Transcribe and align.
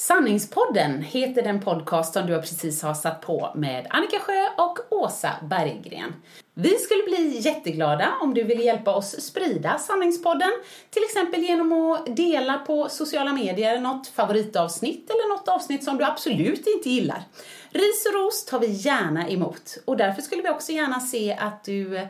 Sanningspodden 0.00 1.02
heter 1.02 1.42
den 1.42 1.60
podcast 1.60 2.12
som 2.12 2.26
du 2.26 2.40
precis 2.40 2.82
har 2.82 2.94
satt 2.94 3.20
på 3.20 3.52
med 3.54 3.86
Annika 3.90 4.18
Sjö 4.18 4.48
och 4.56 4.78
Åsa 4.90 5.30
Berggren. 5.42 6.14
Vi 6.54 6.68
skulle 6.68 7.02
bli 7.02 7.38
jätteglada 7.38 8.12
om 8.20 8.34
du 8.34 8.42
vill 8.42 8.60
hjälpa 8.60 8.94
oss 8.94 9.20
sprida 9.20 9.78
Sanningspodden, 9.78 10.50
till 10.90 11.02
exempel 11.04 11.40
genom 11.42 11.72
att 11.72 12.16
dela 12.16 12.58
på 12.58 12.88
sociala 12.88 13.32
medier 13.32 13.80
något 13.80 14.06
favoritavsnitt 14.06 15.10
eller 15.10 15.28
något 15.28 15.48
avsnitt 15.48 15.84
som 15.84 15.96
du 15.96 16.04
absolut 16.04 16.66
inte 16.66 16.88
gillar. 16.88 17.22
Ris 17.70 18.06
och 18.06 18.14
ros 18.14 18.44
tar 18.44 18.58
vi 18.58 18.66
gärna 18.66 19.28
emot 19.28 19.78
och 19.84 19.96
därför 19.96 20.22
skulle 20.22 20.42
vi 20.42 20.50
också 20.50 20.72
gärna 20.72 21.00
se 21.00 21.32
att 21.32 21.64
du 21.64 22.08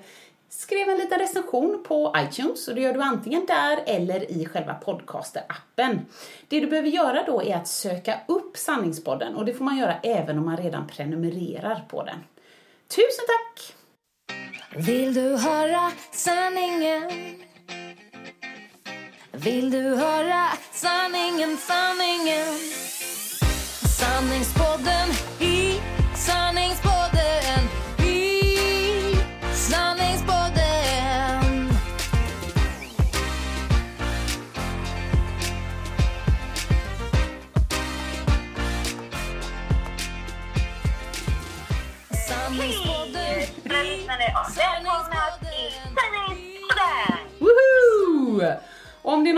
skrev 0.51 0.89
en 0.89 0.99
liten 0.99 1.19
recension 1.19 1.85
på 1.89 2.15
iTunes 2.17 2.69
och 2.69 2.75
det 2.75 2.81
gör 2.81 2.93
du 2.93 3.01
antingen 3.01 3.47
där 3.47 3.83
eller 3.87 4.31
i 4.31 4.47
själva 4.47 4.77
podcaster-appen. 4.85 5.99
Det 6.49 6.61
du 6.61 6.67
behöver 6.67 6.89
göra 6.89 7.25
då 7.27 7.43
är 7.43 7.57
att 7.57 7.69
söka 7.69 8.21
upp 8.29 8.57
Sanningspodden 8.57 9.37
och 9.37 9.45
det 9.45 9.55
får 9.55 9.65
man 9.65 9.79
göra 9.79 9.95
även 10.03 10.39
om 10.39 10.45
man 10.45 10.57
redan 10.57 10.87
prenumererar 10.87 11.85
på 11.89 12.05
den. 12.05 12.19
Tusen 12.89 13.25
tack! 13.27 13.75
Vill 14.87 15.15
du 15.15 15.37
höra 15.37 15.91
sanningen? 16.13 17.11
Vill 19.33 19.71
du 19.71 19.97
höra 19.97 20.47
sanningen, 20.73 21.57
sanningen? 21.57 22.47
Sanningspodden 23.99 24.90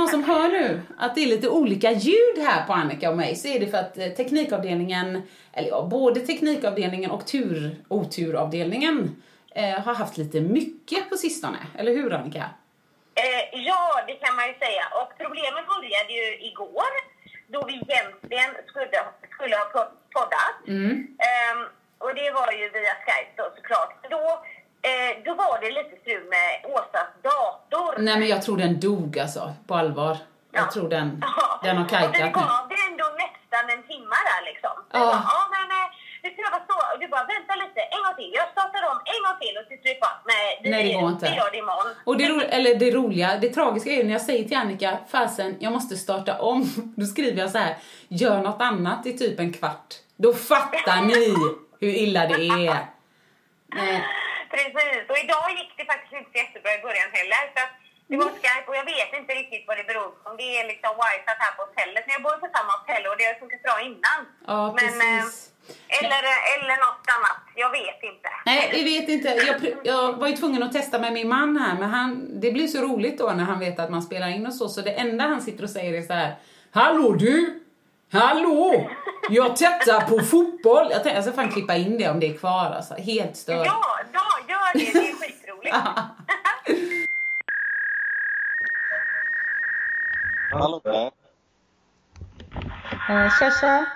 någon 0.02 0.08
som 0.10 0.24
hör 0.24 0.48
nu 0.48 0.82
att 0.98 1.14
det 1.14 1.22
är 1.22 1.26
lite 1.26 1.48
olika 1.48 1.90
ljud 1.90 2.38
här 2.38 2.66
på 2.66 2.72
Annika 2.72 3.10
och 3.10 3.16
mig 3.16 3.36
så 3.36 3.48
är 3.48 3.60
det 3.60 3.66
för 3.66 3.78
att 3.78 3.98
eh, 3.98 4.08
teknikavdelningen, 4.08 5.22
eller 5.52 5.68
ja, 5.68 5.82
både 5.90 6.20
teknikavdelningen 6.20 7.10
och 7.10 7.26
tur, 7.26 7.76
oturavdelningen 7.88 9.22
eh, 9.54 9.78
har 9.84 9.94
haft 9.94 10.16
lite 10.18 10.40
mycket 10.40 11.08
på 11.10 11.16
sistone. 11.16 11.58
Eller 11.78 11.92
hur 11.92 12.12
Annika? 12.12 12.44
Eh, 13.14 13.60
ja, 13.68 14.04
det 14.06 14.14
kan 14.14 14.36
man 14.36 14.46
ju 14.48 14.54
säga. 14.54 14.84
Och 15.00 15.10
problemet 15.18 15.64
började 15.74 16.12
ju 16.20 16.46
igår 16.50 16.92
då 17.46 17.64
vi 17.66 17.72
egentligen 17.74 18.50
skulle, 18.66 18.98
skulle 19.36 19.56
ha 19.56 19.64
pod- 19.74 19.94
poddat. 20.16 20.56
Ehm, 21.28 21.60
och 21.98 22.14
det 22.14 22.30
var 22.38 22.52
ju 22.52 22.64
via 22.78 22.94
Skype 23.04 23.32
då 23.36 23.44
såklart. 23.56 23.92
Då, 24.10 24.22
eh, 24.88 25.10
då 25.24 25.34
var 25.34 25.60
det 25.60 25.70
lite 25.70 25.96
strul 26.02 26.24
med 26.34 26.48
Åsas 26.74 27.08
dator. 27.22 27.98
Nej 27.98 28.18
men 28.18 28.28
jag 28.28 28.42
tror 28.42 28.56
den 28.56 28.80
dog 28.80 29.18
alltså, 29.18 29.52
på 29.66 29.74
allvar. 29.74 30.16
Jag 30.54 30.64
Ja. 30.64 30.70
tror 30.72 30.88
den, 30.88 31.24
Ja. 31.36 31.60
den 31.62 31.76
har 31.76 31.88
kajkat 31.88 32.12
nu. 32.20 32.30
gav 32.40 32.62
det 32.72 32.80
ändå 32.90 33.04
nästan 33.24 33.64
en 33.74 33.82
timme 33.90 34.16
där 34.30 34.40
liksom. 34.50 34.70
Ja. 34.92 34.98
Bara, 34.98 35.22
ja 35.34 35.40
men 35.54 35.68
det 36.22 36.30
ska 36.34 36.42
vara 36.50 36.62
så. 36.70 36.94
Och 36.94 37.00
du 37.00 37.08
bara, 37.08 37.24
vänta 37.34 37.54
lite, 37.64 37.80
en 37.94 38.02
gång 38.04 38.14
till. 38.16 38.30
Jag 38.40 38.48
startar 38.54 38.82
om 38.92 38.98
en 39.14 39.20
gång 39.24 39.36
till 39.40 39.54
och 39.60 39.66
till 39.68 39.80
slut 39.82 40.00
bara, 40.00 40.16
nej, 40.32 40.60
vi, 40.62 40.70
Nej, 40.70 40.82
det 40.88 41.00
går 41.00 41.08
inte. 41.10 41.30
vi 41.30 41.36
gör 41.36 41.50
det 41.50 41.58
imorgon. 41.58 41.92
Och 42.04 42.16
det, 42.18 42.28
ro, 42.28 42.40
eller 42.40 42.74
det 42.74 42.90
roliga, 42.90 43.36
det 43.42 43.48
tragiska 43.48 43.90
är 43.90 43.96
ju 43.96 44.04
när 44.04 44.12
jag 44.12 44.20
säger 44.22 44.44
till 44.48 44.56
Annika, 44.56 44.98
fasen, 45.08 45.56
jag 45.60 45.72
måste 45.72 45.96
starta 45.96 46.38
om. 46.40 46.62
Då 46.96 47.06
skriver 47.06 47.38
jag 47.42 47.50
så 47.50 47.58
här, 47.58 47.76
gör 48.08 48.38
något 48.38 48.60
annat 48.62 49.06
i 49.06 49.18
typ 49.18 49.38
en 49.40 49.52
kvart. 49.52 49.90
Då 50.16 50.32
fattar 50.32 51.00
ni 51.02 51.34
hur 51.80 51.94
illa 52.04 52.26
det 52.26 52.34
är. 52.48 52.86
Nej. 53.74 54.04
Precis, 54.54 55.04
och 55.12 55.18
idag 55.24 55.46
gick 55.58 55.72
det 55.78 55.84
faktiskt 55.92 56.14
inte 56.20 56.38
jättebra 56.42 56.70
i 56.78 56.80
början 56.86 57.10
heller. 57.18 57.42
Så 57.54 57.62
det 58.08 58.16
var 58.22 58.30
Skype 58.42 58.66
och 58.70 58.76
jag 58.80 58.86
vet 58.94 59.10
inte 59.20 59.32
riktigt 59.40 59.64
vad 59.68 59.76
det 59.80 59.86
beror 59.90 60.10
på. 60.16 60.30
Om 60.30 60.34
det 60.40 60.48
är 60.60 60.64
liksom 60.72 60.92
wifi 61.02 61.32
här 61.44 61.52
på 61.56 61.62
hotellet. 61.66 62.02
Men 62.06 62.12
jag 62.16 62.22
bor 62.26 62.36
på 62.44 62.48
samma 62.56 62.72
hotell 62.78 63.04
och 63.10 63.16
det 63.18 63.24
har 63.30 63.36
funkat 63.42 63.62
bra 63.68 63.76
innan. 63.88 64.20
Ja, 64.52 64.60
Men, 64.78 64.94
eh, 65.08 65.22
precis. 65.22 65.50
eller, 66.00 66.22
eller 66.54 66.76
något 66.86 67.06
annat. 67.16 67.40
Jag 67.62 67.70
vet 67.80 68.00
inte. 68.12 68.28
Nej, 68.50 68.62
vi 68.76 68.82
vet 68.92 69.08
inte. 69.14 69.28
Jag, 69.28 69.58
jag 69.90 70.12
var 70.20 70.28
ju 70.32 70.36
tvungen 70.36 70.62
att 70.62 70.72
testa 70.78 70.96
med 71.04 71.12
min 71.12 71.28
man 71.28 71.56
här, 71.56 71.74
men 71.80 71.88
han, 71.96 72.40
det 72.40 72.50
blir 72.56 72.68
så 72.74 72.78
roligt 72.88 73.18
då 73.18 73.26
när 73.38 73.44
han 73.44 73.58
vet 73.58 73.78
att 73.78 73.90
man 73.90 74.02
spelar 74.02 74.28
in 74.36 74.46
och 74.46 74.54
så, 74.54 74.68
så 74.68 74.80
det 74.80 74.94
enda 75.04 75.24
han 75.24 75.40
sitter 75.42 75.64
och 75.64 75.70
säger 75.70 75.92
är 75.98 76.02
så 76.02 76.12
här. 76.12 76.34
Hallå 76.80 77.12
du! 77.12 77.58
Hallå! 78.12 78.90
Jag 79.30 79.56
tittar 79.56 80.00
på 80.00 80.20
fotboll! 80.20 80.86
Jag, 80.90 81.02
tänkte, 81.02 81.10
jag 81.10 81.24
ska 81.24 81.32
fan 81.32 81.52
klippa 81.52 81.76
in 81.76 81.98
det 81.98 82.08
om 82.10 82.20
det 82.20 82.26
är 82.26 82.38
kvar 82.38 82.72
alltså. 82.76 82.94
Helt 82.94 83.36
stört. 83.36 83.66
Ja, 83.66 83.98
gör 84.74 84.92
det. 84.92 85.00
Det 85.00 85.08
är 85.08 85.14
skitroligt. 85.14 85.74
Hallå 90.50 90.80
där. 90.84 91.12
Eh, 93.08 93.30
tja, 93.38 93.50
tja. 93.50 93.86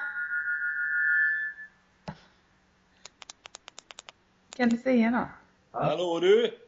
Kan 4.57 4.69
du 4.69 4.77
säga 4.77 5.11
något? 5.11 5.29
Hallå 5.73 6.21
du! 6.21 6.59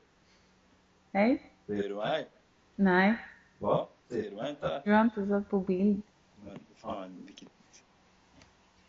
Hej? 1.12 1.52
Ser 1.66 1.88
du 1.88 1.94
mig? 1.94 2.28
Nej, 2.76 3.14
Va? 3.58 3.88
Ser 4.08 4.22
du 4.30 4.36
mig 4.36 4.50
inte? 4.50 4.82
du 4.84 4.92
har 4.92 5.00
inte 5.00 5.28
satt 5.28 5.50
på 5.50 5.60
bild. 5.60 6.02
Men 6.44 6.58
fan 6.76 7.22
vilket... 7.26 7.48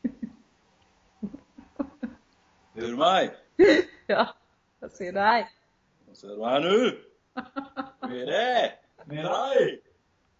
Ser 2.73 2.81
du 2.87 2.97
mig? 2.97 3.35
Ja, 4.07 4.27
jag 4.79 4.91
ser 4.91 5.11
dig. 5.13 5.49
Ser 6.13 6.27
du 6.27 6.37
mig 6.37 6.61
nu? 6.61 7.03
Hur 8.09 8.21
är 8.21 8.25
det? 8.25 8.71
Med 9.05 9.25
dig? 9.25 9.81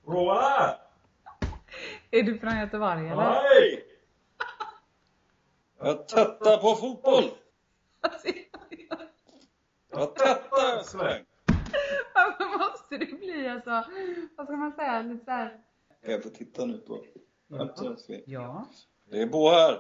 Roa! 0.06 0.76
Är 2.12 2.24
du 2.24 2.40
från 2.40 2.60
Göteborg 2.60 3.08
eller? 3.08 3.22
Hej! 3.22 3.86
Jag 5.80 6.08
tittar 6.08 6.58
på 6.58 6.76
fotboll! 6.76 7.24
Jag 9.92 10.16
tittar 10.16 10.78
en 10.78 10.84
sväng! 10.84 11.26
Varför 12.16 12.58
måste 12.58 12.98
det 12.98 13.20
bli 13.20 13.48
alltså, 13.48 13.84
vad 14.36 14.48
ska 14.48 14.56
man 14.56 14.72
säga, 14.72 15.02
lite 15.02 15.26
såhär... 15.26 15.50
Kan 16.04 16.12
jag 16.12 16.24
få 16.24 16.30
titta 16.30 16.66
nu 16.66 16.78
på... 16.78 17.06
Ja. 18.26 18.66
Det 19.10 19.22
är 19.22 19.26
Bo 19.28 19.50
här. 19.50 19.80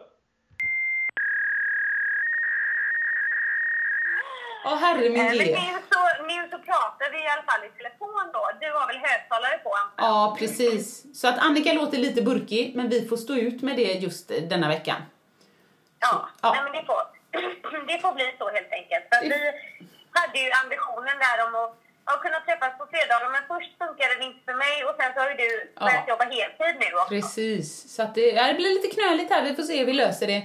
Åh 4.72 4.76
herre 4.86 5.10
min 5.10 5.22
Eh, 5.26 5.32
nu 5.32 5.78
så, 5.92 6.02
nu 6.30 6.38
så 6.52 6.58
pratar 6.70 7.08
vi 7.12 7.18
i 7.24 7.28
alla 7.34 7.44
fall 7.50 7.62
i 7.70 7.70
telefon 7.78 8.24
då. 8.34 8.42
Du 8.62 8.68
har 8.78 8.88
väl 8.88 8.98
högtalare 8.98 9.58
på? 9.66 9.70
antar? 9.84 10.04
Ja, 10.08 10.36
precis. 10.40 11.20
Så 11.20 11.28
att 11.28 11.38
Annika 11.46 11.74
låter 11.74 11.98
lite 11.98 12.22
burkig, 12.22 12.76
men 12.76 12.90
vi 12.90 13.08
får 13.08 13.18
stå 13.18 13.36
ut 13.36 13.62
med 13.62 13.76
det 13.76 13.92
just 14.06 14.28
denna 14.52 14.68
veckan. 14.68 15.02
Ja, 16.00 16.30
Ja. 16.42 16.50
Nej, 16.54 16.62
men 16.66 16.74
det 16.78 16.84
får, 16.90 17.02
det 17.92 18.00
får 18.02 18.14
bli 18.14 18.36
så 18.40 18.46
helt 18.58 18.72
enkelt. 18.80 19.04
För 19.12 19.22
vi 19.34 19.40
hade 20.20 20.40
ju 20.46 20.50
ambitionen 20.64 21.16
där 21.26 21.38
om 21.48 21.56
att 21.64 21.76
har 22.12 22.18
kunnat 22.26 22.46
träffas 22.46 22.78
på 22.80 22.86
fredagar, 22.92 23.30
men 23.36 23.44
först 23.54 23.72
funkade 23.84 24.14
det 24.20 24.26
inte 24.30 24.42
för 24.48 24.54
mig 24.66 24.76
och 24.88 24.96
sen 25.00 25.10
så 25.14 25.20
har 25.22 25.30
ju 25.30 25.36
du 25.46 25.50
Ja. 25.76 25.82
börjat 25.86 26.08
jobba 26.12 26.24
heltid 26.36 26.76
nu 26.84 26.90
också. 27.00 27.10
Precis, 27.16 27.96
så 27.96 28.00
att 28.04 28.16
det, 28.16 28.28
ja, 28.38 28.44
det 28.48 28.54
blir 28.54 28.70
lite 28.78 28.96
knöligt 28.96 29.30
här. 29.34 29.42
Vi 29.44 29.56
får 29.56 29.64
se 29.64 29.78
hur 29.80 29.86
vi 29.86 29.94
löser 29.94 30.28
det 30.28 30.42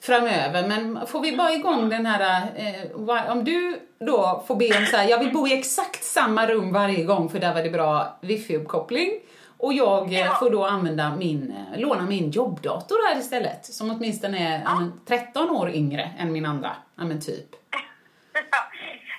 framöver. 0.00 0.68
Men 0.68 1.06
får 1.06 1.20
vi 1.20 1.36
bara 1.36 1.52
igång 1.52 1.88
den 1.88 2.06
här, 2.06 2.42
eh, 2.56 3.30
om 3.30 3.44
du 3.44 3.80
då 3.98 4.44
får 4.46 4.56
be 4.56 4.78
om 4.78 4.86
så 4.86 4.96
här, 4.96 5.08
jag 5.08 5.18
vill 5.18 5.32
bo 5.32 5.48
i 5.48 5.58
exakt 5.58 6.04
samma 6.04 6.46
rum 6.46 6.72
varje 6.72 7.04
gång 7.04 7.30
för 7.30 7.38
där 7.38 7.54
var 7.54 7.62
det 7.62 7.70
bra 7.70 8.16
wifi-uppkoppling. 8.20 9.10
Och 9.58 9.72
jag 9.72 10.12
eh, 10.12 10.18
Ja. 10.18 10.34
får 10.34 10.50
då 10.50 10.64
använda 10.64 11.16
min, 11.16 11.54
eh, 11.72 11.80
låna 11.80 12.02
min 12.02 12.30
jobbdator 12.30 13.08
här 13.08 13.20
istället. 13.20 13.64
Som 13.66 13.90
åtminstone 13.90 14.54
är 14.54 14.62
ja. 14.64 14.74
men, 14.74 15.00
13 15.06 15.50
år 15.50 15.70
yngre 15.70 16.10
än 16.18 16.32
min 16.32 16.46
andra, 16.46 16.70
ja 16.96 17.04
men 17.04 17.20
typ. 17.20 17.46
Ja. 17.70 17.78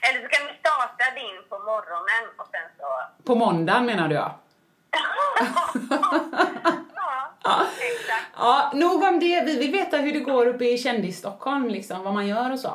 Eller 0.10 0.21
så 0.21 0.28
kan 0.28 0.48
vi 0.48 0.54
starta 0.60 1.04
din 1.16 1.50
på 1.50 1.60
morgonen 1.60 2.24
och 2.38 2.48
sen 2.51 2.69
så... 2.80 2.86
På 3.24 3.36
måndagen 3.36 3.86
menar 3.86 4.07
du 4.07 4.16
ja. 4.16 4.39
ja, 7.44 7.62
exakt. 7.80 7.94
Ja, 8.37 8.71
nog 8.73 9.03
om 9.03 9.19
det. 9.19 9.41
Vi 9.45 9.59
vill 9.59 9.71
veta 9.71 9.97
hur 9.97 10.13
det 10.13 10.19
går 10.19 10.45
uppe 10.47 10.65
i 10.65 10.77
kändis-Stockholm, 10.77 11.67
liksom, 11.67 12.03
vad 12.03 12.13
man 12.13 12.27
gör 12.27 12.51
och 12.51 12.59
så. 12.59 12.73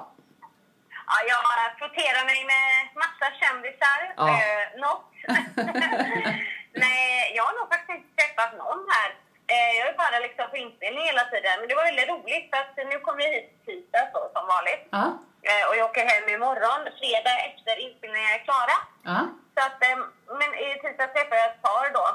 Ja, 1.11 1.17
jag 1.29 1.79
frotterar 1.79 2.25
mig 2.31 2.41
med 2.53 2.67
massa 3.03 3.27
kändisar. 3.41 4.01
Ja. 4.17 4.29
Eh, 4.29 4.81
något. 4.85 5.05
Nej, 6.85 7.33
jag 7.37 7.45
har 7.45 7.55
nog 7.59 7.69
faktiskt 7.75 7.99
inte 7.99 8.13
träffat 8.19 8.53
någon 8.63 8.83
här. 8.95 9.11
Eh, 9.53 9.71
jag 9.79 9.87
är 9.89 9.97
bara 10.05 10.19
liksom 10.27 10.47
på 10.51 10.57
inspelning 10.57 11.05
hela 11.11 11.25
tiden. 11.33 11.55
Men 11.59 11.69
det 11.69 11.75
var 11.79 11.85
väldigt 11.91 12.09
roligt 12.15 12.47
för 12.51 12.59
att 12.65 12.77
nu 12.91 12.97
kommer 13.05 13.21
jag 13.25 13.33
hit 13.37 13.51
tisdag 13.67 14.05
så, 14.13 14.21
som 14.35 14.45
vanligt. 14.55 14.85
Ja, 14.99 15.05
Eh, 15.49 15.65
och 15.69 15.77
jag 15.77 15.91
åker 15.91 16.05
hem 16.13 16.29
imorgon, 16.37 16.81
fredag 17.01 17.37
efter 17.49 17.75
inspelningen 17.87 18.31
är 18.37 18.45
klara. 18.49 18.77
ja. 19.11 19.21
Så 19.55 19.61
att, 19.67 19.79
eh, 19.89 19.99
men 20.39 20.49
i 20.65 20.67
tisdags 20.83 21.13
träffade 21.15 21.41
jag 21.43 21.51
ett 21.51 21.63
par 21.63 21.87
då. 21.99 22.07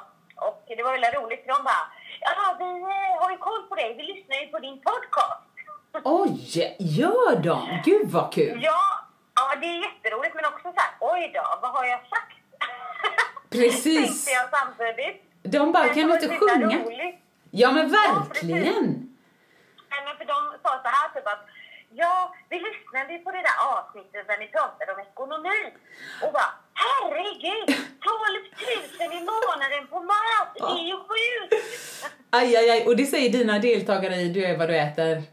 Och 0.47 0.63
det 0.77 0.83
var 0.83 0.91
väldigt 0.91 1.13
roligt 1.19 1.41
för 1.43 1.49
de 1.55 1.63
bara, 1.63 1.85
ja 2.21 2.55
vi 2.59 2.65
eh, 2.81 3.21
har 3.21 3.31
ju 3.31 3.37
koll 3.37 3.63
på 3.69 3.75
dig, 3.75 3.93
vi 3.97 4.03
lyssnar 4.03 4.35
ju 4.37 4.47
på 4.47 4.59
din 4.59 4.81
podcast. 4.81 5.41
Oj, 6.03 6.75
gör 6.79 7.35
de? 7.35 7.81
Gud 7.85 8.09
vad 8.11 8.33
kul! 8.33 8.59
Ja, 8.63 8.81
ja, 9.35 9.55
det 9.61 9.65
är 9.67 9.81
jätteroligt 9.81 10.35
men 10.35 10.45
också 10.45 10.63
så 10.63 10.73
här, 10.77 10.91
oj 10.99 11.31
då, 11.33 11.59
vad 11.61 11.71
har 11.71 11.85
jag 11.85 11.99
sagt? 11.99 12.35
Precis. 13.49 14.25
Tänkte 14.25 14.31
jag 14.31 14.59
samtidigt. 14.59 15.23
De 15.43 15.71
bara, 15.71 15.83
Men 15.85 15.93
kan 15.95 16.07
du 16.07 16.13
inte 16.13 16.37
sjunga? 16.37 16.77
roligt. 16.85 17.15
Ja 17.51 17.71
men 17.71 17.89
Ja, 17.93 18.25
verkligen! 18.29 18.85
Nej, 19.91 20.01
men 20.05 20.17
för 20.17 20.25
de 20.25 20.35
sa 20.63 20.69
så 20.83 20.89
här 20.89 21.09
typ 21.13 21.27
att 21.27 21.45
Ja, 21.97 22.35
vi 22.49 22.59
lyssnade 22.59 23.13
ju 23.13 23.19
på 23.19 23.31
det 23.31 23.37
där 23.49 23.57
avsnittet 23.73 24.27
där 24.27 24.37
ni 24.37 24.47
pratade 24.47 24.93
om 24.93 24.99
ekonomi. 24.99 25.73
Och 26.23 26.33
bara, 26.33 26.51
herregud! 26.83 27.67
12 27.67 27.75
000 28.99 29.13
i 29.13 29.21
månaden 29.31 29.87
på 29.89 29.99
mat! 29.99 30.49
Det 30.55 30.81
är 30.81 30.87
ju 30.87 30.97
sjukt! 30.97 31.65
Aj, 32.29 32.55
aj, 32.55 32.69
aj. 32.69 32.85
Och 32.85 32.95
det 32.95 33.05
säger 33.05 33.29
dina 33.29 33.59
deltagare 33.59 34.15
i 34.15 34.29
Du 34.29 34.45
är 34.45 34.57
vad 34.57 34.69
du 34.69 34.77
äter. 34.77 35.23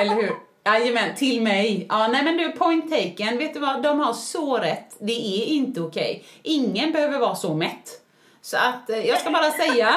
Eller 0.00 0.14
hur? 0.14 0.32
Jajamän, 0.64 1.14
till 1.14 1.42
mig. 1.42 1.86
Ja, 1.88 2.08
nej 2.08 2.24
men 2.24 2.36
du, 2.36 2.52
point 2.52 2.90
taken. 2.90 3.38
Vet 3.38 3.54
du 3.54 3.60
vad? 3.60 3.82
De 3.82 4.00
har 4.00 4.12
så 4.12 4.58
rätt. 4.58 4.96
Det 4.98 5.12
är 5.12 5.44
inte 5.46 5.80
okej. 5.80 6.24
Ingen 6.42 6.92
behöver 6.92 7.18
vara 7.18 7.34
så 7.34 7.54
mätt. 7.54 8.00
Så 8.40 8.56
att 8.56 8.90
eh, 8.90 9.06
jag 9.06 9.20
ska 9.20 9.30
bara 9.30 9.50
säga, 9.50 9.94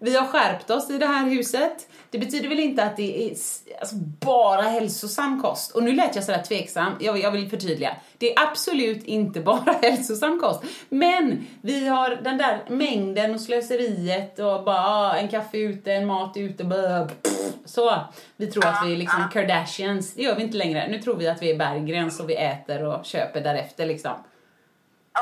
vi 0.00 0.16
har 0.16 0.26
skärpt 0.26 0.70
oss 0.70 0.90
i 0.90 0.98
det 0.98 1.06
här 1.06 1.24
huset. 1.24 1.88
Det 2.10 2.18
betyder 2.18 2.48
väl 2.48 2.60
inte 2.60 2.84
att 2.84 2.96
det 2.96 3.26
är 3.26 3.30
alltså, 3.80 3.96
bara 4.20 4.62
hälsosam 4.62 5.42
kost. 5.42 5.70
Och 5.70 5.82
nu 5.82 5.92
lät 5.92 6.14
jag 6.14 6.24
sådär 6.24 6.42
tveksam. 6.42 6.92
Jag, 7.00 7.18
jag 7.18 7.30
vill 7.30 7.50
förtydliga. 7.50 7.96
Det 8.18 8.34
är 8.34 8.42
absolut 8.48 9.04
inte 9.04 9.40
bara 9.50 9.72
hälsosam 9.82 10.40
kost. 10.40 10.62
Men 10.88 11.46
vi 11.60 11.88
har 11.88 12.10
den 12.10 12.38
där 12.38 12.64
mängden 12.68 13.34
och 13.34 13.40
slöseriet 13.40 14.38
och 14.38 14.64
bara 14.64 14.80
ah, 14.80 15.16
en 15.16 15.28
kaffe 15.28 15.58
ute, 15.58 15.92
en 15.92 16.06
mat 16.06 16.36
ute. 16.36 16.64
Blah, 16.64 17.08
så. 17.64 17.98
Vi 18.36 18.46
tror 18.46 18.66
att 18.66 18.86
vi 18.86 18.92
är 18.92 18.96
liksom 18.96 19.28
Kardashians. 19.32 20.14
Det 20.14 20.22
gör 20.22 20.36
vi 20.36 20.42
inte 20.42 20.56
längre. 20.56 20.88
Nu 20.88 20.98
tror 20.98 21.16
vi 21.16 21.28
att 21.28 21.42
vi 21.42 21.50
är 21.50 21.58
Berggrens 21.58 22.20
och 22.20 22.30
vi 22.30 22.34
äter 22.34 22.84
och 22.84 23.04
köper 23.04 23.40
därefter 23.40 23.86
liksom. 23.86 24.12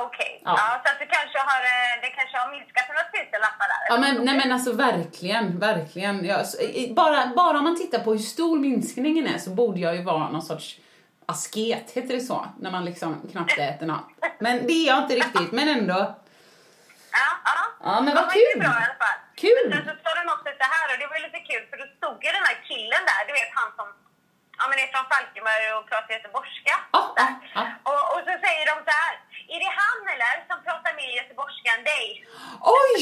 Okej, 0.02 0.42
Ja. 0.44 0.54
ja. 0.56 0.80
så 0.84 0.92
att 0.92 0.98
du 0.98 1.06
kanske 1.06 1.38
har, 1.38 1.60
eh, 1.74 2.00
det 2.02 2.08
kanske 2.18 2.38
har 2.38 2.50
minskat 2.50 2.84
några 2.88 3.02
tusenlappar 3.14 3.66
där? 3.72 3.80
Ja, 3.88 3.96
men, 4.00 4.24
nej 4.24 4.36
men 4.36 4.52
alltså 4.52 4.72
verkligen, 4.72 5.58
verkligen. 5.58 6.24
Ja, 6.24 6.44
så, 6.44 6.56
bara, 6.94 7.26
bara 7.26 7.58
om 7.58 7.64
man 7.64 7.76
tittar 7.76 7.98
på 7.98 8.10
hur 8.12 8.18
stor 8.18 8.58
minskningen 8.58 9.26
är 9.26 9.38
så 9.38 9.50
borde 9.50 9.80
jag 9.80 9.96
ju 9.96 10.02
vara 10.02 10.28
någon 10.28 10.42
sorts 10.42 10.76
asket, 11.26 11.90
heter 11.96 12.14
det 12.14 12.20
så? 12.20 12.46
När 12.60 12.70
man 12.70 12.84
liksom 12.84 13.28
knappt 13.32 13.58
äter 13.58 13.86
något. 13.86 14.08
Men 14.38 14.66
det 14.66 14.72
är 14.72 14.86
jag 14.92 14.98
inte 15.02 15.14
riktigt, 15.14 15.52
men 15.52 15.68
ändå. 15.68 15.98
Ja, 17.20 17.28
ja. 17.44 17.58
Ja, 17.88 17.94
men 18.04 18.14
vad 18.14 18.24
Det 18.28 18.32
kul. 18.38 18.50
är 18.56 18.60
bra 18.64 18.74
i 18.82 18.84
alla 18.88 18.98
fall. 19.04 19.18
Kul. 19.44 19.64
Men 19.70 19.84
sen 19.86 19.96
så 19.96 20.02
sa 20.04 20.10
den 20.20 20.28
också 20.36 20.48
så 20.62 20.66
här 20.74 20.86
och 20.92 20.98
det 21.00 21.06
var 21.10 21.16
ju 21.18 21.22
lite 21.28 21.42
kul 21.50 21.62
för 21.70 21.76
då 21.82 21.86
stod 21.98 22.16
ju 22.26 22.30
den 22.38 22.44
här 22.48 22.58
killen 22.70 23.02
där, 23.10 23.20
du 23.28 23.32
vet 23.40 23.52
han 23.60 23.70
som 23.78 23.86
ja, 24.58 24.62
men 24.68 24.76
är 24.82 24.88
från 24.94 25.06
Falkenberg 25.12 25.64
och 25.76 25.84
pratar 25.90 26.10
göteborgska. 26.18 26.74
Ja, 26.96 27.02
ja. 27.54 27.62
Och, 27.90 28.02
och 28.14 28.22
så 28.28 28.34
säger 28.44 28.64
de 28.72 28.76
så 28.88 28.92
här, 29.02 29.14
är 29.54 29.58
det 29.64 29.72
han 29.82 30.00
eller 30.14 30.34
som 30.50 30.58
pratar 30.66 30.92
mer 31.00 31.10
göteborgska 31.20 31.68
än 31.76 31.84
dig? 31.92 32.04
Oj! 32.80 33.00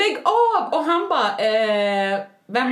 Lägg 0.00 0.14
av! 0.42 0.62
Och 0.74 0.84
han 0.90 1.02
bara, 1.12 1.30
eh, 1.48 2.14
vem? 2.56 2.70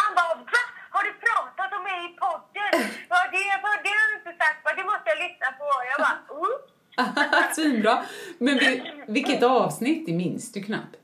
Han 0.00 0.10
bara, 0.18 0.34
va? 0.54 0.62
Har 0.94 1.02
du 1.08 1.12
pratat 1.26 1.70
om 1.76 1.82
mig 1.90 1.98
i 2.08 2.10
podden? 2.24 2.72
Ja, 3.12 3.18
det 3.36 3.48
var 3.64 3.76
det 3.84 3.94
har 4.00 4.08
du 4.10 4.16
inte 4.20 4.44
sagt, 4.44 4.58
det 4.78 4.84
måste 4.92 5.06
jag 5.12 5.18
lyssna 5.24 5.48
på. 5.60 5.68
Jag 5.90 5.98
bara, 6.06 6.18
mm. 6.36 6.56
Svinbra. 7.54 8.04
Men 8.38 8.58
vi, 8.58 9.02
vilket 9.08 9.42
avsnitt? 9.42 10.06
Det 10.06 10.12
minns 10.12 10.52
du 10.52 10.62
knappt. 10.62 10.96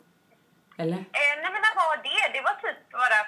Eller? 0.78 0.96
Eh, 0.96 1.34
nej 1.42 1.50
men 1.54 1.62
vad 1.66 1.74
var 1.86 1.96
det? 2.08 2.22
Det 2.38 2.42
var 2.48 2.54
typ 2.64 2.80
bara, 2.92 3.20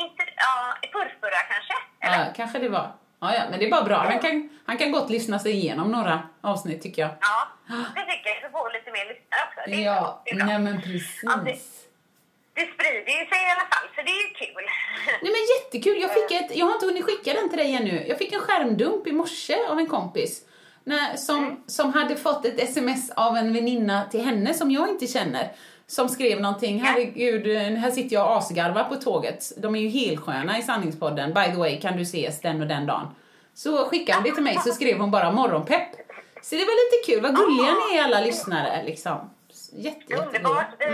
inte, 0.00 0.22
ja, 0.36 0.76
förrförra 0.92 1.40
kanske? 1.52 1.74
Eller? 2.00 2.26
Ja, 2.26 2.32
kanske 2.36 2.58
det 2.58 2.68
var. 2.68 2.92
Ja, 3.20 3.34
ja, 3.34 3.42
men 3.50 3.58
det 3.58 3.66
är 3.66 3.70
bara 3.70 3.84
bra. 3.84 3.96
Han 3.96 4.18
kan, 4.18 4.48
han 4.66 4.78
kan 4.78 4.92
gott 4.92 5.10
lyssna 5.10 5.38
sig 5.38 5.52
igenom 5.52 5.90
några 5.92 6.22
avsnitt 6.40 6.82
tycker 6.82 7.02
jag. 7.02 7.10
Ja, 7.20 7.48
det 7.94 8.00
tycker 8.00 8.28
jag. 8.30 8.42
Så 8.42 8.58
får 8.58 8.72
lite 8.72 8.90
mer 8.90 9.04
lyssnare 9.04 9.40
också. 9.48 9.60
Det 9.66 9.84
är. 9.84 9.94
Ja, 9.94 10.22
bra. 10.36 10.46
nej 10.46 10.58
men 10.58 10.74
Ja, 11.22 11.36
det, 11.36 11.44
precis. 11.44 11.84
det 12.54 12.60
sprider 12.74 13.12
ju 13.20 13.26
sig 13.30 13.40
i 13.46 13.50
alla 13.54 13.66
fall, 13.72 13.86
så 13.96 14.02
det 14.02 14.10
är 14.10 14.22
ju 14.28 14.34
kul. 14.34 14.64
Nej 15.22 15.32
men 15.32 15.42
jättekul, 15.56 16.00
jag 16.02 16.14
fick 16.14 16.30
ett, 16.40 16.56
jag 16.56 16.66
har 16.66 16.72
inte 16.74 16.86
hunnit 16.86 17.04
skicka 17.04 17.32
den 17.32 17.48
till 17.48 17.58
dig 17.58 17.74
ännu. 17.74 18.06
Jag 18.08 18.18
fick 18.18 18.32
en 18.32 18.40
skärmdump 18.40 19.06
i 19.06 19.12
morse 19.12 19.56
av 19.68 19.78
en 19.78 19.86
kompis. 19.86 20.44
När, 20.84 21.16
som, 21.16 21.64
som 21.66 21.92
hade 21.92 22.16
fått 22.16 22.44
ett 22.44 22.60
sms 22.60 23.10
av 23.10 23.36
en 23.36 23.52
väninna 23.52 24.04
till 24.04 24.24
henne 24.24 24.54
som 24.54 24.70
jag 24.70 24.88
inte 24.88 25.06
känner. 25.06 25.52
Som 25.92 26.08
skrev 26.08 26.40
någonting, 26.40 26.80
herregud, 26.80 27.46
här 27.76 27.90
sitter 27.90 28.14
jag 28.16 28.26
och 28.26 28.36
asgarvar 28.36 28.84
på 28.84 28.96
tåget. 28.96 29.52
De 29.56 29.76
är 29.76 29.80
ju 29.80 29.88
helsköna 29.88 30.58
i 30.58 30.62
sanningspodden. 30.62 31.34
By 31.34 31.44
the 31.44 31.58
way, 31.58 31.80
kan 31.80 31.96
du 31.96 32.02
ses 32.02 32.40
den 32.40 32.60
och 32.62 32.68
den 32.68 32.86
dagen? 32.86 33.06
Så 33.54 33.88
skickade 33.88 34.18
hon 34.18 34.24
det 34.24 34.34
till 34.34 34.42
mig, 34.42 34.58
så 34.64 34.72
skrev 34.72 34.98
hon 34.98 35.10
bara 35.10 35.32
morgonpepp. 35.32 35.88
Så 36.42 36.54
det 36.54 36.64
var 36.64 36.76
lite 36.82 36.98
kul, 37.06 37.22
vad 37.22 37.36
gulliga 37.36 37.72
ni 37.72 37.96
är 37.98 38.04
alla 38.04 38.20
lyssnare 38.20 38.82
liksom. 38.84 39.30
Jätte, 39.72 40.14
Underbart. 40.14 40.66
Eh, 40.78 40.88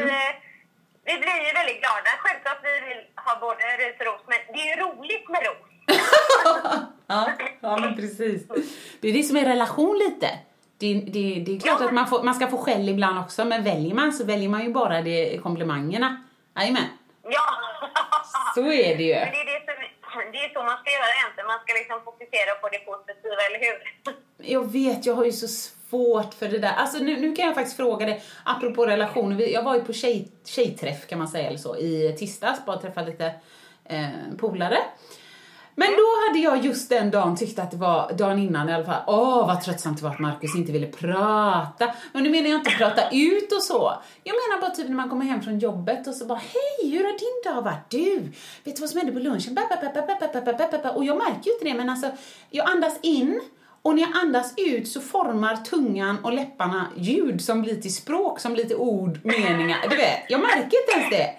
vi 1.04 1.14
blir 1.23 1.38
ju 1.46 1.52
väldigt 1.61 1.80
glada. 1.80 2.11
Självklart 2.18 2.61
vi 2.62 2.88
vill 2.88 3.02
ha 3.26 3.40
både 3.40 3.64
ris 3.80 3.96
och 4.00 4.06
ros, 4.06 4.23
men 4.26 4.38
det 4.54 4.61
är 4.61 4.76
ju 4.76 4.82
roligt 4.82 5.28
med 5.28 5.40
ros. 5.46 5.68
Ja, 7.06 7.32
ja 7.61 7.76
men 7.80 7.96
precis. 7.96 8.49
Det 9.00 9.08
är 9.08 9.12
det 9.12 9.23
som 9.23 9.37
är 9.37 9.44
relation 9.44 9.99
lite. 9.99 10.30
Det, 10.78 10.94
det, 10.94 11.42
det 11.47 11.56
är 11.56 11.61
klart 11.61 11.80
att 11.80 11.92
man, 11.92 12.06
får, 12.08 12.23
man 12.23 12.35
ska 12.35 12.47
få 12.47 12.58
skäll 12.58 12.88
ibland 12.88 13.18
också, 13.18 13.44
men 13.44 13.64
väljer 13.64 13.94
man 13.94 14.12
så 14.12 14.25
väljer 14.25 14.49
man 14.49 14.62
ju 14.64 14.73
bara 14.73 15.02
det 15.02 15.38
komplimangerna. 15.42 16.25
Jajamän, 16.56 16.82
Ja! 17.23 17.40
så 18.54 18.61
är 18.61 18.97
det 18.97 19.02
ju. 19.02 19.14
Men 19.14 19.30
det 19.30 19.40
är, 19.40 19.44
det, 19.44 19.61
som, 20.12 20.32
det 20.32 20.38
är 20.38 20.54
så 20.54 20.62
man 20.62 20.78
ska 20.78 20.90
göra 20.90 21.12
egentligen. 21.20 21.47
Man 21.47 21.58
ska 21.64 21.75
liksom 21.75 22.00
fokusera 22.04 22.54
på 22.62 22.68
det 22.68 22.78
positiva, 22.78 23.42
eller 23.49 23.61
hur? 23.66 23.76
Jag 24.54 24.73
vet, 24.73 25.06
jag 25.06 25.14
har 25.14 25.25
ju 25.25 25.32
så 25.32 25.49
svårt 25.49 26.35
för 26.35 26.49
det 26.49 26.58
där. 26.58 26.73
Alltså 26.73 26.99
nu, 26.99 27.20
nu 27.20 27.37
kan 27.37 27.47
jag 27.47 27.54
faktiskt 27.54 27.76
fråga 27.76 28.06
dig, 28.06 28.23
apropå 28.44 28.87
relationer. 28.87 29.47
Jag 29.47 29.62
var 29.62 29.75
ju 29.75 29.80
på 29.85 29.92
tjej, 29.92 30.28
tjejträff 30.44 31.06
kan 31.06 31.18
man 31.18 31.28
säga, 31.28 31.49
eller 31.49 31.58
så, 31.58 31.76
i 31.76 32.16
tisdags, 32.18 32.64
bara 32.66 32.76
träffa 32.80 33.02
lite 33.02 33.35
eh, 33.85 34.06
polare. 34.38 34.78
Men 35.78 35.88
då 35.88 36.06
hade 36.26 36.38
jag 36.38 36.64
just 36.64 36.88
den 36.88 37.11
dagen 37.11 37.37
tyckt 37.37 37.58
att 37.58 37.70
det 37.70 37.76
var, 37.76 38.12
dagen 38.12 38.38
innan 38.38 38.68
i 38.68 38.73
alla 38.73 38.85
fall, 38.85 39.02
åh 39.06 39.47
vad 39.47 39.61
tröttsamt 39.61 39.99
det 39.99 40.04
var 40.04 40.11
att 40.11 40.18
Markus 40.18 40.56
inte 40.56 40.73
ville 40.73 40.87
prata. 40.87 41.94
Men 42.12 42.23
nu 42.23 42.30
menar 42.30 42.50
jag 42.50 42.61
inte 42.61 42.70
prata 42.70 43.11
ut 43.11 43.52
och 43.52 43.62
så. 43.62 43.92
Jag 44.25 44.35
menar 44.35 44.61
bara 44.61 44.70
typ 44.70 44.88
när 44.88 44.97
man 44.97 45.08
kommer 45.08 45.25
hem 45.25 45.42
från 45.42 45.58
jobbet 45.58 46.06
och 46.06 46.14
så 46.14 46.25
bara, 46.25 46.38
hej 46.38 46.90
hur 46.90 47.04
har 47.04 47.18
din 47.18 47.54
dag 47.54 47.62
varit? 47.62 47.90
Du, 47.90 48.18
vet 48.64 48.76
du 48.76 48.80
vad 48.80 48.90
som 48.90 48.99
hände 48.99 49.12
på 49.12 49.18
lunchen? 49.18 49.58
Och 50.94 51.04
jag 51.04 51.16
märker 51.18 51.47
ju 51.47 51.52
inte 51.52 51.64
det 51.64 51.75
men 51.75 51.88
alltså, 51.90 52.11
jag 52.50 52.70
andas 52.70 52.99
in 53.02 53.40
och 53.82 53.94
när 53.94 54.02
jag 54.02 54.16
andas 54.16 54.54
ut 54.56 54.88
så 54.88 55.00
formar 55.00 55.56
tungan 55.56 56.25
och 56.25 56.32
läpparna 56.32 56.87
ljud 56.97 57.40
som 57.40 57.62
blir 57.62 57.80
till 57.80 57.94
språk, 57.94 58.40
som 58.40 58.52
blir 58.52 58.64
till 58.64 58.76
ord, 58.76 59.18
meningar. 59.23 59.78
Du 59.90 59.97
vet, 59.97 60.20
jag 60.28 60.40
märker 60.40 60.62
inte 60.62 60.92
ens 60.97 61.11
det. 61.11 61.30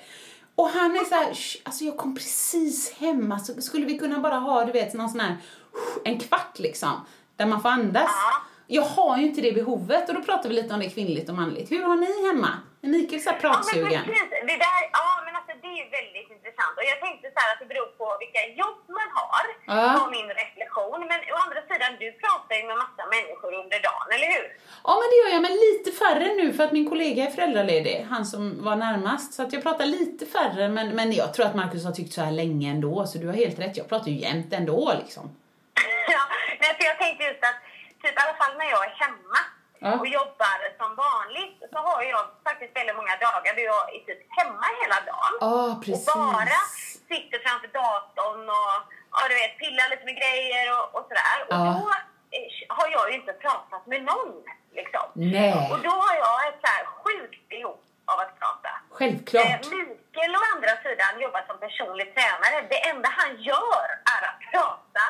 Och 0.60 0.70
han 0.70 0.92
är 0.96 1.06
så 1.06 1.16
här, 1.16 1.34
"Shh, 1.34 1.58
alltså 1.63 1.84
jag 1.84 1.98
kom 1.98 2.16
precis 2.16 2.94
hem, 2.94 3.32
alltså 3.32 3.62
skulle 3.62 3.86
vi 3.86 3.98
kunna 4.00 4.20
bara 4.20 4.36
ha, 4.36 4.66
du 4.66 4.72
vet, 4.72 4.94
någon 4.94 5.10
sån 5.10 5.20
här, 5.20 5.38
en 6.04 6.20
kvart 6.20 6.60
liksom, 6.60 7.06
där 7.36 7.46
man 7.46 7.62
får 7.62 7.70
andas. 7.70 8.10
jag 8.68 8.82
har 8.82 9.18
ju 9.18 9.25
inte 9.25 9.42
det 9.42 9.51
behovet. 9.51 10.10
Och 10.10 10.16
då 10.16 10.22
pratar 10.22 10.50
vi 10.50 10.56
lite 10.56 10.74
om 10.74 10.80
det 10.80 10.89
kvinnligt 10.89 11.30
och 11.30 11.36
manligt. 11.36 11.72
Hur 11.72 11.84
har 11.84 11.96
ni 11.96 12.28
hemma? 12.28 12.50
Är 12.86 12.88
Mikael 12.95 13.21
så 13.21 13.29
Ja, 13.29 13.33
men 13.33 13.41
pratsugen? 13.41 14.03
precis. 14.12 14.29
Det 14.51 14.57
där, 14.67 14.79
ja, 15.00 15.07
men 15.25 15.33
alltså 15.39 15.53
det 15.63 15.71
är 15.81 15.86
väldigt 16.00 16.29
intressant. 16.36 16.74
Och 16.79 16.86
jag 16.91 16.98
tänkte 17.05 17.25
så 17.36 17.38
här 17.41 17.50
att 17.53 17.59
det 17.63 17.69
beror 17.74 17.89
på 18.00 18.05
vilka 18.24 18.41
jobb 18.62 18.79
man 19.00 19.09
har. 19.19 19.43
Ja. 19.74 19.81
var 20.00 20.09
min 20.17 20.29
reflektion. 20.41 21.00
Men 21.12 21.19
å 21.36 21.38
andra 21.45 21.62
sidan, 21.69 21.91
du 22.03 22.07
pratar 22.24 22.53
ju 22.59 22.63
med 22.69 22.77
massa 22.86 23.03
människor 23.15 23.51
under 23.62 23.79
dagen, 23.89 24.07
eller 24.15 24.29
hur? 24.36 24.45
Ja, 24.88 24.93
men 25.00 25.07
det 25.12 25.17
gör 25.21 25.29
jag, 25.36 25.41
men 25.48 25.55
lite 25.67 25.89
färre 26.03 26.27
nu 26.41 26.45
för 26.55 26.63
att 26.65 26.71
min 26.77 26.88
kollega 26.91 27.19
är 27.27 27.31
föräldraledig, 27.38 27.95
han 28.13 28.24
som 28.33 28.43
var 28.67 28.75
närmast. 28.88 29.27
Så 29.36 29.39
att 29.43 29.51
jag 29.55 29.62
pratar 29.67 29.86
lite 29.98 30.24
färre, 30.38 30.63
men, 30.77 30.88
men 30.98 31.07
jag 31.21 31.33
tror 31.33 31.45
att 31.45 31.55
Markus 31.62 31.86
har 31.86 31.91
tyckt 32.00 32.13
så 32.13 32.21
här 32.27 32.36
länge 32.41 32.65
ändå, 32.75 33.05
så 33.09 33.17
du 33.17 33.27
har 33.27 33.38
helt 33.43 33.59
rätt. 33.59 33.77
Jag 33.77 33.88
pratar 33.91 34.07
ju 34.13 34.17
jämt 34.27 34.53
ändå 34.59 34.93
liksom. 35.01 35.24
ja, 36.15 36.21
nej, 36.62 36.71
för 36.77 36.83
jag 36.91 36.98
tänkte 37.03 37.24
just 37.24 37.43
att, 37.50 37.59
typ 38.03 38.13
i 38.19 38.21
alla 38.25 38.38
fall 38.41 38.53
när 38.57 38.69
jag 38.75 38.83
är 38.86 38.93
hemma 39.03 39.39
Ja. 39.39 39.59
Och 40.00 40.07
jobbar 40.07 40.57
som 40.79 40.89
vanligt 41.07 41.57
så 41.71 41.77
har 41.88 42.01
jag 42.03 42.24
faktiskt 42.48 42.75
väldigt 42.77 42.95
många 42.95 43.15
dagar 43.27 43.51
där 43.55 43.63
jag 43.74 43.83
är 43.95 44.00
typ 44.07 44.21
hemma 44.38 44.65
hela 44.81 44.98
dagen. 45.12 45.33
Ja, 45.39 45.53
och 45.93 46.00
bara 46.36 46.59
sitter 47.12 47.39
framför 47.45 47.67
datorn 47.81 48.50
och 48.50 48.75
ja, 49.15 49.19
du 49.29 49.36
vet, 49.41 49.57
pillar 49.63 49.89
lite 49.89 50.05
med 50.09 50.17
grejer 50.24 50.65
och, 50.77 50.86
och 50.95 51.03
sådär. 51.09 51.38
Och 51.50 51.55
Ja. 51.59 51.63
då 51.79 51.86
eh, 52.38 52.50
har 52.77 52.88
jag 52.95 53.05
ju 53.12 53.15
inte 53.21 53.33
pratat 53.33 53.83
med 53.91 54.01
någon. 54.12 54.31
Liksom. 54.79 55.05
Nej. 55.13 55.69
Och 55.71 55.79
då 55.88 55.89
har 56.05 56.15
jag 56.25 56.38
ett 56.48 56.59
så 56.63 56.67
här 56.75 56.86
sjukt 57.01 57.50
behov 57.50 57.77
av 58.12 58.19
att 58.19 58.39
prata. 58.39 58.69
Självklart. 58.98 59.45
Eh, 59.45 59.69
Mikael 59.77 60.36
å 60.36 60.41
andra 60.55 60.74
sidan 60.86 61.13
jobbar 61.25 61.43
som 61.48 61.57
personlig 61.65 62.07
tränare. 62.15 62.57
Det 62.74 62.79
enda 62.91 63.09
han 63.19 63.31
gör 63.50 63.86
är 64.15 64.21
att 64.29 64.39
prata 64.51 65.03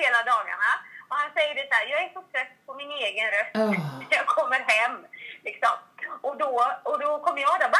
hela 0.00 0.18
dagarna. 0.32 0.70
Och 1.08 1.16
han 1.22 1.30
säger 1.36 1.54
det 1.54 1.66
så 1.70 1.74
här, 1.78 1.86
jag 1.92 2.00
är 2.06 2.10
så 2.16 2.22
trött 2.32 2.54
på 2.70 2.74
min 2.82 2.92
egen 3.06 3.26
röst 3.36 3.54
Ah. 3.54 3.72
när 4.00 4.16
jag 4.20 4.26
kommer 4.36 4.60
hem. 4.74 4.94
Liksom. 5.48 5.74
Och, 6.26 6.36
då, 6.42 6.50
och 6.88 6.98
då 7.04 7.10
kommer 7.24 7.40
jag 7.40 7.56
där, 7.60 7.70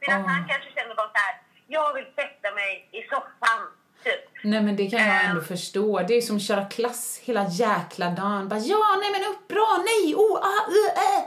medan 0.00 0.24
Ah. 0.24 0.28
han 0.28 0.48
kanske 0.48 0.70
känner 0.76 0.94
bara 0.94 1.06
så 1.16 1.20
här, 1.26 1.34
jag 1.66 1.94
vill 1.94 2.04
sätta 2.20 2.54
mig 2.54 2.88
i 2.92 3.02
soffan. 3.02 3.60
Typ. 4.04 4.24
Nej 4.44 4.60
men 4.62 4.76
det 4.76 4.90
kan 4.90 5.06
jag 5.06 5.24
ändå 5.24 5.40
förstå. 5.42 6.00
Det 6.08 6.14
är 6.14 6.20
som 6.20 6.36
att 6.36 6.42
köra 6.42 6.64
klass 6.64 7.20
hela 7.24 7.44
jäkla 7.48 8.06
dagen. 8.10 8.48
Bara, 8.48 8.58
ja, 8.60 8.96
nej 9.02 9.10
men 9.12 9.20
upp, 9.30 9.48
bra, 9.48 9.78
nej, 9.84 10.14
oh, 10.14 10.36
ah, 10.38 10.70
uh, 10.70 11.18
äh. 11.18 11.24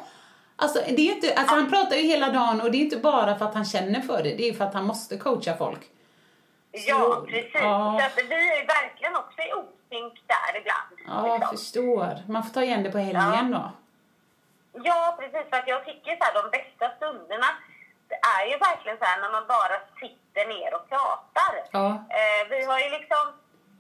Alltså, 0.56 0.80
det 0.88 1.02
är 1.10 1.16
inte, 1.16 1.34
alltså 1.36 1.56
han 1.56 1.70
pratar 1.70 1.96
ju 1.96 2.02
hela 2.02 2.30
dagen 2.30 2.62
och 2.62 2.72
det 2.72 2.78
är 2.78 2.80
inte 2.80 2.98
bara 2.98 3.38
för 3.38 3.46
att 3.46 3.54
han 3.54 3.66
känner 3.66 4.02
för 4.02 4.24
det. 4.24 4.36
Det 4.36 4.50
är 4.50 4.54
för 4.54 4.66
att 4.66 4.74
han 4.74 4.86
måste 4.86 5.18
coacha 5.18 5.58
folk. 5.58 5.80
Ja, 6.72 6.98
Så- 7.00 7.26
precis. 7.26 7.52
ja. 7.54 7.98
Så 8.00 8.06
att 8.06 8.26
vi 8.30 8.36
är 8.36 8.68
verkligen 8.68 9.16
också 9.16 9.42
i 9.42 9.52
osynk. 9.54 10.23
Ja, 11.16 11.28
jag 11.28 11.40
liksom. 11.40 11.58
förstår. 11.58 12.14
Man 12.34 12.44
får 12.44 12.54
ta 12.54 12.62
igen 12.64 12.84
det 12.84 12.92
på 12.92 12.98
helgen 12.98 13.52
då. 13.52 13.64
Ja, 14.90 15.16
precis. 15.20 15.46
För 15.50 15.58
att 15.58 15.68
jag 15.74 15.86
tycker 15.86 16.12
så 16.18 16.24
här, 16.26 16.34
de 16.42 16.44
bästa 16.58 16.86
stunderna 16.98 17.50
det 18.10 18.20
är 18.38 18.44
ju 18.52 18.56
verkligen 18.70 18.98
så 19.02 19.06
här 19.10 19.20
när 19.22 19.32
man 19.38 19.46
bara 19.56 19.76
sitter 20.02 20.44
ner 20.54 20.70
och 20.78 20.86
pratar. 20.94 21.54
Ja. 21.78 21.88
Eh, 22.20 22.42
vi 22.52 22.60
har 22.70 22.80
ju 22.84 22.90
liksom, 22.98 23.24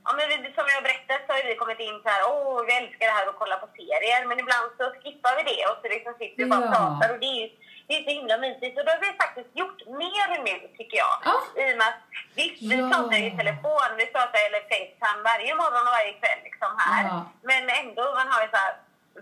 ja, 0.05 0.09
men 0.17 0.25
vi, 0.29 0.35
som 0.57 0.65
jag 0.73 0.81
berättat 0.87 1.21
så 1.25 1.29
har 1.33 1.43
vi 1.49 1.55
kommit 1.63 1.79
in 1.87 1.97
så 2.03 2.09
här, 2.13 2.21
åh 2.31 2.57
vi 2.67 2.73
älskar 2.81 3.05
det 3.09 3.17
här 3.19 3.27
att 3.29 3.39
kolla 3.41 3.57
på 3.63 3.67
serier. 3.77 4.21
Men 4.29 4.39
ibland 4.43 4.67
så 4.79 4.83
skippar 5.01 5.33
vi 5.37 5.43
det 5.51 5.61
och 5.69 5.77
så 5.81 5.87
liksom 5.95 6.11
sitter 6.21 6.39
vi 6.43 6.49
bara 6.53 6.59
och 6.65 6.71
Ja. 6.75 6.75
pratar 6.77 7.07
och 7.13 7.19
det 7.23 7.29
är 7.33 7.39
ju 7.43 7.47
det 7.87 7.93
är 7.97 8.03
så 8.03 8.09
himla 8.19 8.37
mysigt. 8.45 8.75
Och 8.79 8.85
då 8.85 8.91
har 8.91 8.99
vi 9.07 9.11
faktiskt 9.23 9.51
gjort 9.61 9.79
mer 10.03 10.27
nu 10.47 10.55
tycker 10.77 10.97
jag. 11.05 11.15
Ja. 11.29 11.35
I 11.61 11.63
och 11.73 11.77
med 11.79 11.87
att 11.91 12.01
visst, 12.39 12.61
vi 12.71 12.75
Ja. 12.79 12.89
pratar 12.91 13.17
i 13.27 13.31
telefon, 13.41 13.89
vi 14.01 14.05
pratar 14.15 14.39
eller 14.47 14.61
Facetime 14.71 15.21
varje 15.31 15.51
morgon 15.61 15.85
och 15.89 15.95
varje 15.99 16.13
kväll 16.21 16.39
liksom 16.47 16.71
här. 16.83 17.03
Ja. 17.09 17.17
Men 17.49 17.63
ändå, 17.81 18.03
man 18.19 18.27
har 18.33 18.41
ju 18.45 18.49
så 18.55 18.59
här 18.65 18.73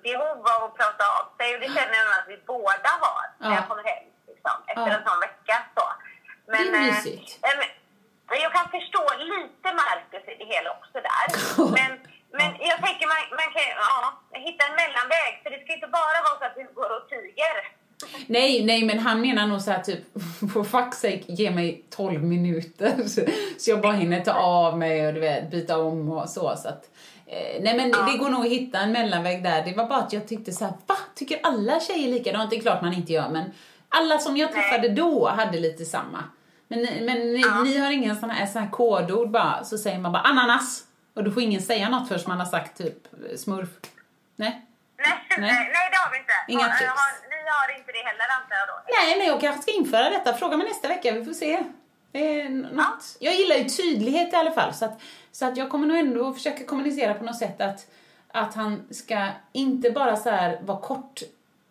behov 0.08 0.40
av 0.56 0.60
att 0.68 0.76
prata 0.82 1.04
av 1.18 1.24
sig 1.38 1.48
och 1.56 1.62
det 1.64 1.70
känner 1.78 1.96
jag 2.02 2.10
att 2.20 2.30
vi 2.34 2.38
båda 2.54 2.92
har 3.06 3.24
när 3.40 3.50
Ja. 3.50 3.56
jag 3.58 3.64
kommer 3.70 3.84
hem 3.92 4.04
liksom, 4.32 4.56
efter 4.72 4.90
en 4.98 5.04
sån 5.08 5.20
vecka. 5.28 5.56
Så. 5.76 5.86
Men, 6.54 6.64
Det 6.72 6.78
är 6.78 6.82
eh, 6.82 6.86
mysigt. 6.96 7.30
eh, 7.48 7.56
men- 7.60 7.76
jag 8.46 8.52
kan 8.58 8.68
förstå 8.78 9.04
lite 9.34 9.68
Marcus 9.82 10.26
i 10.32 10.36
det 10.42 10.46
hela 10.56 10.70
också 10.78 10.98
där. 11.10 11.26
Men, 11.78 11.92
men 12.40 12.50
jag 12.72 12.78
tänker 12.86 13.06
man, 13.14 13.22
man 13.40 13.50
kan 13.56 13.64
ja, 13.86 13.98
hitta 14.48 14.62
en 14.68 14.76
mellanväg 14.82 15.32
för 15.44 15.50
det 15.50 15.60
ska 15.64 15.74
inte 15.74 15.88
bara 16.00 16.20
vara 16.28 16.38
så 16.40 16.46
att 16.46 16.56
du 16.56 16.64
går 16.80 16.92
och 16.98 17.10
tiger. 17.10 17.56
Nej, 18.28 18.66
nej, 18.66 18.86
men 18.86 19.00
han 19.00 19.22
menar 19.22 19.48
nog 19.48 19.62
så 19.62 19.72
här 19.72 19.82
typ, 19.82 20.00
for 20.54 20.64
fuck's 20.64 20.92
sake, 20.92 21.24
ge 21.28 21.52
mig 21.52 21.84
12 21.90 22.24
minuter 22.24 23.08
så 23.58 23.72
jag 23.72 23.82
bara 23.82 23.94
hinner 23.94 24.22
ta 24.22 24.32
av 24.34 24.78
mig 24.78 25.08
och 25.08 25.14
du 25.14 25.20
vet, 25.20 25.52
byta 25.52 25.78
om 25.78 26.12
och 26.12 26.30
så. 26.30 26.56
så 26.58 26.68
att, 26.68 26.90
eh, 27.26 27.62
nej, 27.62 27.78
men 27.78 27.92
det 27.92 28.18
går 28.18 28.30
nog 28.30 28.46
att 28.46 28.52
hitta 28.52 28.80
en 28.80 28.92
mellanväg 28.92 29.44
där. 29.44 29.66
Det 29.66 29.74
var 29.74 29.86
bara 29.86 30.00
att 30.00 30.14
jag 30.14 30.28
tyckte 30.28 30.52
så 30.52 30.66
här, 30.66 30.74
va? 30.88 30.96
Tycker 31.16 31.40
alla 31.44 31.80
tjejer 31.80 32.12
likadant? 32.12 32.50
Det 32.50 32.56
är 32.56 32.62
klart 32.62 32.82
man 32.82 32.94
inte 32.94 33.14
gör, 33.14 33.30
men 33.30 33.52
alla 33.90 34.20
som 34.20 34.38
jag 34.38 34.52
träffade 34.52 34.90
då 34.90 35.30
hade 35.30 35.60
lite 35.60 35.86
samma. 35.86 36.24
Men, 36.68 37.06
men 37.06 37.34
ni, 37.34 37.44
ni 37.64 37.78
har 37.78 37.92
ingen 37.92 38.16
sån 38.16 38.30
här, 38.30 38.46
sån 38.46 38.62
här 38.62 38.70
kodord 38.70 39.32
bara, 39.32 39.64
så 39.64 39.78
säger 39.78 40.00
man 40.00 40.12
bara 40.12 40.24
ananas. 40.24 40.84
Och 41.14 41.24
då 41.24 41.32
får 41.32 41.44
ingen 41.44 41.62
säga 41.62 41.90
något 41.90 42.08
förrän 42.08 42.22
man 42.28 42.40
har 42.40 42.46
sagt 42.46 42.78
typ 42.78 43.08
smurf. 43.36 43.70
Nej? 44.36 44.66
Nej, 44.98 45.08
Nej. 45.30 45.40
nej. 45.40 45.52
nej 45.52 45.90
det 45.92 45.98
har 45.98 46.12
vi 46.12 46.18
inte. 46.18 46.34
Inga 46.48 46.78
tips. 46.78 47.31
Har, 47.62 47.78
inte 47.78 47.92
det 47.92 48.04
heller 48.10 48.28
antar 48.38 48.56
jag 48.62 48.68
då? 48.68 48.76
Nej, 48.98 49.18
nej, 49.18 49.28
jag 49.28 49.42
kanske 49.42 49.62
ska 49.62 49.72
införa 49.72 50.10
detta. 50.10 50.34
Fråga 50.34 50.58
mig 50.58 50.68
nästa 50.68 50.88
vecka, 50.88 51.12
vi 51.12 51.26
får 51.26 51.34
se. 51.34 51.64
Något. 52.72 53.18
Jag 53.20 53.36
gillar 53.36 53.56
ju 53.56 53.64
tydlighet 53.64 54.34
i 54.34 54.36
alla 54.36 54.52
fall, 54.52 54.74
så 54.74 54.86
att, 54.86 55.02
så 55.32 55.46
att 55.46 55.58
jag 55.58 55.70
kommer 55.70 55.88
nog 55.88 55.98
ändå 55.98 56.34
försöka 56.34 56.66
kommunicera 56.66 57.14
på 57.14 57.24
något 57.24 57.38
sätt 57.40 57.62
att, 57.62 57.88
att 58.28 58.54
han 58.54 58.88
ska 58.92 59.28
inte 59.52 59.92
bara 59.92 60.16
så 60.16 60.30
här 60.30 60.60
vara 60.62 60.82
kort, 60.82 61.22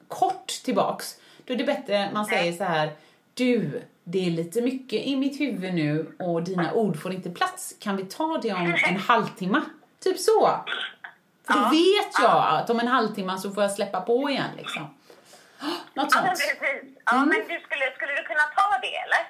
kort 0.09 0.47
tillbaks. 0.65 1.17
Då 1.45 1.55
är 1.55 1.59
det 1.59 1.65
bättre 1.65 2.11
man 2.13 2.27
säger 2.27 2.53
så 2.53 2.65
här, 2.65 2.91
du, 3.35 3.83
det 4.05 4.27
är 4.27 4.31
lite 4.31 4.63
mycket 4.63 5.03
i 5.03 5.17
mitt 5.17 5.41
huvud 5.41 5.75
nu 5.75 6.17
och 6.19 6.43
dina 6.43 6.73
ord 6.73 7.03
får 7.03 7.13
inte 7.13 7.31
plats. 7.31 7.75
Kan 7.79 7.97
vi 7.97 8.05
ta 8.05 8.39
det 8.43 8.53
om 8.53 8.75
en 8.89 8.97
halvtimme? 8.97 9.61
Typ 10.03 10.19
så. 10.19 10.51
För 11.47 11.55
då 11.55 11.61
vet 11.61 12.13
jag 12.23 12.61
att 12.61 12.71
om 12.71 12.81
en 12.81 12.89
halvtimme 12.89 13.39
så 13.39 13.51
får 13.51 13.63
jag 13.63 13.73
släppa 13.73 14.01
på 14.01 14.31
igen 14.31 14.51
liksom. 14.57 14.87
Något 15.95 16.15
Ja, 16.15 16.23
men 16.23 16.37
sånt. 16.37 16.39
precis. 16.39 16.99
Ja, 17.07 17.13
Mm. 17.17 17.29
men 17.29 17.39
du 17.39 17.61
skulle, 17.61 17.85
skulle 17.97 18.13
du 18.13 18.23
kunna 18.25 18.45
ta 18.57 18.79
det 18.83 18.97
eller? 18.97 19.23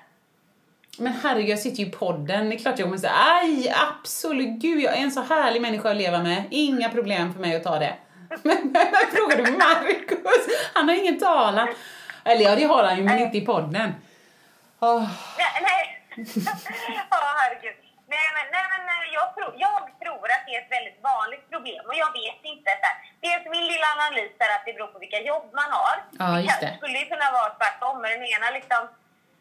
Men 0.99 1.13
herregud, 1.23 1.49
jag 1.51 1.59
sitter 1.59 1.79
ju 1.83 1.87
i 1.87 1.91
podden. 1.91 2.51
Det 2.51 2.57
är 2.57 2.59
klart 2.59 2.79
jag 2.79 2.87
kommer 2.87 2.99
säga 2.99 3.13
aj, 3.43 3.75
absolut, 3.91 4.49
gud, 4.63 4.81
jag 4.83 4.93
är 4.97 5.03
en 5.03 5.11
så 5.13 5.23
härlig 5.23 5.63
människa 5.63 5.91
att 5.91 5.97
leva 5.97 6.19
med. 6.23 6.45
Inga 6.51 6.89
problem 6.89 7.33
för 7.33 7.41
mig 7.41 7.57
att 7.57 7.65
ta 7.65 7.79
det. 7.79 7.95
Men, 8.43 8.57
men 8.73 8.87
frågar 9.13 9.37
du 9.37 9.53
Marcus? 9.53 10.19
Han 10.75 10.89
har 10.89 10.97
ingen 10.97 11.19
talan. 11.19 11.69
Eller 12.25 12.45
ja, 12.45 12.57
det 12.57 12.65
har 12.65 12.85
han 12.85 12.97
ju, 12.97 13.03
men 13.05 13.19
inte 13.19 13.39
i 13.39 13.41
podden. 13.47 13.95
Åh, 14.81 15.09
Nej, 15.39 15.63
nej. 15.63 16.27
ja, 17.11 17.17
herregud. 17.37 17.75
Nej, 18.15 18.29
men, 18.37 18.47
nej, 18.57 18.67
men 18.89 19.01
jag, 19.19 19.27
tror, 19.35 19.51
jag 19.67 19.81
tror 20.03 20.25
att 20.35 20.45
det 20.47 20.53
är 20.57 20.61
ett 20.65 20.75
väldigt 20.77 21.01
vanligt 21.13 21.45
problem 21.53 21.83
och 21.91 21.97
jag 22.03 22.11
vet 22.21 22.41
inte. 22.53 22.71
Så 22.81 22.87
här, 22.89 22.97
dels 23.27 23.45
min 23.55 23.67
lilla 23.73 23.89
analys 23.97 24.33
är 24.45 24.51
att 24.57 24.65
det 24.67 24.73
beror 24.77 24.91
på 24.95 24.99
vilka 25.05 25.21
jobb 25.31 25.47
man 25.61 25.71
har. 25.79 25.97
Ja, 26.23 26.29
just 26.47 26.51
kan- 26.51 26.63
det. 26.65 26.73
skulle 26.81 26.99
ju 27.03 27.07
kunna 27.13 27.29
vara 27.39 27.49
tvärtom. 27.59 27.97
Den 28.15 28.23
ena 28.35 28.49
liksom, 28.59 28.81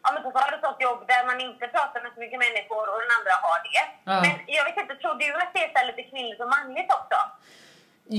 ja 0.04 0.08
men 0.14 0.20
så 0.24 0.28
har 0.38 0.48
du 0.50 0.56
ett 0.68 0.82
jobb 0.88 1.00
där 1.12 1.22
man 1.30 1.38
inte 1.48 1.64
pratar 1.76 1.98
med 2.04 2.10
så 2.14 2.20
mycket 2.24 2.40
människor 2.46 2.84
och 2.92 2.98
den 3.04 3.12
andra 3.18 3.34
har 3.46 3.58
det. 3.68 3.82
Ja. 4.10 4.16
Men 4.24 4.34
jag 4.56 4.64
vet 4.68 4.78
inte, 4.82 4.94
tror 5.02 5.14
du 5.22 5.28
att 5.42 5.52
det 5.54 5.62
är 5.66 5.70
så 5.76 5.80
lite 5.90 6.02
kvinnligt 6.10 6.40
och 6.44 6.50
manligt 6.56 6.90
också? 6.98 7.18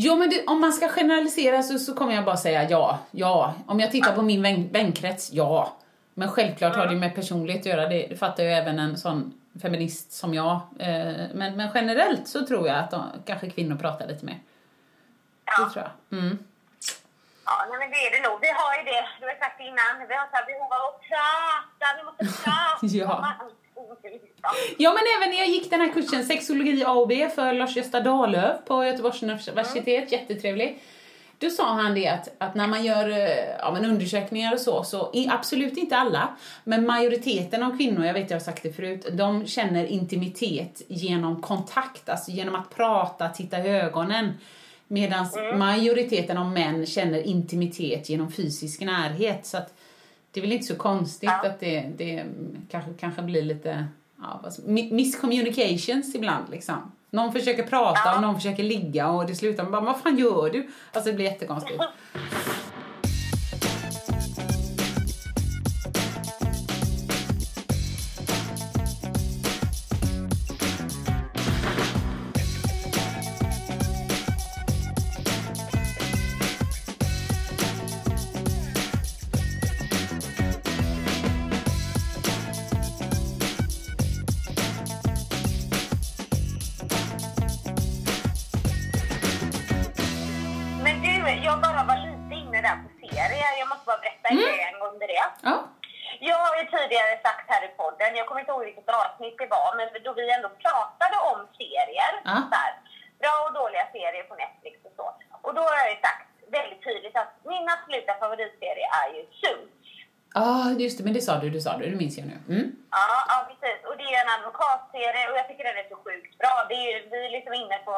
Jo, 0.05 0.11
men 0.19 0.27
det, 0.29 0.37
om 0.53 0.57
man 0.65 0.73
ska 0.77 0.85
generalisera 0.89 1.57
så, 1.63 1.79
så 1.79 1.91
kommer 1.95 2.13
jag 2.15 2.25
bara 2.25 2.37
säga 2.37 2.61
ja, 2.69 2.99
ja. 3.11 3.53
Om 3.67 3.79
jag 3.83 3.91
tittar 3.91 4.13
på 4.15 4.21
min 4.21 4.41
vän, 4.41 4.69
vänkrets, 4.71 5.29
ja. 5.41 5.73
Men 6.13 6.27
självklart 6.31 6.75
har 6.75 6.85
det 6.87 6.95
med 6.95 7.15
personlighet 7.15 7.61
att 7.61 7.65
göra, 7.73 7.85
det, 7.87 8.07
det 8.09 8.17
fattar 8.17 8.43
ju 8.43 8.49
även 8.49 8.79
en 8.79 8.97
sån 8.97 9.33
feminist 9.61 10.11
som 10.11 10.33
jag. 10.33 10.53
Eh, 10.79 11.27
men, 11.33 11.57
men 11.57 11.69
generellt 11.73 12.27
så 12.27 12.45
tror 12.45 12.67
jag 12.67 12.77
att 12.77 12.91
de, 12.91 13.11
kanske 13.25 13.49
kvinnor 13.49 13.75
pratar 13.75 14.07
lite 14.07 14.25
mer. 14.25 14.39
Ja. 15.45 15.65
Det 15.65 15.71
tror 15.73 15.85
jag. 15.85 16.19
Mm. 16.19 16.37
Ja, 17.45 17.65
nej, 17.69 17.79
men 17.79 17.89
det 17.91 17.97
är 18.07 18.11
det 18.11 18.29
nog. 18.29 18.37
Vi 18.41 18.47
har 18.47 18.71
ju 18.77 18.83
det, 18.83 19.07
du 19.19 19.25
har 19.25 19.35
sagt 19.39 19.57
det 19.57 19.63
innan, 19.63 20.07
vi 20.09 20.13
har 20.15 20.27
så 20.31 20.35
här 20.35 20.45
behov 20.45 20.69
av 20.77 20.83
att 20.89 21.01
prata, 21.09 21.85
vi 21.97 22.03
måste 22.03 22.43
prata. 22.43 22.57
Ja. 22.97 23.35
Ja, 24.77 24.93
men 24.93 25.03
även 25.17 25.29
när 25.29 25.37
jag 25.37 25.47
gick 25.47 25.69
den 25.69 25.81
här 25.81 25.89
kursen, 25.93 26.25
sexologi 26.25 26.83
A 26.85 26.91
och 26.91 27.07
B 27.07 27.29
för 27.35 27.53
Lars-Gösta 27.53 27.99
Dahlöf 27.99 28.65
på 28.65 28.85
Göteborgs 28.85 29.23
universitet, 29.23 30.11
jättetrevlig. 30.11 30.83
Då 31.41 31.49
sa 31.49 31.73
han 31.73 31.93
det 31.95 32.07
att, 32.07 32.29
att 32.37 32.55
när 32.55 32.67
man 32.67 32.83
gör 32.85 33.09
eh, 33.09 33.57
ja, 33.59 33.71
men 33.73 33.85
undersökningar 33.85 34.53
och 34.53 34.59
så, 34.59 34.83
så 34.83 35.09
i, 35.13 35.27
absolut 35.27 35.77
inte 35.77 35.95
alla, 35.97 36.29
men 36.63 36.85
majoriteten 36.85 37.63
av 37.63 37.77
kvinnor, 37.77 38.05
jag 38.05 38.13
vet 38.13 38.29
jag 38.29 38.37
har 38.37 38.43
sagt 38.43 38.63
det 38.63 38.73
förut, 38.73 39.07
de 39.13 39.45
känner 39.47 39.85
intimitet 39.85 40.81
genom 40.87 41.41
kontakt, 41.41 42.09
alltså 42.09 42.31
genom 42.31 42.55
att 42.55 42.75
prata, 42.75 43.29
titta 43.29 43.59
i 43.65 43.69
ögonen. 43.69 44.33
Medan 44.87 45.27
majoriteten 45.57 46.37
av 46.37 46.51
män 46.51 46.85
känner 46.85 47.21
intimitet 47.21 48.09
genom 48.09 48.31
fysisk 48.31 48.81
närhet. 48.81 49.45
Så 49.45 49.57
att 49.57 49.73
det 50.31 50.39
är 50.39 50.41
väl 50.41 50.51
inte 50.51 50.65
så 50.65 50.75
konstigt 50.75 51.29
att 51.29 51.59
det, 51.59 51.85
det 51.97 52.25
kanske, 52.71 52.91
kanske 52.99 53.21
blir 53.21 53.41
lite 53.41 53.85
ja, 54.21 54.39
vad 54.43 54.53
ska- 54.53 54.63
mi- 54.63 54.93
miscommunications 54.93 56.15
ibland 56.15 56.49
liksom. 56.51 56.91
Någon 57.13 57.31
försöker 57.31 57.63
prata 57.63 57.99
Ja. 58.05 58.15
och 58.15 58.21
någon 58.21 58.35
försöker 58.35 58.63
ligga 58.63 59.07
och 59.09 59.25
det 59.25 59.35
slutar 59.35 59.63
med 59.63 59.71
bara, 59.71 59.81
vad 59.81 60.01
fan 60.01 60.17
gör 60.17 60.49
du? 60.49 60.67
Alltså 60.91 61.09
det 61.09 61.15
blir 61.15 61.25
jättekonstigt. 61.25 61.81
Sa 111.31 111.39
du, 111.43 111.47
du 111.55 111.59
sa 111.65 111.71
du, 111.77 111.83
det 111.93 111.95
minns 112.03 112.17
jag 112.17 112.27
nu. 112.31 112.37
Mm. 112.55 112.67
Ja, 112.97 113.07
ja, 113.31 113.37
precis. 113.49 113.79
Och 113.89 113.95
det 113.99 114.07
är 114.13 114.19
en 114.23 114.31
advokatserie 114.37 115.23
och 115.29 115.37
jag 115.39 115.45
tycker 115.47 115.63
den 115.69 115.77
är 115.83 115.87
så 115.93 115.97
sjukt 116.05 116.33
bra. 116.41 116.53
Det 116.69 116.75
är, 116.81 116.85
ju- 116.93 117.05
vi 117.11 117.19
är 117.27 117.31
liksom 117.37 117.53
inne 117.61 117.77
på, 117.87 117.93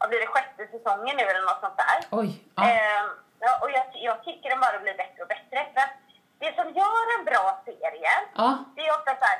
vad 0.00 0.06
blir 0.10 0.20
det, 0.24 0.30
sjätte 0.34 0.62
säsongen 0.76 1.14
nu 1.20 1.24
eller 1.30 1.44
något 1.48 1.60
sånt 1.64 1.78
där. 1.84 1.98
Oj. 2.20 2.28
Ja. 2.58 2.62
Ehm, 2.70 3.08
ja, 3.46 3.52
och 3.62 3.70
jag, 3.76 3.84
jag 4.08 4.16
tycker 4.26 4.46
den 4.52 4.60
bara 4.66 4.78
blir 4.84 4.96
bättre 5.02 5.20
och 5.24 5.30
bättre. 5.34 5.58
För 5.74 5.80
att 5.86 5.94
det 6.42 6.50
som 6.58 6.66
gör 6.80 7.04
en 7.16 7.24
bra 7.30 7.44
serie, 7.68 8.12
Ja. 8.40 8.48
det 8.76 8.82
är 8.86 8.90
ofta 8.98 9.12
så 9.20 9.24
här, 9.30 9.38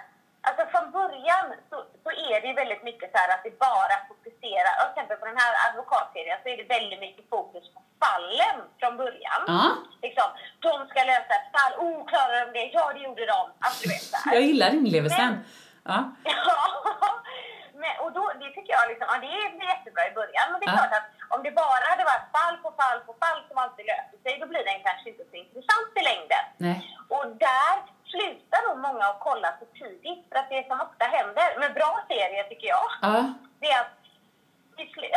alltså 0.49 0.63
från 0.73 0.87
början 0.99 1.47
så, 1.71 1.77
så 2.05 2.11
är 2.29 2.37
det 2.41 2.47
ju 2.51 2.55
väldigt 2.63 2.85
mycket 2.89 3.09
så 3.13 3.17
här 3.21 3.29
att 3.35 3.43
det 3.47 3.55
bara 3.69 3.97
fokuserar, 4.09 4.73
till 4.81 4.89
exempel 4.91 5.17
på 5.23 5.27
den 5.31 5.39
här 5.43 5.53
advokatserien 5.67 6.39
så 6.43 6.49
är 6.53 6.57
det 6.61 6.69
väldigt 6.77 7.01
mycket 7.07 7.25
fokus 7.35 7.65
på 7.75 7.81
fallen 8.05 8.57
från 8.81 8.97
början. 9.03 9.41
Ja. 9.47 9.63
Liksom, 10.07 10.29
de 10.67 10.73
ska 10.91 10.99
lösa 11.13 11.33
ett 11.39 11.51
fall, 11.57 11.73
oh 11.87 11.99
klarar 12.11 12.39
de 12.47 12.53
det? 12.59 12.67
Ja 12.77 12.85
det 12.95 13.01
gjorde 13.07 13.27
de. 13.35 13.41
Alltså 13.65 13.81
du 13.83 13.89
vet 13.95 14.03
så 14.13 14.17
här. 14.25 14.35
Jag 14.37 14.43
gillar 14.43 14.71
inlevelsen. 14.81 15.45
Ja. 15.85 15.99
Men, 17.83 17.93
och 18.05 18.13
då, 18.17 18.25
det 18.41 18.51
tycker 18.57 18.73
jag 18.79 18.85
liksom, 18.91 19.07
ja, 19.11 19.17
det 19.25 19.31
är 19.41 19.69
jättebra 19.73 20.03
i 20.11 20.13
början. 20.21 20.47
Men 20.51 20.57
det 20.61 20.67
är 20.67 20.73
Ja. 20.73 20.79
klart 20.79 20.95
att 20.99 21.09
om 21.35 21.41
det 21.47 21.53
bara 21.65 21.85
hade 21.93 22.05
varit 22.13 22.29
fall 22.37 22.57
på 22.65 22.71
fall 22.81 22.99
på 23.09 23.13
fall 23.23 23.39
som 23.49 23.57
alltid 23.65 23.85
löser 23.93 24.19
sig, 24.25 24.33
då 24.43 24.47
blir 24.53 24.65
den 24.71 24.81
kanske 24.89 25.07
inte 25.13 25.25
så 25.31 25.37
intressant 25.45 25.91
i 26.01 26.03
längden. 26.11 26.45
Nej. 26.67 26.77
Och 27.15 27.25
där 27.47 27.75
slutar 28.13 28.61
nog 28.69 28.77
många 28.89 29.05
att 29.11 29.21
kolla 29.29 29.49
så 29.61 29.67
tidigt. 29.81 30.23
För 30.31 30.37
att 30.41 30.49
det 30.55 30.63
som 30.69 30.79
ofta 30.87 31.05
händer 31.17 31.49
med 31.63 31.71
bra 31.79 31.93
serier 32.09 32.45
tycker 32.51 32.69
jag, 32.77 32.87
Ja. 33.07 33.15
det 33.61 33.69
är 33.77 33.81
att 33.85 33.95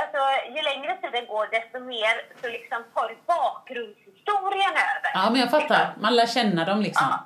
alltså, 0.03 0.21
ju 0.55 0.61
längre 0.61 0.91
tiden 1.01 1.25
går 1.33 1.45
desto 1.57 1.79
mer 1.79 2.15
så 2.41 2.47
liksom 2.57 2.79
tar 2.95 3.09
bakgrundshistorien 3.25 4.71
över. 4.91 5.11
ja, 5.13 5.29
men 5.31 5.39
jag 5.41 5.51
fattar. 5.51 5.93
Man 6.05 6.15
lär 6.15 6.27
känna 6.27 6.65
dem 6.65 6.79
liksom. 6.81 7.07
Ja. 7.09 7.19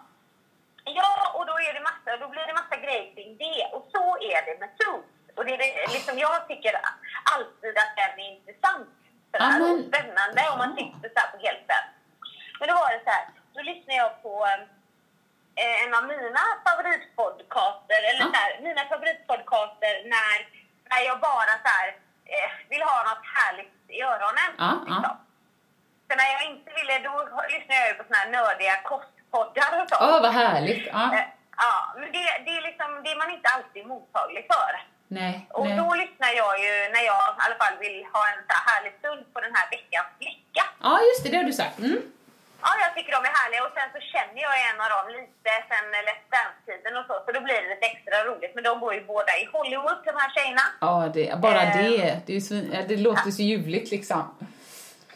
Ja, 0.95 1.31
och 1.35 1.45
då, 1.45 1.53
är 1.59 1.73
det 1.73 1.79
massa, 1.79 2.17
då 2.19 2.27
blir 2.27 2.47
det 2.47 2.53
massa 2.53 2.75
grejer 2.75 3.13
kring 3.15 3.37
det. 3.37 3.65
Och 3.75 3.87
så 3.93 4.17
är 4.21 4.45
det 4.45 4.59
med 4.59 4.69
Suits. 4.79 5.07
Och 5.35 5.45
det 5.45 5.53
är 5.53 5.57
det, 5.57 5.93
liksom, 5.93 6.17
jag 6.19 6.47
tycker 6.47 6.73
alltid 7.35 7.77
att 7.77 7.93
den 7.95 8.19
är 8.19 8.29
intressant. 8.35 8.89
Så 9.31 9.37
Ja, 9.39 9.43
här, 9.45 9.59
men- 9.59 9.71
och 9.71 9.79
spännande 9.89 10.41
om 10.51 10.57
man 10.57 10.75
sitter 10.75 11.09
så 11.13 11.19
här 11.21 11.31
på 11.33 11.37
helten. 11.47 11.83
Men 12.59 12.67
då 12.69 12.73
var 12.75 12.89
det 12.91 13.01
så 13.03 13.09
här, 13.09 13.25
då 13.53 13.61
lyssnade 13.61 13.97
jag 14.03 14.21
på 14.23 14.33
eh, 15.61 15.83
en 15.83 15.93
av 15.97 16.03
mina 16.03 16.43
favoritpodcaster, 16.65 17.99
eller 18.09 18.23
Ja. 18.25 18.31
så 18.33 18.37
här, 18.41 18.51
mina 18.67 18.83
favoritpodcaster 18.91 19.93
när, 20.13 20.35
när 20.91 21.01
jag 21.09 21.19
bara 21.19 21.53
så 21.63 21.69
här, 21.77 21.87
eh, 22.35 22.49
vill 22.69 22.83
ha 22.83 22.97
något 23.09 23.25
härligt 23.35 23.73
i 23.87 24.01
öronen. 24.01 24.51
Ja, 24.57 24.71
liksom. 24.87 25.17
Så 26.09 26.13
när 26.19 26.29
jag 26.35 26.43
inte 26.51 26.69
ville, 26.77 26.99
då 26.99 27.13
lyssnade 27.53 27.87
jag 27.87 27.97
på 27.97 28.03
såna 28.03 28.17
här 28.17 28.29
nördiga 28.37 28.75
kostpoddar 29.31 29.71
och 29.81 29.89
sånt. 29.89 30.01
Åh, 30.01 30.21
vad 30.25 30.33
härligt. 30.33 30.87
Ja. 30.93 31.13
Eh, 31.15 31.25
Ja, 31.67 31.75
men 31.99 32.07
det, 32.15 32.23
det, 32.45 32.51
är 32.59 32.63
liksom, 32.69 32.89
det 33.03 33.09
är 33.13 33.17
man 33.23 33.31
inte 33.37 33.49
alltid 33.55 33.83
mottaglig 33.93 34.43
för. 34.53 34.71
Nej, 35.19 35.33
Och 35.59 35.65
nej. 35.67 35.77
då 35.81 35.87
lyssnar 36.03 36.31
jag 36.41 36.53
ju 36.65 36.73
när 36.95 37.03
jag 37.11 37.23
i 37.37 37.39
alla 37.45 37.57
fall 37.63 37.75
vill 37.85 37.97
ha 38.15 38.21
en 38.33 38.39
så 38.47 38.51
här 38.57 38.63
härlig 38.71 38.93
stund 38.99 39.21
på 39.33 39.37
den 39.45 39.53
här 39.57 39.65
veckans 39.75 40.09
flicka. 40.19 40.63
Ja, 40.87 40.93
just 41.09 41.21
det, 41.23 41.29
det 41.31 41.37
har 41.41 41.47
du 41.51 41.55
sagt. 41.63 41.77
Mm. 41.79 42.01
Ja, 42.65 42.69
jag 42.83 42.91
tycker 42.95 43.11
de 43.17 43.21
är 43.29 43.33
härliga 43.41 43.61
och 43.67 43.73
sen 43.77 43.89
så 43.95 43.99
känner 44.13 44.39
jag 44.47 44.53
en 44.69 44.77
av 44.83 44.89
dem 44.95 45.05
lite 45.17 45.51
sen 45.69 45.85
Let's 46.07 46.25
Dance-tiden 46.35 46.93
och 46.99 47.05
så, 47.09 47.13
så 47.25 47.29
då 47.35 47.39
blir 47.47 47.59
det 47.63 47.69
lite 47.73 47.87
extra 47.93 48.15
roligt. 48.29 48.51
Men 48.55 48.63
de 48.69 48.73
bor 48.83 48.93
ju 48.97 49.01
båda 49.13 49.31
i 49.41 49.43
Hollywood, 49.53 49.99
de 50.09 50.13
här 50.21 50.29
tjejerna. 50.35 50.65
Ja, 50.85 50.93
det, 51.15 51.25
bara 51.45 51.61
Eh. 51.63 51.77
det. 51.77 52.21
Det, 52.25 52.33
är 52.37 52.39
ju 52.53 52.83
det 52.89 52.97
låter 53.07 53.31
så 53.37 53.41
ljuvligt 53.51 53.89
liksom. 53.91 54.23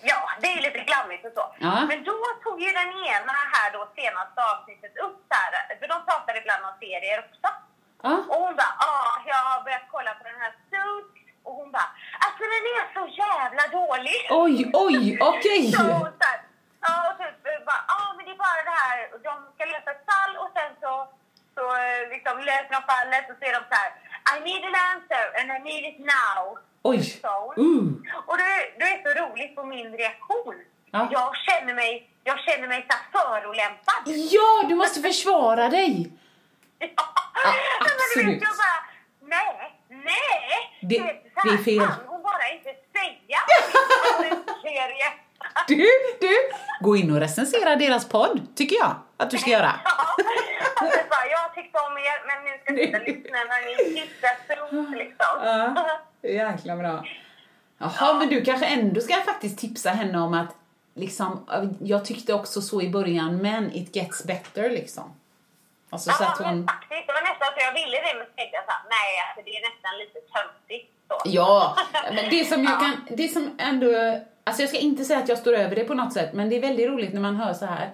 Ja, 0.09 0.19
det 0.41 0.47
är 0.47 0.61
lite 0.67 0.79
glammigt 0.89 1.25
och 1.25 1.33
så. 1.37 1.45
Ja. 1.65 1.85
Men 1.89 2.03
då 2.03 2.17
tog 2.43 2.57
ju 2.61 2.71
den 2.81 2.91
ena 3.13 3.35
här 3.53 3.67
då 3.75 3.81
senaste 3.95 4.39
avsnittet 4.51 4.93
upp 5.05 5.17
så 5.29 5.35
här, 5.41 5.51
för 5.79 5.87
de 5.93 5.97
pratar 6.09 6.33
ibland 6.41 6.63
om 6.65 6.73
serier 6.79 7.19
också. 7.25 7.49
Ja. 8.03 8.13
Och 8.31 8.39
hon 8.43 8.55
bara, 8.61 8.73
ah, 8.91 9.13
jag 9.31 9.41
har 9.49 9.63
börjat 9.63 9.87
kolla 9.91 10.11
på 10.19 10.23
den 10.29 10.39
här 10.43 10.53
Suits. 10.69 11.13
Och 11.43 11.53
hon 11.59 11.71
bara, 11.71 11.89
alltså 12.25 12.43
den 12.53 12.63
är 12.75 12.83
så 12.97 13.03
jävla 13.23 13.63
dålig. 13.79 14.19
Oj, 14.43 14.57
oj, 14.85 15.03
okej. 15.31 15.61
Så 15.71 15.81
hon 15.83 16.11
så 16.19 16.25
här, 16.29 16.39
ja, 16.85 16.93
och 17.09 17.15
typ 17.19 17.65
bara, 17.69 17.83
ja 17.91 17.97
ah, 17.99 18.13
men 18.15 18.25
det 18.25 18.31
är 18.37 18.41
bara 18.47 18.61
det 18.69 18.77
här, 18.83 18.97
de 19.27 19.33
ska 19.53 19.61
lösa 19.73 19.91
ett 19.95 20.05
fall 20.11 20.33
och 20.43 20.51
sen 20.57 20.71
så, 20.83 20.93
så 21.55 21.63
eh, 21.83 22.01
liksom 22.13 22.35
löser 22.49 22.73
de 22.77 22.81
fallet 22.93 23.25
och 23.31 23.37
så 23.39 23.43
är 23.49 23.53
de 23.59 23.63
så 23.71 23.77
här, 23.81 23.91
I 24.35 24.39
need 24.47 24.63
an 24.69 24.75
answer 24.93 25.23
and 25.39 25.47
I 25.57 25.59
need 25.69 25.83
it 25.93 25.99
now. 25.99 26.57
Oj. 26.83 26.97
Uh. 27.57 27.87
Och 28.27 28.37
det, 28.37 28.51
det 28.79 28.85
är 28.85 29.03
så 29.03 29.09
roligt 29.25 29.55
på 29.55 29.63
min 29.63 29.91
reaktion. 29.97 30.55
Ja. 30.91 31.07
Jag 31.11 31.35
känner 31.37 31.73
mig, 31.73 32.09
jag 32.23 32.39
känner 32.39 32.67
mig 32.67 32.87
så 32.89 32.97
förolämpad. 33.19 34.01
Ja, 34.05 34.63
du 34.69 34.75
måste 34.75 35.01
försvara 35.01 35.69
dig. 35.69 36.11
Ja, 36.79 36.87
Ja, 37.43 37.53
men 37.79 37.89
absolut. 37.91 38.35
vet, 38.35 38.41
jag 38.41 38.57
bara, 38.57 38.79
nej, 39.21 39.79
nej. 39.89 40.79
Det- 40.81 41.31
så 41.41 41.47
det 41.47 41.53
är 41.53 41.63
fel. 41.63 41.79
kan 41.79 42.07
hon 42.07 42.23
bara 42.23 42.49
inte 42.53 42.69
säga. 42.69 43.37
Du, 45.67 45.87
du, 46.21 46.35
gå 46.81 46.95
in 46.95 47.11
och 47.11 47.19
recensera 47.19 47.75
deras 47.75 48.09
podd, 48.09 48.47
tycker 48.55 48.75
jag 48.75 48.95
att 49.21 49.29
du 49.31 49.37
ska 49.37 49.49
göra. 49.49 49.73
Ja, 50.81 50.87
bara, 51.09 51.25
jag 51.31 51.55
tyckte 51.55 51.79
om 51.79 51.97
er, 51.97 52.27
men 52.27 52.43
nu 52.45 52.51
ska 52.63 52.73
ni 52.73 53.11
lyssna 53.13 53.37
när 53.37 53.65
ni 53.65 54.01
sot 54.47 54.97
liksom. 54.97 55.27
Ja, 55.43 55.87
jäkla 56.29 56.75
bra. 56.75 57.03
Jaha, 57.77 58.13
men 58.13 58.29
du 58.29 58.41
kanske 58.41 58.65
ändå 58.65 59.01
ska 59.01 59.13
faktiskt 59.21 59.59
tipsa 59.59 59.89
henne 59.89 60.19
om 60.19 60.33
att 60.33 60.55
liksom, 60.95 61.47
jag 61.81 62.05
tyckte 62.05 62.33
också 62.33 62.61
så 62.61 62.81
i 62.81 62.89
början, 62.89 63.37
men 63.37 63.71
it 63.75 63.95
gets 63.95 64.23
better 64.23 64.69
liksom. 64.69 65.13
Alltså 65.89 66.11
så 66.11 66.23
Ja, 66.23 66.31
att 66.31 66.39
men 66.39 66.49
hon... 66.49 66.67
faktiskt, 66.67 67.07
det 67.07 67.13
var 67.13 67.21
nästan 67.21 67.47
så 67.55 67.59
jag 67.67 67.73
ville 67.73 67.97
det, 67.97 68.13
men 68.17 68.25
så 68.25 68.31
tänkte 68.35 68.55
jag 68.57 68.65
så 68.65 68.71
här, 68.71 68.81
nej, 68.89 69.11
alltså, 69.27 69.41
det 69.45 69.51
är 69.57 69.61
nästan 69.69 69.97
lite 69.99 70.19
töntigt. 70.35 70.91
så. 71.07 71.21
Ja, 71.25 71.75
men 72.15 72.29
det 72.29 72.45
som 72.45 72.63
jag 72.63 72.79
kan, 72.79 72.93
det 73.17 73.27
som 73.27 73.55
ändå, 73.59 74.19
alltså 74.43 74.61
jag 74.63 74.69
ska 74.69 74.77
inte 74.79 75.05
säga 75.05 75.19
att 75.19 75.29
jag 75.29 75.37
står 75.37 75.53
över 75.53 75.75
det 75.75 75.83
på 75.83 75.93
något 75.93 76.13
sätt, 76.13 76.33
men 76.33 76.49
det 76.49 76.55
är 76.55 76.61
väldigt 76.61 76.89
roligt 76.89 77.13
när 77.13 77.21
man 77.21 77.35
hör 77.35 77.53
så 77.53 77.65
här. 77.65 77.89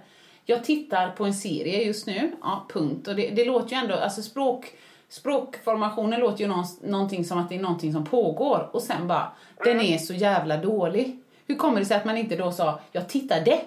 Jag 0.50 0.64
tittar 0.64 1.10
på 1.12 1.26
en 1.26 1.34
serie 1.34 1.84
just 1.84 2.08
nu, 2.08 2.32
ja, 2.42 2.66
punkt. 2.74 3.08
Och 3.08 3.16
det, 3.16 3.30
det 3.30 3.46
låter 3.46 3.70
ju 3.76 3.78
ändå, 3.82 3.96
alltså 3.96 4.22
språk, 4.22 4.66
språkformationen 5.10 6.20
låter 6.20 6.42
ju 6.42 6.48
någon, 6.48 6.66
någonting 6.84 7.26
som 7.26 7.38
att 7.38 7.50
det 7.50 7.56
är 7.56 7.60
någonting 7.60 7.94
som 7.94 8.06
pågår 8.06 8.70
och 8.74 8.82
sen 8.82 9.08
bara, 9.08 9.32
den 9.64 9.82
är 9.82 9.98
så 9.98 10.14
jävla 10.14 10.58
dålig. 10.58 11.20
Hur 11.48 11.56
kommer 11.56 11.80
det 11.80 11.86
sig 11.86 11.98
att 11.98 12.06
man 12.06 12.18
inte 12.18 12.36
då 12.36 12.52
sa, 12.52 12.80
jag 12.92 13.10
tittade 13.10 13.60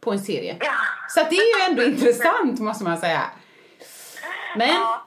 på 0.00 0.12
en 0.12 0.18
serie? 0.18 0.56
Ja. 0.60 0.72
Så 1.08 1.20
det 1.30 1.36
är 1.36 1.58
ju 1.60 1.70
ändå 1.70 1.82
intressant 1.84 2.60
måste 2.60 2.84
man 2.84 2.98
säga. 2.98 3.22
Men 4.56 4.68
Ja, 4.68 5.04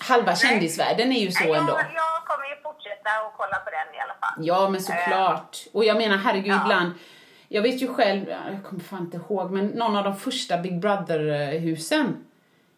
halva 0.00 0.36
kändisvärlden 0.36 1.12
är 1.12 1.20
ju 1.20 1.30
så 1.30 1.44
Nej, 1.44 1.52
ändå. 1.54 1.72
Jag, 1.72 1.80
jag 1.80 2.24
kommer 2.26 2.46
ju 2.56 2.62
fortsätta 2.62 3.10
att 3.10 3.34
kolla 3.36 3.56
på 3.56 3.70
den 3.70 3.94
i 3.94 4.00
alla 4.00 4.14
fall. 4.20 4.46
Ja, 4.46 4.68
men 4.68 4.82
såklart. 4.82 5.56
Och 5.72 5.84
jag 5.84 5.96
menar, 5.96 6.16
herregud, 6.16 6.52
Ja. 6.52 6.62
ibland... 6.62 6.92
Jag 7.54 7.62
vet 7.62 7.82
ju 7.82 7.88
själv, 7.88 8.24
jag 8.28 8.64
kommer 8.64 8.82
fan 8.82 9.00
inte 9.00 9.16
ihåg, 9.16 9.50
men 9.50 9.66
någon 9.66 9.96
av 9.96 10.04
de 10.04 10.16
första 10.16 10.58
Big 10.58 10.80
Brother-husen. 10.80 12.06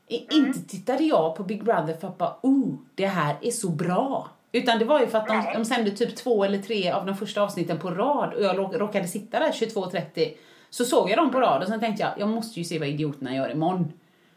Mm. 0.09 0.25
Inte 0.31 0.61
tittade 0.61 1.05
jag 1.05 1.37
på 1.37 1.43
Big 1.43 1.65
Brother 1.65 1.95
för 1.95 2.09
att 2.09 2.19
bara, 2.19 2.37
oh, 2.43 2.75
det 2.95 3.07
här 3.07 3.37
är 3.41 3.51
så 3.51 3.69
bra. 3.69 4.29
Utan 4.53 4.79
det 4.79 4.85
var 4.85 5.01
ju 5.01 5.07
för 5.07 5.19
att 5.19 5.27
de, 5.27 5.45
de 5.55 5.65
sände 5.65 5.91
typ 5.91 6.17
två 6.17 6.45
eller 6.45 6.59
tre 6.59 6.91
av 6.91 7.07
de 7.07 7.17
första 7.17 7.43
avsnitten 7.43 7.79
på 7.79 7.91
rad 7.91 8.35
och 8.35 8.43
jag 8.43 8.81
råkade 8.81 9.09
sitta 9.09 9.39
där 9.39 9.51
22.30. 9.51 10.33
Så 10.71 10.85
såg 10.85 11.11
jag 11.11 11.19
dem 11.19 11.31
på 11.31 11.41
rad 11.41 11.63
och 11.63 11.69
sen 11.69 11.81
tänkte 11.81 12.03
jag, 12.03 12.13
jag 12.19 12.29
måste 12.29 12.61
ju 12.61 12.65
se 12.65 12.79
vad 12.79 12.89
idioterna 12.89 13.35
gör 13.35 13.51
imorgon. 13.51 13.93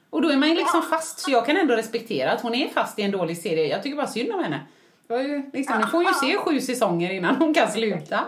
Och 0.09 0.21
då 0.21 0.29
är 0.29 0.37
man 0.37 0.49
ju 0.49 0.55
liksom 0.55 0.81
fast, 0.81 1.19
så 1.19 1.31
jag 1.31 1.45
kan 1.45 1.57
ändå 1.57 1.75
respektera 1.75 2.31
att 2.31 2.41
hon 2.41 2.55
är 2.55 2.67
fast 2.67 2.99
i 2.99 3.01
en 3.01 3.11
dålig 3.11 3.37
serie. 3.37 3.67
Jag 3.67 3.83
tycker 3.83 3.97
bara 3.97 4.07
synd 4.07 4.31
om 4.31 4.43
henne. 4.43 4.61
Det 5.07 5.13
var 5.13 5.21
ju, 5.21 5.49
liksom, 5.53 5.79
ni 5.79 5.87
får 5.87 6.03
ju 6.03 6.13
se 6.13 6.37
sju 6.37 6.61
säsonger 6.61 7.11
innan 7.11 7.35
hon 7.35 7.53
kan 7.53 7.71
sluta. 7.71 8.19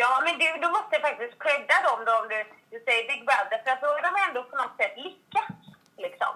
Ja, 0.00 0.10
men 0.24 0.34
du, 0.40 0.46
då 0.64 0.68
måste 0.76 0.92
jag 0.96 1.02
faktiskt 1.08 1.34
credda 1.44 1.76
dem 1.88 1.98
då 2.06 2.12
om 2.22 2.26
du, 2.32 2.38
du 2.72 2.76
säger 2.86 3.02
Big 3.10 3.20
Brother, 3.28 3.58
för 3.64 3.70
att 3.72 3.80
då 3.84 3.88
har 3.94 4.02
de 4.08 4.12
ändå 4.26 4.40
på 4.50 4.56
något 4.62 4.76
sätt 4.80 4.94
lyckats. 5.06 5.60
Liksom. 6.04 6.32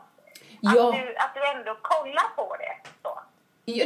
Att, 0.66 0.76
Ja. 0.76 0.84
du, 0.98 1.04
att 1.24 1.34
du 1.36 1.40
ändå 1.54 1.72
kollar 1.92 2.28
på 2.38 2.56
det. 2.62 2.74
Så. 3.02 3.12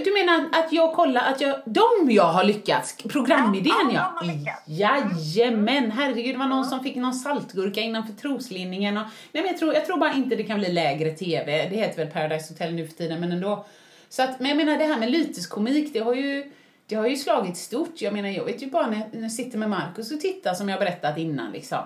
Du 0.05 0.13
menar 0.13 0.49
att 0.59 0.73
jag 0.73 0.93
kollar 0.95 1.23
att 1.33 1.41
jag, 1.41 1.55
de 1.65 2.11
jag 2.11 2.25
har 2.37 2.45
lyckats, 2.45 2.97
programidén 2.97 3.91
Ja, 3.93 4.13
ja. 4.17 4.23
lyckats. 4.27 4.63
Jajamän, 4.67 5.91
herregud 5.91 6.35
det 6.35 6.39
var 6.39 6.47
någon 6.47 6.65
som 6.65 6.81
fick 6.83 6.97
någon 6.97 7.15
saltgurka 7.15 7.81
innanför 7.81 8.13
troslinningen 8.13 8.97
och, 8.97 9.03
nej 9.33 9.43
men 9.43 9.47
jag 9.47 9.59
tror, 9.59 9.75
jag 9.75 9.87
tror 9.87 9.97
bara 9.97 10.13
inte 10.13 10.37
det 10.37 10.43
kan 10.45 10.59
bli 10.59 10.73
lägre 10.73 11.11
TV, 11.11 11.69
det 11.71 11.77
heter 11.77 11.97
väl 12.05 12.13
Paradise 12.13 12.53
Hotel 12.53 12.75
nu 12.75 12.87
för 12.87 12.95
tiden 12.95 13.21
men 13.21 13.33
ändå. 13.33 13.65
Så 14.09 14.23
att, 14.23 14.41
men 14.41 14.49
jag 14.49 14.57
menar 14.57 14.79
det 14.79 14.85
här 14.85 14.97
med 14.99 15.11
lyteskomik, 15.11 15.93
det 15.93 15.99
har 16.01 16.15
ju, 16.15 16.53
det 16.93 16.97
har 16.97 17.07
ju 17.07 17.17
slagit 17.17 17.57
stort. 17.57 18.01
Jag 18.01 18.13
menar 18.13 18.29
jag 18.29 18.45
vet 18.45 18.63
ju 18.63 18.71
bara 18.71 18.87
när 18.87 19.09
jag, 19.13 19.33
sitter 19.33 19.59
med 19.59 19.71
Markus 19.71 20.13
och 20.13 20.21
tittar 20.21 20.55
som 20.55 20.69
jag 20.69 20.81
berättat 20.81 21.19
innan 21.19 21.53
liksom. 21.53 21.79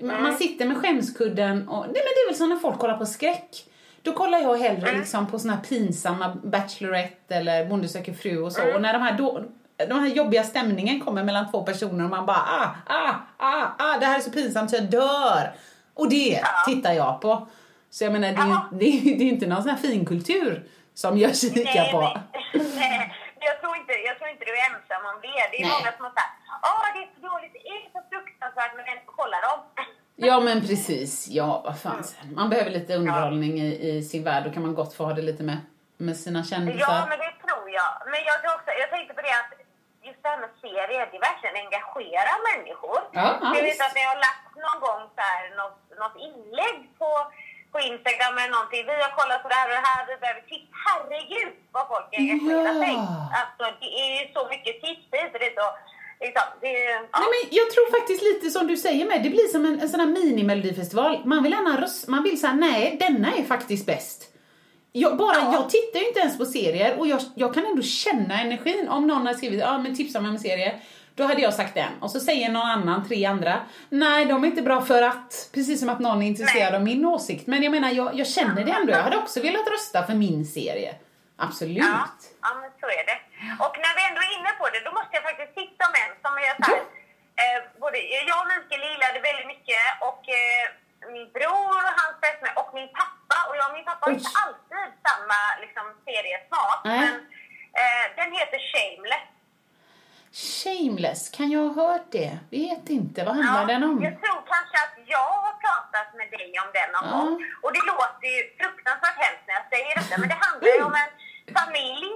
Man, 0.00 0.22
man 0.22 0.36
sitter 0.36 0.66
med 0.66 0.76
skämskudden 0.76 1.68
och, 1.68 1.80
nej 1.80 1.94
men 1.94 1.94
det 1.94 2.20
är 2.20 2.28
väl 2.28 2.36
som 2.36 2.48
när 2.48 2.56
folk 2.56 2.78
kollar 2.78 2.98
på 2.98 3.06
skräck. 3.06 3.64
Då 4.02 4.12
kollar 4.12 4.38
jag 4.38 4.56
hellre 4.56 4.98
liksom 4.98 5.26
på 5.26 5.38
såna 5.38 5.54
här 5.54 5.62
pinsamma 5.62 6.36
Bachelorette 6.44 7.34
eller 7.34 7.66
Bonde 7.66 7.88
söker 7.88 8.12
fru 8.12 8.42
och 8.42 8.52
så. 8.52 8.74
Och 8.74 8.82
när 8.82 8.92
de 8.92 9.02
här, 9.02 9.18
då, 9.18 9.44
de 9.76 10.00
här 10.00 10.06
jobbiga 10.06 10.44
stämningen 10.44 11.00
kommer 11.00 11.24
mellan 11.24 11.50
två 11.50 11.62
personer 11.62 12.04
och 12.04 12.10
man 12.10 12.26
bara 12.26 12.36
ah, 12.36 12.70
ah, 12.86 13.14
ah, 13.36 13.66
ah, 13.78 13.98
det 13.98 14.06
här 14.06 14.18
är 14.18 14.22
så 14.22 14.30
pinsamt 14.30 14.70
så 14.70 14.76
jag 14.76 14.90
dör. 14.90 15.54
Och 15.94 16.10
det 16.10 16.40
tittar 16.66 16.92
jag 16.92 17.20
på. 17.20 17.48
Så 17.90 18.04
jag 18.04 18.12
menar, 18.12 18.28
det 18.28 18.34
är 18.34 18.78
det 18.78 19.10
är, 19.12 19.18
det 19.18 19.24
är 19.24 19.28
inte 19.28 19.46
någon 19.46 19.62
sån 19.62 19.70
här 19.70 19.78
finkultur 19.78 20.64
som 20.94 21.18
jag 21.18 21.36
kikar 21.36 21.92
på. 21.92 22.20
nej, 22.54 23.14
men 23.27 23.27
jag, 23.48 23.56
tror 23.60 23.74
inte, 23.80 23.92
jag 24.08 24.14
tror 24.18 24.28
inte 24.32 24.44
du 24.48 24.54
är 24.60 24.64
ensam 24.70 25.02
om 25.12 25.16
det. 25.26 25.40
Det 25.52 25.58
är 25.62 25.66
Nej. 25.66 25.74
många 25.76 25.90
som 25.96 26.04
har 26.08 26.14
sagt 26.20 26.34
åh 26.70 26.86
det 26.94 27.00
är 27.04 27.08
så 27.14 27.20
dåligt, 27.30 27.52
det 27.56 27.64
är 27.74 27.80
så 27.94 28.00
fruktansvärt, 28.10 28.72
men 28.76 28.84
ändå 28.92 29.04
kollar 29.18 29.40
de. 29.48 29.54
Ja 30.28 30.40
men 30.40 30.60
precis, 30.60 31.28
ja 31.28 31.62
vad 31.64 31.80
fan. 31.80 32.02
Man 32.38 32.50
behöver 32.50 32.70
lite 32.70 32.94
underhållning 32.96 33.52
i, 33.60 33.70
i 33.90 34.02
sin 34.02 34.24
värld, 34.24 34.44
då 34.44 34.50
kan 34.54 34.62
man 34.62 34.74
gott 34.74 34.94
få 34.94 35.04
ha 35.04 35.12
det 35.12 35.22
lite 35.22 35.42
med, 35.42 35.58
med 35.96 36.16
sina 36.16 36.44
kändisar. 36.44 36.80
Ja, 36.80 37.06
men 37.10 37.18
det 37.24 37.32
tror 37.44 37.64
jag. 37.78 37.90
Men 38.12 38.20
jag, 38.30 38.36
tror 38.40 38.52
också, 38.58 38.70
jag 38.82 38.90
tänkte 38.90 39.14
på 39.14 39.22
det 39.26 39.34
att 39.40 39.52
just 40.08 40.22
det 40.22 40.28
här 40.32 40.40
med 40.44 40.50
serier, 40.62 41.06
det 41.12 41.20
verkligen 41.30 41.56
engagerar 41.64 42.36
människor. 42.50 42.98
Ja, 43.18 43.26
ja, 43.42 43.48
jag 43.56 43.62
vet 43.68 43.80
att 43.86 43.94
ni 43.98 44.04
har 44.10 44.18
lagt 44.28 44.48
någon 44.64 44.78
gång 44.86 45.02
så 45.16 45.22
här, 45.30 45.42
något, 45.60 45.80
något 46.02 46.16
inlägg 46.28 46.78
på, 47.00 47.10
på 47.72 47.78
Instagram 47.92 48.34
eller 48.40 48.54
någonting. 48.56 48.82
Vi 48.90 48.94
har 49.06 49.12
kollat 49.20 49.40
på 49.44 49.48
det 49.52 49.58
här 49.60 49.66
och 49.70 49.76
det 49.78 49.86
här, 49.90 50.00
vi 50.10 50.14
behöver 50.22 50.42
tips. 50.52 50.68
Herregud 50.84 51.52
vad 51.76 51.84
folk 51.92 52.08
engagerar 52.20 52.72
Ja. 52.74 52.80
sig. 52.84 52.94
Alltså 53.40 53.64
det 53.82 53.90
är 54.02 54.08
ju 54.18 54.22
så 54.36 54.42
mycket 54.52 54.74
tips 54.84 55.04
hit 55.16 55.30
och 55.34 55.40
dit 55.44 55.56
liksom, 56.24 56.46
det, 56.62 56.72
ja. 57.12 57.18
Nej, 57.22 57.28
men 57.34 57.42
jag 57.58 57.66
tror 57.72 57.86
faktiskt 57.98 58.22
lite 58.30 58.46
som 58.56 58.66
du 58.66 58.76
säger 58.86 59.04
med, 59.10 59.22
det 59.22 59.30
blir 59.36 59.48
som 59.54 59.64
en, 59.68 59.80
en 59.80 59.88
sån 59.88 60.00
här 60.00 60.06
mini-melodifestival. 60.06 61.12
Man 61.32 61.42
vill 61.42 61.52
gärna 61.52 61.86
man 62.14 62.22
vill 62.22 62.40
säga 62.40 62.52
nej, 62.52 62.96
denna 63.00 63.28
är 63.32 63.44
faktiskt 63.44 63.86
bäst. 63.86 64.24
Jag, 64.92 65.16
bara, 65.16 65.34
Ja. 65.36 65.52
jag 65.52 65.70
tittar 65.70 66.00
ju 66.00 66.06
inte 66.08 66.20
ens 66.20 66.38
på 66.38 66.44
serier 66.46 66.98
och 66.98 67.06
jag, 67.06 67.20
jag 67.34 67.54
kan 67.54 67.64
ändå 67.66 67.82
känna 67.82 68.40
energin. 68.40 68.88
Om 68.88 69.06
någon 69.06 69.26
har 69.26 69.34
skrivit 69.34 69.60
ja 69.60 69.78
men 69.78 69.96
tipsa 69.96 70.20
mig 70.20 70.28
om 70.28 70.34
en 70.34 70.40
serie, 70.40 70.80
då 71.18 71.24
hade 71.24 71.42
jag 71.42 71.54
sagt 71.54 71.74
den. 71.74 71.92
Och 72.02 72.10
så 72.10 72.20
säger 72.20 72.48
någon 72.48 72.70
annan, 72.76 73.08
tre 73.08 73.24
andra, 73.24 73.54
nej 73.88 74.26
de 74.26 74.44
är 74.44 74.48
inte 74.48 74.62
bra 74.62 74.80
för 74.80 75.02
att, 75.02 75.30
precis 75.54 75.80
som 75.80 75.88
att 75.88 76.00
någon 76.06 76.22
är 76.22 76.26
intresserad 76.26 76.72
Nej. 76.72 76.78
av 76.78 76.82
min 76.90 77.04
åsikt. 77.14 77.46
Men 77.46 77.62
jag 77.62 77.72
menar, 77.76 77.90
jag, 78.00 78.08
jag 78.20 78.26
känner 78.26 78.64
det 78.64 78.72
ändå. 78.72 78.92
Jag 78.92 79.02
hade 79.02 79.16
också 79.24 79.38
velat 79.48 79.66
rösta 79.74 80.06
för 80.08 80.14
min 80.14 80.46
serie. 80.46 80.94
Absolut. 81.46 81.84
Ja, 81.92 81.98
ja, 82.44 82.50
men 82.60 82.70
så 82.80 82.88
är 82.98 83.04
det. 83.10 83.18
Och 83.64 83.74
när 83.84 83.92
vi 83.98 84.02
ändå 84.08 84.20
är 84.28 84.32
inne 84.38 84.52
på 84.60 84.66
det, 84.74 84.80
då 84.86 84.90
måste 84.98 85.12
jag 85.18 85.24
faktiskt 85.28 85.52
tipsa 85.58 85.82
om 85.90 85.94
en 86.02 86.12
som 86.24 86.32
är 86.46 86.52
så 86.58 86.64
här, 86.70 86.82
eh, 87.42 87.58
både 87.82 87.96
jag 88.30 88.38
och 88.42 88.48
Mikael 88.52 88.82
gillade 88.92 89.18
väldigt 89.28 89.48
mycket 89.54 89.84
och 90.08 90.22
eh, 90.40 90.64
min 91.14 91.28
bror 91.36 91.78
och 91.88 91.94
hans 92.00 92.16
fästmö 92.22 92.48
och 92.60 92.70
min 92.78 92.90
pappa. 93.00 93.38
Och 93.48 93.54
jag 93.58 93.66
och 93.70 93.76
min 93.78 93.88
pappa 93.90 94.02
har 94.06 94.14
inte 94.16 94.32
alltid 94.44 94.86
samma 95.08 95.40
liksom, 95.64 95.86
seriesmak. 96.06 96.80
Nej. 96.90 97.00
Men 97.04 97.14
eh, 97.80 98.04
den 98.18 98.30
heter 98.38 98.58
Shameless. 98.72 99.37
Shameless, 100.32 101.28
kan 101.36 101.50
jag 101.50 101.60
ha 101.68 101.82
hört 101.88 102.06
det? 102.12 102.38
Vet 102.50 102.88
inte, 102.88 103.24
vad 103.24 103.34
handlar 103.36 103.66
den 103.74 103.82
om? 103.90 104.02
Jag 104.04 104.14
tror 104.22 104.40
kanske 104.52 104.76
att 104.86 104.96
jag 105.14 105.28
har 105.44 105.52
pratat 105.66 106.08
med 106.18 106.30
dig 106.30 106.50
om 106.64 106.68
den 106.78 106.88
någon 106.94 107.06
Ja. 107.10 107.16
gång. 107.18 107.32
Och 107.62 107.72
det 107.76 107.82
låter 107.92 108.28
ju 108.36 108.40
fruktansvärt 108.60 109.18
hemskt 109.24 109.44
när 109.46 109.54
jag 109.60 109.66
säger 109.72 109.92
detta, 110.00 110.14
men 110.20 110.28
det 110.32 110.38
handlar 110.46 110.68
ju 110.76 110.82
om 110.90 110.96
en 111.04 111.10
familj 111.58 112.08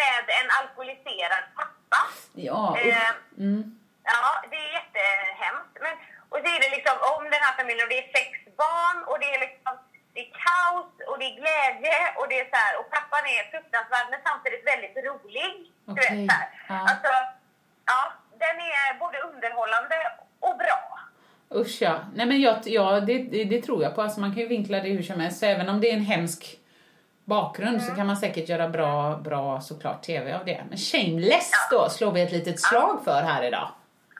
med 0.00 0.22
en 0.40 0.48
alkoholiserad 0.58 1.44
pappa. 1.58 2.00
Ja, 2.48 2.62
Eh, 2.78 3.10
mm. 3.44 3.62
Ja, 4.12 4.22
det 4.50 4.56
är 4.66 4.70
jättehemskt. 4.78 5.74
Men, 5.84 5.94
och 6.32 6.38
det 6.44 6.50
är 6.56 6.60
det 6.64 6.70
liksom 6.76 6.96
om 7.14 7.22
den 7.34 7.42
här 7.46 7.54
familjen 7.60 7.84
och 7.86 7.92
det 7.94 8.00
är 8.04 8.08
sex 8.18 8.30
barn 8.62 8.98
och 9.10 9.18
det 9.22 9.28
är 9.34 9.40
liksom 9.46 9.72
det 10.14 10.20
är 10.26 10.30
kaos 10.46 10.90
och 11.08 11.16
det 11.20 11.26
är 11.30 11.34
glädje 11.42 11.96
och 12.18 12.26
det 12.30 12.36
är 12.42 12.46
så 12.52 12.56
här, 12.64 12.72
och 12.80 12.86
pappan 12.94 13.24
är 13.36 13.42
fruktansvärd 13.52 14.06
men 14.12 14.20
samtidigt 14.28 14.64
väldigt 14.72 14.96
rolig. 15.08 15.50
Du 15.84 15.92
Okej, 15.92 16.08
vet 16.16 16.30
så 16.30 16.34
här. 16.38 16.48
ja. 16.68 16.78
Alltså, 16.90 17.10
ja, 17.88 18.12
den 18.44 18.56
är 18.78 18.98
både 18.98 19.18
underhållande 19.18 19.96
och 20.40 20.56
bra. 20.58 20.98
Usch 21.60 21.82
ja. 21.82 21.98
Nej 22.14 22.26
men 22.26 22.40
jag, 22.40 22.56
ja, 22.64 23.00
det, 23.00 23.18
det, 23.18 23.44
det 23.44 23.62
tror 23.62 23.82
jag 23.82 23.94
på. 23.94 24.02
Alltså 24.02 24.20
man 24.20 24.32
kan 24.32 24.42
ju 24.42 24.48
vinkla 24.48 24.80
det 24.80 24.88
hur 24.88 25.02
som 25.02 25.20
helst. 25.20 25.38
Så 25.40 25.46
även 25.46 25.68
om 25.68 25.80
det 25.80 25.90
är 25.90 25.94
en 25.94 26.04
hemsk 26.04 26.58
bakgrund 27.24 27.82
så 27.82 27.94
kan 27.94 28.06
man 28.06 28.16
säkert 28.16 28.48
göra 28.48 28.68
bra, 28.68 29.16
bra 29.16 29.60
såklart 29.60 30.02
TV 30.02 30.32
av 30.32 30.44
det. 30.44 30.64
Men 30.68 30.78
Shameless 30.78 31.50
då 31.70 31.88
slår 31.88 32.12
vi 32.12 32.22
ett 32.22 32.32
litet 32.32 32.60
slag 32.60 33.00
för 33.04 33.22
här 33.22 33.42
idag. 33.42 33.68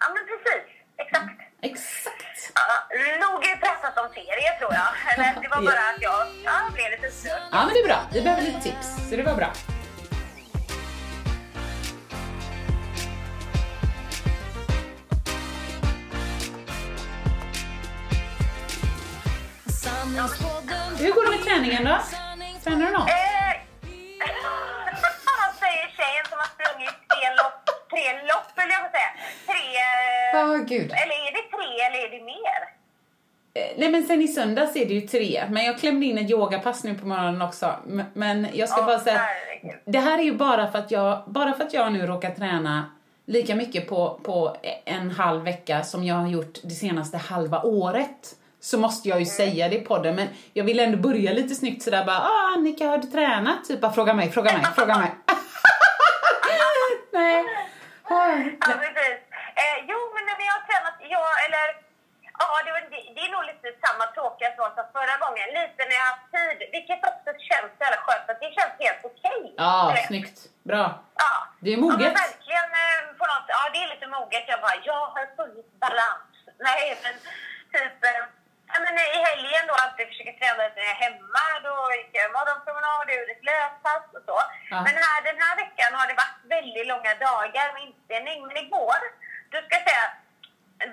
Ja, 0.01 0.07
men 0.15 0.23
precis. 0.27 0.69
Exakt. 0.97 1.41
Exakt. 1.61 2.53
Ja, 2.55 2.97
nog 3.29 3.43
pratat 3.61 4.05
om 4.05 4.15
serier 4.15 4.59
tror 4.59 4.73
jag. 4.75 5.15
Eller 5.15 5.43
det 5.43 5.49
var 5.49 5.63
bara 5.63 5.85
att 5.95 6.03
jag 6.03 6.27
ja, 6.45 6.71
blev 6.75 6.91
lite 6.91 7.11
störd. 7.15 7.43
Ja 7.53 7.65
men 7.65 7.75
det 7.75 7.81
är 7.81 7.87
bra. 7.87 8.01
Vi 8.13 8.23
behöver 8.23 8.43
lite 8.43 8.61
tips. 8.61 9.11
Så 9.11 9.17
det 9.17 9.23
var 9.23 9.35
bra. 9.35 9.53
Hur 20.09 21.13
går 21.13 21.25
det 21.25 21.31
med 21.37 21.45
träningen 21.47 21.85
då? 21.85 21.97
Tränar 22.65 22.87
du 22.87 22.93
något? 22.93 23.09
Eh, 23.09 23.09
säger 25.63 25.87
tjejen 25.99 26.25
som 26.29 26.39
har 26.39 26.49
sprungit 26.55 26.95
tre 27.09 27.25
lopp, 27.41 27.63
tre 27.91 28.05
lopp 28.31 28.49
vill 28.59 28.71
jag 28.71 28.83
säga. 28.97 29.11
Tre... 29.47 29.63
Ja, 30.33 30.45
gud. 30.67 30.91
Eller 31.03 31.17
är 31.29 31.33
det 31.33 31.45
tre 31.57 31.69
eller 31.87 31.99
är 32.07 32.11
det 32.19 32.25
mer? 32.25 32.61
Eh, 33.55 33.71
Nej 33.79 33.89
men 33.91 34.03
sen 34.07 34.23
i 34.23 34.29
söndags 34.29 34.77
är 34.77 34.87
det 34.87 34.95
ju 34.95 35.01
tre, 35.01 35.45
men 35.51 35.65
jag 35.65 35.79
klämde 35.79 36.07
in 36.07 36.19
ett 36.19 36.31
yogapass 36.31 36.85
nu 36.85 36.95
på 36.95 37.07
morgonen 37.07 37.43
också. 37.43 37.75
Men 38.15 38.47
jag 38.53 38.69
ska 38.69 38.81
Åh, 38.81 38.87
bara 38.87 38.99
säga, 38.99 39.19
herregud. 39.19 39.81
det 39.85 39.99
här 39.99 40.19
är 40.19 40.23
ju 40.23 40.35
bara 40.35 40.71
för 40.71 40.79
att 40.79 40.91
jag, 40.91 41.23
bara 41.27 41.53
för 41.53 41.65
att 41.65 41.73
jag 41.73 41.93
nu 41.93 42.07
råkar 42.07 42.31
träna 42.31 42.85
lika 43.27 43.55
mycket 43.55 43.89
på, 43.89 44.21
på 44.23 44.57
en 44.85 45.11
halv 45.11 45.43
vecka 45.45 45.83
som 45.85 46.05
jag 46.05 46.15
har 46.15 46.29
gjort 46.29 46.59
det 46.63 46.75
senaste 46.75 47.17
halva 47.17 47.63
året. 47.63 48.35
Så 48.71 48.79
måste 48.79 49.09
jag 49.09 49.19
ju 49.21 49.27
säga 49.27 49.69
det 49.69 49.77
i 49.77 49.85
podden, 49.93 50.15
men 50.15 50.29
jag 50.53 50.65
vill 50.65 50.81
ändå 50.81 50.99
börja 51.09 51.33
lite 51.33 51.55
snyggt 51.55 51.83
sådär 51.83 52.05
bara, 52.05 52.17
ah 52.33 52.47
Annika 52.55 52.85
har 52.93 52.99
du 52.99 53.09
tränat? 53.17 53.65
Typ 53.69 53.81
bara 53.81 53.93
fråga 53.93 54.15
mig, 54.15 54.31
fråga 54.37 54.51
mig, 54.59 54.65
fråga 54.79 54.95
mig. 54.99 55.11
Nej. 57.19 57.41
Ja, 58.67 58.73
precis. 58.85 59.19
Eh, 59.63 59.77
jo, 59.91 59.99
men 60.15 60.23
när 60.29 60.37
vi 60.43 60.47
har 60.55 60.61
tränat, 60.69 60.97
ja, 61.15 61.25
eller... 61.47 61.67
Ja, 62.43 62.49
det, 62.65 62.71
var, 62.77 62.83
det, 62.95 63.01
det 63.17 63.23
är 63.27 63.31
nog 63.37 63.45
lite 63.53 63.69
samma 63.85 64.05
tråkiga 64.17 64.51
svar 64.57 64.71
som 64.77 64.87
förra 64.97 65.17
gången. 65.25 65.47
Lite 65.61 65.81
när 65.89 65.97
jag 66.01 66.07
har 66.09 66.15
haft 66.17 66.31
tid, 66.39 66.59
vilket 66.77 67.01
också 67.11 67.31
känns 67.49 67.71
så 67.77 67.81
jävla 67.85 68.01
skönt, 68.07 68.27
att 68.33 68.41
det 68.45 68.51
känns 68.59 68.75
helt 68.85 69.03
okej. 69.11 69.41
Ja, 69.63 69.73
Du 69.89 69.93
vet. 69.97 70.07
snyggt. 70.13 70.39
Bra. 70.71 70.85
Ja. 71.23 71.33
Det 71.63 71.69
är 71.75 71.79
Ja, 71.79 71.83
moget. 71.85 72.01
men 72.09 72.15
verkligen 72.27 72.69
eh, 72.85 73.01
på 73.21 73.25
något, 73.33 73.49
ja 73.57 73.61
det 73.73 73.79
är 73.85 73.89
lite 73.95 74.07
moget. 74.17 74.45
Jag 74.53 74.59
bara, 74.67 74.77
jag 74.91 75.03
har 75.15 75.25
funnit 75.39 75.69
balans. 75.85 76.31
Nej, 76.69 76.85
men 77.05 77.15
typ, 77.75 77.97
eh, 78.11 78.23
ja, 78.73 78.77
men 78.85 78.95
i 79.17 79.19
helgen 79.29 79.65
då 79.71 79.75
alltid 79.83 80.05
försöker 80.11 80.35
träna 80.41 80.59
lite 80.65 80.77
när 80.81 80.89
jag 80.91 80.97
är 80.99 81.05
hemma. 81.07 81.45
Då 81.67 81.75
gick 81.99 82.11
jag 82.21 82.33
morgonpromenad, 82.37 83.07
gjorde 83.17 83.35
ett 83.37 83.49
löppass 83.53 84.05
och 84.17 84.25
så. 84.29 84.37
Ja. 84.73 84.77
Men 84.87 84.95
här, 85.05 85.19
den 85.29 85.39
här 85.45 85.55
veckan 85.63 85.91
har 85.99 86.07
det 86.11 86.17
varit 86.23 86.41
väldigt 86.57 86.87
långa 86.93 87.13
dagar 87.29 87.67
med 87.75 87.83
inspelning. 87.89 88.39
Men 88.47 88.57
igår, 88.65 89.01
då 89.51 89.57
ska 89.65 89.73
jag 89.79 89.87
säga, 89.89 90.07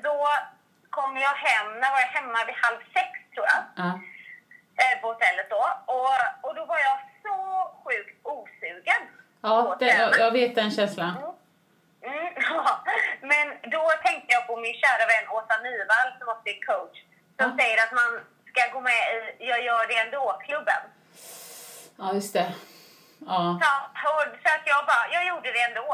då 0.08 0.18
kom 0.98 1.12
jag 1.18 1.36
hem, 1.48 1.68
när 1.80 1.90
var 1.94 2.00
jag 2.06 2.14
hemma 2.20 2.40
vid 2.48 2.56
halv 2.66 2.80
sex 2.96 3.10
tror 3.34 3.46
jag 3.54 3.62
Ja. 3.84 3.90
eh, 4.82 4.96
på 5.02 5.08
hotellet 5.08 5.50
då. 5.50 5.64
Och, 5.96 6.16
och 6.46 6.54
då 6.58 6.66
var 6.66 6.80
jag 6.90 6.98
så 7.24 7.36
sjukt 7.84 8.16
osugen. 8.24 9.02
Ja, 9.42 9.76
det, 9.80 9.86
jag, 9.86 10.20
jag 10.20 10.32
vet 10.32 10.56
den 10.56 10.72
känslan. 10.72 11.14
Mm, 12.02 12.34
ja. 12.50 12.84
Men 13.22 13.46
då 13.72 13.92
tänkte 14.04 14.34
jag 14.34 14.48
på 14.48 14.56
min 14.58 14.74
kära 14.74 15.06
vän 15.12 15.30
Åsa 15.30 15.58
Nyvall 15.64 16.10
som 16.20 16.28
också 16.30 16.48
är 16.54 16.60
coach. 16.66 16.98
Som 17.40 17.50
Ja. 17.52 17.58
säger 17.60 17.78
att 17.86 17.92
man 18.02 18.12
ska 18.50 18.62
gå 18.76 18.80
med 18.82 19.02
i 19.40 19.46
Jag 19.52 19.62
gör 19.64 19.88
det 19.88 19.98
ändå-klubben. 20.06 20.82
Ja, 22.02 22.14
just 22.14 22.34
det. 22.34 22.50
Ja. 23.32 23.42
Så, 23.62 23.70
och, 24.04 24.22
så 24.44 24.50
att 24.56 24.66
jag 24.74 24.82
bara, 24.92 25.06
jag 25.16 25.24
gjorde 25.28 25.50
det 25.56 25.62
ändå. 25.70 25.88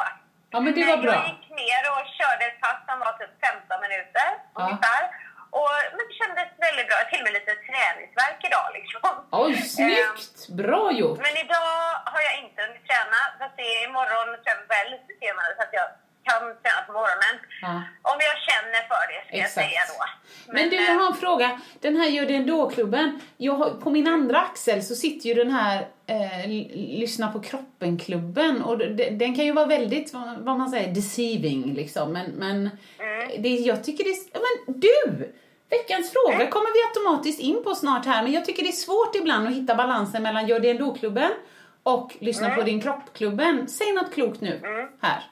ja, 0.53 0.59
men 0.59 0.71
det 0.77 0.83
var 0.91 0.97
bra. 1.05 1.13
Jag 1.13 1.27
gick 1.33 1.49
ner 1.63 1.81
och 1.93 2.03
körde 2.19 2.43
ett 2.49 2.59
pass 2.65 2.79
som 2.87 2.97
var 3.05 3.13
typ 3.19 3.33
15 3.45 3.81
minuter 3.85 4.27
Ja. 4.55 4.61
ungefär. 4.63 5.03
Och, 5.59 5.73
men 5.95 6.03
det 6.09 6.15
kändes 6.21 6.47
väldigt 6.67 6.87
bra. 6.89 6.97
Till 7.09 7.19
och 7.21 7.27
med 7.27 7.33
lite 7.39 7.53
träningsvärk 7.67 8.39
idag 8.49 8.67
liksom. 8.79 9.01
Oj, 9.43 9.53
snyggt! 9.75 10.37
Bra 10.61 10.83
gjort! 10.99 11.17
Men 11.25 11.35
idag 11.45 11.73
har 12.13 12.21
jag 12.27 12.35
inte 12.43 12.57
hunnit 12.65 12.83
träna. 12.89 13.19
Fast 13.39 13.55
det 13.59 13.67
är 13.75 13.79
imorgon 13.89 14.27
tränar 14.47 14.59
väl 14.73 14.87
lite 14.95 15.11
senare 15.23 15.49
så 15.57 15.61
att 15.65 15.73
jag 15.79 15.87
kan 16.23 16.39
träna 16.39 16.81
på 16.87 16.93
morgonen. 16.93 17.35
Ja. 17.61 17.73
Om 18.11 18.17
jag 18.27 18.35
känner 18.47 18.81
för 18.87 19.03
det 19.11 19.27
ska 19.27 19.37
jag 19.37 19.45
Exakt. 19.45 19.53
säga 19.53 19.79
då. 19.87 20.05
Men 20.53 20.69
du, 20.69 20.75
jag 20.75 20.93
har 20.99 21.07
en 21.07 21.13
fråga. 21.13 21.59
Den 21.79 21.95
här 21.97 22.07
Gör 22.09 22.25
det 22.25 22.35
ändå-klubben. 22.35 23.19
Jag 23.37 23.81
på 23.83 23.89
min 23.89 24.07
andra 24.07 24.39
axel 24.39 24.83
så 24.83 24.95
sitter 24.95 25.27
ju 25.29 25.33
den 25.33 25.51
här 25.51 25.87
eh, 26.07 26.47
Lyssna 26.99 27.31
på 27.31 27.39
kroppen-klubben. 27.41 28.61
Och 28.61 28.77
de- 28.77 29.09
den 29.09 29.35
kan 29.35 29.45
ju 29.45 29.51
vara 29.51 29.65
väldigt, 29.65 30.13
vad 30.39 30.57
man 30.57 30.69
säger, 30.69 30.93
deceiving 30.93 31.73
liksom. 31.73 32.11
Men, 32.13 32.31
men 32.31 32.69
det, 33.39 33.49
jag 33.49 33.83
tycker 33.83 34.03
det 34.03 34.09
är... 34.09 34.17
Men 34.33 34.79
du! 34.81 35.33
Veckans 35.69 36.11
fråga 36.11 36.47
kommer 36.47 36.73
vi 36.73 36.87
automatiskt 36.89 37.39
in 37.41 37.63
på 37.63 37.75
snart 37.75 38.05
här. 38.05 38.23
Men 38.23 38.31
jag 38.31 38.45
tycker 38.45 38.63
det 38.63 38.69
är 38.69 38.71
svårt 38.71 39.15
ibland 39.15 39.47
att 39.47 39.53
hitta 39.53 39.75
balansen 39.75 40.23
mellan 40.23 40.47
Gör 40.47 40.59
det 40.59 40.69
ändå-klubben 40.69 41.31
och 41.83 42.15
Lyssna 42.19 42.55
på 42.55 42.61
din 42.61 42.81
kropp-klubben. 42.81 43.67
Säg 43.67 43.91
något 43.91 44.13
klokt 44.13 44.41
nu, 44.41 44.61
här. 45.01 45.23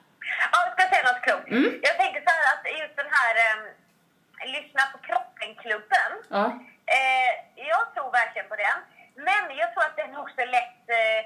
Ja, 0.51 0.57
jag 0.65 0.71
ska 0.73 0.81
säga 0.91 1.03
något 1.11 1.21
klokt. 1.27 1.49
Mm. 1.57 1.69
Jag 1.87 1.95
tänker 2.01 2.19
så 2.25 2.31
här 2.35 2.45
att 2.53 2.63
just 2.81 2.95
den 3.01 3.11
här 3.17 3.33
ehm, 3.45 3.63
Lyssna 4.55 4.81
på 4.93 4.97
kroppen-klubben. 5.07 6.11
Ja. 6.29 6.45
Eh, 6.97 7.31
jag 7.71 7.83
tror 7.93 8.11
verkligen 8.11 8.47
på 8.49 8.55
den. 8.55 8.77
Men 9.27 9.57
jag 9.57 9.73
tror 9.73 9.83
att 9.85 9.97
den 9.97 10.15
också 10.15 10.41
lätt 10.57 10.83
eh, 11.01 11.19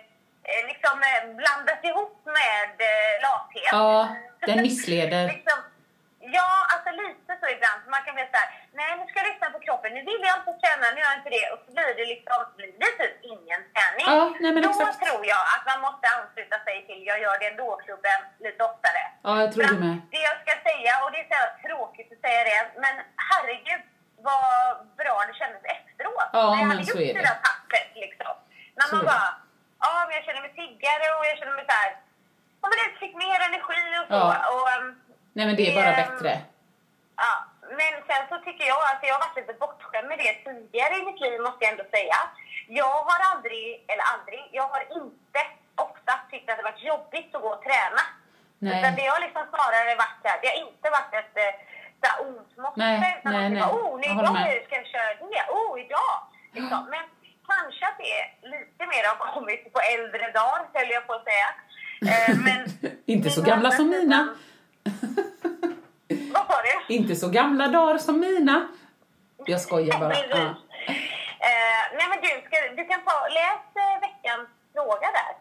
eh, 0.49 0.61
liksom 0.71 0.95
eh, 1.09 1.21
blandas 1.39 1.79
ihop 1.89 2.21
med 2.25 2.71
eh, 2.91 3.13
lathet. 3.27 3.71
Ja, 3.71 4.15
den 4.47 4.61
missleder. 4.61 5.27
liksom, 5.27 5.57
ja, 6.37 6.49
alltså 6.73 6.89
lite 7.03 7.31
så 7.41 7.47
ibland. 7.55 7.79
Man 7.93 8.03
kan 8.05 8.15
bli 8.17 8.25
såhär, 8.33 8.49
nej 8.79 8.89
nu 8.97 9.03
ska 9.07 9.15
jag 9.21 9.29
lyssna 9.31 9.47
på 9.55 9.59
kroppen, 9.65 9.89
nu 9.97 10.01
vill 10.09 10.23
jag 10.29 10.37
inte 10.39 10.53
träna, 10.61 10.85
nu 10.93 10.99
gör 11.01 11.09
jag 11.11 11.19
inte 11.21 11.33
det. 11.37 11.45
Och 11.53 11.59
så 11.65 11.69
blir 11.75 11.91
det 11.99 12.05
liksom, 12.13 12.39
blir 12.59 12.73
det 12.83 12.91
typ 13.01 13.15
ingen 13.33 13.61
träning. 13.73 14.05
Ja, 14.13 14.19
nej, 14.43 14.51
men 14.53 14.61
Då 14.65 14.69
exakt. 14.69 14.99
tror 15.05 15.21
jag 15.33 15.43
att 15.55 15.63
man 15.71 15.79
måste 15.87 16.05
ansluta 16.17 16.57
sig 16.67 16.75
till 16.87 17.01
Jag 17.11 17.17
gör 17.25 17.35
det 17.39 17.47
ändå-klubben 17.53 18.19
lite 18.45 18.61
oftare. 18.71 19.01
Ja, 19.27 19.31
jag 19.43 19.49
tror 19.53 19.63
det 19.71 19.79
med. 19.85 19.97
Det 20.13 20.21
jag 20.29 20.37
ska 20.43 20.53
säga, 20.69 20.93
och 21.03 21.09
det 21.13 21.19
är 21.23 21.27
så 21.33 21.41
tråkigt 21.67 22.09
att 22.13 22.21
säga 22.25 22.41
det, 22.51 22.61
men 22.83 22.95
herregud 23.29 23.81
vad 24.29 24.51
bra 25.01 25.15
det 25.29 25.35
kändes 25.41 25.63
efteråt. 25.75 26.29
Ja, 26.33 26.43
När 26.51 26.57
jag 26.61 26.67
men 26.67 26.77
hade 26.77 26.85
så 26.85 26.99
gjort 26.99 27.09
är 27.09 27.13
det 27.13 27.19
det. 27.21 27.29
där 27.31 27.39
passet 27.47 27.89
liksom. 28.05 28.33
När 28.77 28.85
Så 28.87 28.95
man 28.95 28.99
är 28.99 29.05
det. 29.05 29.11
bara, 29.13 29.29
ja 29.85 29.91
men 30.07 30.13
jag 30.17 30.23
känner 30.27 30.41
mig 30.45 30.53
piggare 30.61 31.05
och 31.17 31.23
jag 31.29 31.35
känner 31.39 31.55
mig 31.59 31.65
så 31.69 31.75
här, 31.81 31.91
ja 32.61 32.65
men 32.69 32.77
jag 32.83 32.89
fick 33.01 33.13
mer 33.25 33.39
energi 33.49 33.81
och 34.01 34.07
så. 34.13 34.21
Ja. 34.27 34.35
Och, 34.53 34.65
ehm, 34.75 34.89
Nej 35.37 35.45
men 35.47 35.55
det 35.55 35.63
är 35.69 35.75
bara 35.81 35.93
Ehm, 35.95 36.01
bättre. 36.03 36.31
Ja, 37.23 37.33
men 37.79 37.91
sen 38.09 38.23
så 38.31 38.35
tycker 38.45 38.65
jag 38.73 38.81
att 38.91 39.01
jag 39.07 39.13
har 39.15 39.23
varit 39.25 39.37
lite 39.41 39.53
bortskämd 39.63 40.07
med 40.11 40.17
det 40.23 40.33
tidigare 40.47 40.93
i 40.99 41.05
mitt 41.09 41.21
liv 41.25 41.37
måste 41.47 41.61
jag 41.65 41.71
ändå 41.73 41.85
säga. 41.97 42.17
Jag 42.81 42.95
har 43.09 43.19
aldrig, 43.31 43.65
eller 43.91 44.05
aldrig, 44.13 44.41
jag 44.59 44.67
har 44.73 44.81
inte 45.01 45.41
ofta 45.87 46.13
tyckt 46.31 46.47
att 46.49 46.57
det 46.59 46.63
varit 46.71 46.83
jobbigt 46.93 47.35
att 47.35 47.41
gå 47.45 47.49
och 47.57 47.63
träna. 47.67 48.03
Nej. 48.65 48.73
Utan 48.79 48.91
det 48.99 49.05
har 49.13 49.19
liksom 49.25 49.43
snarare 49.53 49.91
varit 50.03 50.19
så 50.23 50.27
här, 50.31 50.39
det 50.41 50.47
har 50.53 50.59
inte 50.67 50.87
varit 50.97 51.13
ett 51.21 51.35
eh, 51.45 51.53
så 52.01 52.05
här 52.09 52.17
ont 52.27 52.51
måste. 52.63 52.79
Nej, 52.83 53.17
utan 53.19 53.31
nej, 53.33 53.49
nej. 53.49 53.61
var, 53.61 53.71
oh, 53.79 53.91
nu 54.01 54.07
idag 54.15 54.35
ska 54.65 54.73
jag 54.81 54.87
köra 54.95 55.11
det, 55.33 55.41
oh, 55.59 55.73
idag. 55.85 56.15
Liksom. 56.57 56.81
Men 56.93 57.03
kanske 57.51 57.83
att 57.89 57.97
det 58.03 58.17
lite 58.53 58.83
mer 58.91 59.03
har 59.09 59.17
kommit 59.33 59.61
på 59.73 59.79
äldre 59.95 60.25
dagar, 60.39 60.61
höll 60.73 60.89
jag 60.97 61.07
på 61.07 61.13
att 61.13 61.25
säga. 61.31 61.49
Eh, 62.11 62.29
men 62.45 62.59
Inte 63.13 63.29
så 63.29 63.41
gamla 63.41 63.71
som 63.71 63.89
mina. 63.89 64.01
sidan- 64.01 64.37
Vad 66.33 66.47
sa 66.47 66.53
du? 66.87 66.93
Inte 66.93 67.15
så 67.15 67.29
gamla 67.29 67.67
dagar 67.67 67.97
som 67.97 68.19
mina. 68.19 68.67
Jag 69.45 69.61
skojar 69.61 69.99
bara. 69.99 70.13
Ja. 70.13 70.55
Eh, 71.43 71.97
nej 71.97 72.07
men 72.09 72.17
du, 72.21 72.27
ska, 72.27 72.75
du 72.75 72.89
kan 72.89 72.99
ta, 73.05 73.27
läs 73.27 73.83
eh, 73.83 74.01
veckans 74.01 74.49
fråga 74.73 75.07
där. 75.17 75.35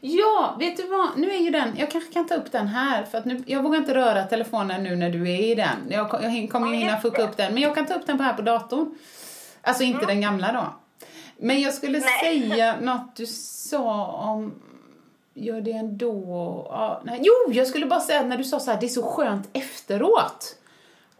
ja, 0.00 0.56
vet 0.58 0.76
du 0.76 0.88
vad? 0.88 1.18
Nu 1.18 1.30
är 1.30 1.38
ju 1.38 1.50
den, 1.50 1.76
jag 1.76 1.90
kanske 1.90 2.12
kan 2.12 2.26
ta 2.26 2.34
upp 2.34 2.52
den 2.52 2.68
här 2.68 3.04
för 3.04 3.18
att 3.18 3.24
nu, 3.24 3.42
jag 3.46 3.62
vågar 3.62 3.78
inte 3.78 3.94
röra 3.94 4.24
telefonen 4.24 4.82
nu 4.82 4.96
när 4.96 5.10
du 5.10 5.22
är 5.22 5.40
i 5.40 5.54
den. 5.54 5.78
Jag, 5.90 6.20
jag 6.22 6.50
kommer 6.50 6.68
ju 6.68 6.74
hinna 6.74 7.00
fucka 7.00 7.22
upp 7.22 7.36
den, 7.36 7.54
men 7.54 7.62
jag 7.62 7.74
kan 7.74 7.86
ta 7.86 7.94
upp 7.94 8.06
den 8.06 8.18
på 8.18 8.24
här 8.24 8.34
på 8.34 8.42
datorn. 8.42 8.98
Alltså 9.62 9.82
inte 9.82 10.06
den 10.06 10.20
gamla 10.20 10.52
då. 10.52 10.74
Men 11.36 11.60
jag 11.60 11.74
skulle 11.74 11.98
Nej. 11.98 12.20
säga 12.20 12.76
något 12.80 13.16
du 13.16 13.26
sa 13.26 14.06
om 14.06 14.54
Gör 15.34 15.60
det 15.60 15.72
ändå... 15.72 16.12
Ja, 16.70 17.02
nej. 17.04 17.20
Jo, 17.22 17.52
jag 17.52 17.66
skulle 17.66 17.86
bara 17.86 18.00
säga 18.00 18.22
när 18.22 18.38
du 18.38 18.44
sa 18.44 18.60
så 18.60 18.70
här, 18.70 18.80
det 18.80 18.86
är 18.86 18.88
så 18.88 19.02
skönt 19.02 19.48
efteråt. 19.52 20.56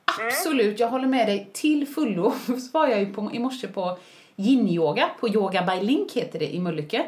Absolut, 0.05 0.81
jag 0.81 0.89
håller 0.89 1.09
med 1.09 1.29
dig 1.29 1.51
till 1.53 1.89
fullo. 1.89 2.33
Så 2.47 2.71
var 2.73 2.89
jag 2.89 3.01
ju 3.01 3.13
på, 3.13 3.31
i 3.33 3.39
morse 3.39 3.69
på 3.69 3.99
yin-yoga, 4.37 5.11
på 5.21 5.29
Yoga 5.29 5.63
by 5.63 5.87
Link 5.87 6.13
heter 6.13 6.39
det 6.39 6.55
i 6.55 6.61
Mölnlycke. 6.61 7.07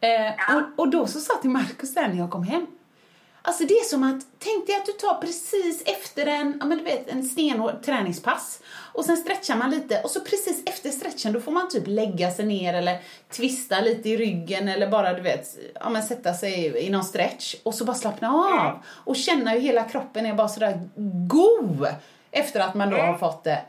Eh, 0.00 0.56
och, 0.56 0.62
och 0.76 0.88
då 0.88 1.06
så 1.06 1.20
sa 1.20 1.34
till 1.34 1.50
Markus 1.50 1.94
där 1.94 2.08
när 2.08 2.16
jag 2.16 2.30
kom 2.30 2.42
hem. 2.42 2.66
Alltså 3.42 3.64
det 3.64 3.74
är 3.74 3.84
som 3.84 4.02
att, 4.02 4.26
tänk 4.38 4.66
dig 4.66 4.76
att 4.76 4.86
du 4.86 4.92
tar 4.92 5.14
precis 5.14 5.82
efter 5.86 6.26
en, 6.26 6.56
ja 6.60 6.66
men 6.66 6.78
du 6.78 6.84
vet, 6.84 7.08
en 7.08 7.24
stenhård 7.24 7.82
träningspass. 7.82 8.60
Och 8.92 9.04
sen 9.04 9.16
stretchar 9.16 9.56
man 9.56 9.70
lite 9.70 10.00
och 10.00 10.10
så 10.10 10.20
precis 10.20 10.62
efter 10.66 10.90
stretchen 10.90 11.32
då 11.32 11.40
får 11.40 11.52
man 11.52 11.68
typ 11.68 11.86
lägga 11.86 12.30
sig 12.30 12.46
ner 12.46 12.74
eller 12.74 12.98
twista 13.30 13.80
lite 13.80 14.08
i 14.08 14.16
ryggen 14.16 14.68
eller 14.68 14.88
bara 14.88 15.14
du 15.14 15.22
vet, 15.22 15.58
ja 15.74 15.90
men 15.90 16.02
sätta 16.02 16.34
sig 16.34 16.78
i 16.86 16.90
någon 16.90 17.04
stretch 17.04 17.54
och 17.62 17.74
så 17.74 17.84
bara 17.84 17.96
slappna 17.96 18.28
av. 18.30 18.84
Och 18.86 19.16
känna 19.16 19.50
hur 19.50 19.60
hela 19.60 19.84
kroppen 19.84 20.26
är 20.26 20.34
bara 20.34 20.48
sådär 20.48 20.88
god 21.28 21.86
efter 22.30 22.60
att 22.60 22.74
man 22.74 22.90
då 22.90 22.96
har 22.96 23.18
fått 23.18 23.44
det. 23.44 23.62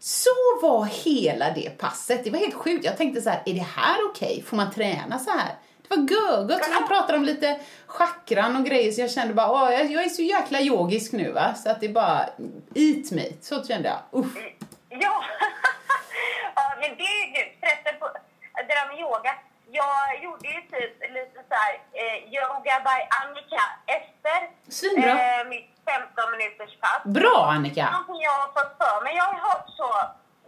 Så 0.00 0.30
var 0.62 0.84
hela 0.84 1.52
det 1.54 1.78
passet. 1.78 2.24
Det 2.24 2.30
var 2.30 2.38
helt 2.38 2.54
sjukt. 2.54 2.84
Jag 2.84 2.96
tänkte 2.96 3.22
så 3.22 3.30
här, 3.30 3.42
är 3.46 3.54
det 3.54 3.66
här 3.76 3.96
okej? 4.10 4.44
Får 4.46 4.56
man 4.56 4.70
träna 4.70 5.18
så 5.18 5.30
här? 5.30 5.54
Det 5.88 5.96
var 5.96 6.06
görgött. 6.10 6.64
Så 6.64 6.70
vi 6.80 6.86
pratade 6.88 7.18
om 7.18 7.24
lite 7.24 7.60
chakran 7.86 8.56
och 8.56 8.64
grejer 8.64 8.92
så 8.92 9.00
jag 9.00 9.10
kände 9.10 9.34
bara, 9.34 9.50
åh, 9.52 9.72
jag, 9.72 9.90
jag 9.90 10.04
är 10.04 10.08
så 10.08 10.22
jäkla 10.22 10.60
yogisk 10.60 11.12
nu 11.12 11.32
va. 11.32 11.54
Så 11.54 11.70
att 11.70 11.80
det 11.80 11.86
är 11.86 11.92
bara, 11.92 12.20
eat 12.74 13.10
me. 13.10 13.22
Så 13.40 13.64
kände 13.64 13.88
jag. 13.88 13.98
Uff. 14.20 14.32
Ja, 14.88 15.24
ja 16.54 16.74
men 16.80 16.90
det 16.96 17.04
är 17.04 17.26
ju 17.26 17.42
förresten 17.60 17.94
på 18.00 18.06
det 18.68 18.74
där 18.74 18.88
med 18.88 18.98
yoga. 19.00 19.34
Jag 19.70 20.22
gjorde 20.24 20.48
ju 20.48 20.60
typ 20.60 20.94
lite 21.16 21.38
så 21.48 21.54
här 21.62 21.72
eh, 22.00 22.16
yoga 22.36 22.74
by 22.88 22.98
Annika 23.20 23.62
efter 23.86 24.38
Svinbra. 24.68 25.10
eh, 25.10 25.48
mitt 25.48 25.70
15 25.86 26.30
minuters 26.32 26.72
pass. 26.80 27.02
Bra 27.04 27.38
Annika! 27.54 27.90
Någonting 27.90 28.20
jag 28.28 28.30
har 28.42 28.48
fått 28.58 28.72
för 28.82 29.04
mig. 29.04 29.16
Jag 29.16 29.24
har 29.24 29.38
hört 29.48 29.68
så 29.80 29.90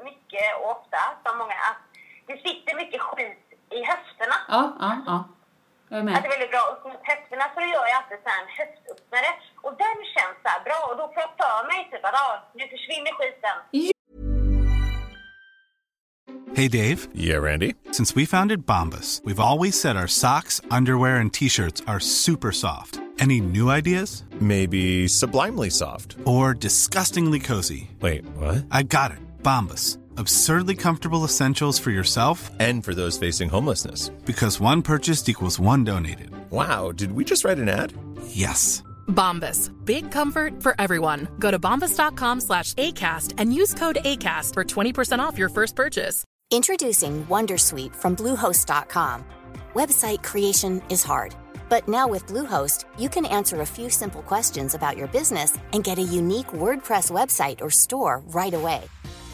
mycket 0.04 0.46
och 0.60 0.70
ofta 0.76 1.00
som 1.24 1.38
många 1.38 1.54
att 1.70 1.80
det 2.26 2.36
sitter 2.48 2.74
mycket 2.76 3.00
skit 3.00 3.49
i 3.78 3.80
höfterna. 3.90 4.36
Ja, 4.54 4.62
ja, 4.80 4.90
ja. 5.10 5.18
Jag 5.88 5.98
är 5.98 6.14
Att 6.16 6.22
det 6.22 6.28
är 6.28 6.34
väldigt 6.36 6.54
bra 6.56 6.64
upp 6.72 6.82
mot 6.84 7.02
höfterna 7.12 7.44
så 7.54 7.60
gör 7.72 7.86
jag 7.90 7.96
alltid 8.00 8.18
så 8.24 8.28
här 8.32 8.40
en 8.44 8.50
höftöppnare. 8.58 9.30
Och 9.64 9.74
den 9.84 9.98
känns 10.14 10.36
så 10.44 10.48
här 10.54 10.60
bra 10.68 10.80
och 10.88 10.96
då 11.00 11.04
får 11.12 11.20
jag 11.26 11.32
för 11.42 11.58
mig 11.70 11.80
typ 11.90 12.04
att 12.08 12.16
ah, 12.26 12.34
nu 12.58 12.64
försvinner 12.74 13.12
skiten. 13.18 13.56
Hey, 16.58 16.68
Dave. 16.68 17.06
Yeah, 17.14 17.38
Randy. 17.38 17.74
Since 17.92 18.16
we 18.16 18.26
founded 18.26 18.66
Bombus, 18.66 19.20
we've 19.24 19.38
always 19.38 19.80
said 19.80 19.96
our 19.96 20.08
socks, 20.08 20.60
underwear, 20.70 21.16
and 21.16 21.32
t 21.32 21.48
shirts 21.48 21.80
are 21.86 22.00
super 22.00 22.52
soft. 22.52 23.00
Any 23.20 23.40
new 23.40 23.70
ideas? 23.70 24.24
Maybe 24.40 25.06
sublimely 25.08 25.70
soft. 25.70 26.16
Or 26.24 26.54
disgustingly 26.54 27.38
cozy? 27.38 27.90
Wait, 28.00 28.24
what? 28.36 28.64
I 28.70 28.82
got 28.82 29.12
it. 29.12 29.18
Bombus. 29.42 29.99
Absurdly 30.18 30.74
comfortable 30.74 31.24
essentials 31.24 31.78
for 31.78 31.90
yourself 31.90 32.50
And 32.60 32.84
for 32.84 32.94
those 32.94 33.18
facing 33.18 33.48
homelessness. 33.50 34.08
because 34.24 34.60
one 34.60 34.82
purchased 34.82 35.28
equals 35.28 35.58
one 35.60 35.84
donated. 35.84 36.30
Wow, 36.50 36.92
did 36.92 37.12
we 37.12 37.24
just 37.24 37.44
write 37.44 37.58
an 37.58 37.68
ad? 37.68 37.92
Yes. 38.26 38.82
Bombas. 39.08 39.70
Big 39.84 40.10
comfort 40.10 40.62
for 40.62 40.74
everyone. 40.78 41.28
Go 41.38 41.50
to 41.50 41.58
bombas.com 41.58 42.40
slash 42.40 42.74
ACAST 42.74 43.34
and 43.38 43.52
use 43.54 43.74
code 43.74 43.98
ACAST 44.04 44.54
for 44.54 44.64
20% 44.64 45.18
off 45.18 45.38
your 45.38 45.48
first 45.48 45.74
purchase. 45.76 46.24
Introducing 46.52 47.24
Wondersuite 47.26 47.94
from 47.94 48.14
Bluehost.com. 48.16 49.24
Website 49.74 50.22
creation 50.24 50.82
is 50.88 51.04
hard, 51.04 51.34
but 51.68 51.88
now 51.88 52.08
with 52.08 52.26
Bluehost, 52.26 52.84
you 52.98 53.08
can 53.08 53.24
answer 53.26 53.60
a 53.60 53.66
few 53.66 53.88
simple 53.90 54.22
questions 54.22 54.74
about 54.74 54.96
your 54.96 55.06
business 55.08 55.56
and 55.72 55.84
get 55.84 55.98
a 55.98 56.02
unique 56.02 56.48
WordPress 56.48 57.10
website 57.12 57.60
or 57.60 57.70
store 57.70 58.20
right 58.28 58.52
away. 58.54 58.82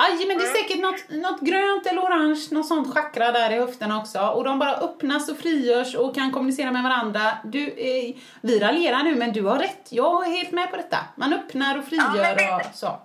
Mm. 0.00 0.18
Aj, 0.18 0.26
men 0.26 0.38
det 0.38 0.44
är 0.44 0.54
säkert 0.54 0.80
något, 0.80 1.08
något 1.08 1.40
grönt 1.40 1.86
eller 1.86 2.02
orange, 2.02 2.48
något 2.50 2.66
sånt 2.68 2.94
chakra 2.94 3.32
där 3.32 3.50
i 3.50 3.58
höfterna 3.58 3.98
också. 3.98 4.20
Och 4.20 4.44
de 4.44 4.58
bara 4.58 4.74
öppnas 4.76 5.28
och 5.28 5.38
frigörs 5.38 5.94
och 5.94 6.14
kan 6.14 6.32
kommunicera 6.32 6.70
med 6.70 6.82
varandra. 6.82 7.38
Du, 7.44 7.64
eh, 7.68 8.16
vi 8.40 8.58
raljerar 8.58 9.02
nu, 9.02 9.14
men 9.14 9.32
du 9.32 9.42
har 9.42 9.58
rätt. 9.58 9.86
Jag 9.90 10.26
är 10.26 10.30
helt 10.30 10.52
med 10.52 10.70
på 10.70 10.76
detta. 10.76 10.98
Man 11.16 11.32
öppnar 11.32 11.78
och 11.78 11.84
frigör 11.84 12.16
Ja, 12.16 12.34
vet 12.34 12.66
och 12.70 12.74
så. 12.74 13.00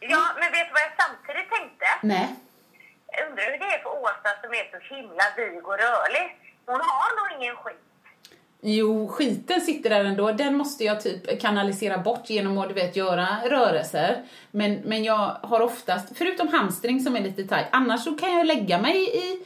Ja, 0.00 0.22
men 0.40 0.52
vet 0.52 0.66
du 0.68 0.72
vad 0.72 0.82
jag 0.88 0.94
samtidigt 1.04 1.50
tänkte? 1.50 1.86
Nej. 2.02 2.28
Jag 3.12 3.28
undrar 3.28 3.44
hur 3.44 3.58
det 3.58 3.74
är 3.74 3.82
för 3.82 3.90
Åsa 4.02 4.30
som 4.42 4.50
är 4.60 4.64
så 4.74 4.94
himla 4.94 5.24
vig 5.36 5.68
och 5.68 5.78
rörlig. 5.84 6.26
Hon 6.66 6.80
har 6.90 7.10
nog 7.18 7.26
ingen 7.42 7.56
skit. 7.56 7.80
Jo, 8.66 9.08
skiten 9.08 9.60
sitter 9.60 9.90
där 9.90 10.04
ändå. 10.04 10.32
Den 10.32 10.56
måste 10.56 10.84
jag 10.84 11.00
typ 11.00 11.40
kanalisera 11.40 11.98
bort 11.98 12.30
genom 12.30 12.58
att 12.58 12.68
du 12.68 12.74
vet, 12.74 12.96
göra 12.96 13.26
rörelser. 13.44 14.22
Men, 14.50 14.74
men 14.74 15.04
jag 15.04 15.36
har 15.42 15.60
oftast, 15.60 16.08
förutom 16.14 16.48
hamstring 16.48 17.00
som 17.00 17.16
är 17.16 17.20
lite 17.20 17.44
tajt, 17.44 17.66
annars 17.72 18.04
så 18.04 18.12
kan 18.12 18.32
jag 18.32 18.46
lägga 18.46 18.78
mig 18.78 18.96
i, 18.96 19.42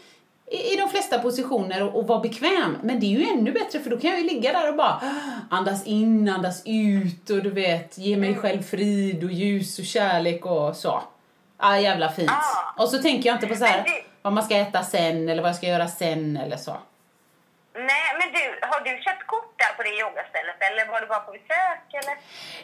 i, 0.56 0.72
i 0.72 0.76
de 0.76 0.88
flesta 0.88 1.18
positioner 1.18 1.82
och, 1.82 1.96
och 1.96 2.06
vara 2.06 2.20
bekväm. 2.20 2.78
Men 2.82 3.00
det 3.00 3.06
är 3.06 3.18
ju 3.18 3.24
ännu 3.24 3.52
bättre 3.52 3.80
för 3.80 3.90
då 3.90 3.98
kan 3.98 4.10
jag 4.10 4.20
ju 4.20 4.26
ligga 4.26 4.52
där 4.52 4.68
och 4.68 4.76
bara 4.76 5.00
andas 5.50 5.86
in, 5.86 6.28
andas 6.28 6.62
ut 6.66 7.30
och 7.30 7.42
du 7.42 7.50
vet, 7.50 7.98
ge 7.98 8.16
mig 8.16 8.36
själv 8.36 8.62
frid 8.62 9.24
och 9.24 9.32
ljus 9.32 9.78
och 9.78 9.84
kärlek 9.84 10.46
och 10.46 10.76
så. 10.76 11.02
Ah, 11.56 11.76
jävla 11.76 12.08
fint. 12.08 12.30
Och 12.76 12.88
så 12.88 12.98
tänker 12.98 13.28
jag 13.28 13.36
inte 13.36 13.46
på 13.46 13.54
så 13.54 13.64
här 13.64 13.84
vad 14.22 14.32
man 14.32 14.44
ska 14.44 14.56
äta 14.56 14.82
sen 14.82 15.28
eller 15.28 15.42
vad 15.42 15.48
jag 15.48 15.56
ska 15.56 15.66
göra 15.66 15.88
sen 15.88 16.36
eller 16.36 16.56
så. 16.56 16.76
Nej, 17.78 18.08
men 18.18 18.28
du, 18.36 18.42
har 18.70 18.80
du 18.80 19.02
köpt 19.02 19.26
kort 19.26 19.52
där 19.56 19.72
på 19.76 19.82
det 19.82 19.94
yogastället 20.02 20.58
eller 20.66 20.92
var 20.92 21.00
du 21.00 21.06
bara 21.06 21.20
på 21.20 21.32
besök 21.32 21.86
eller? 22.00 22.16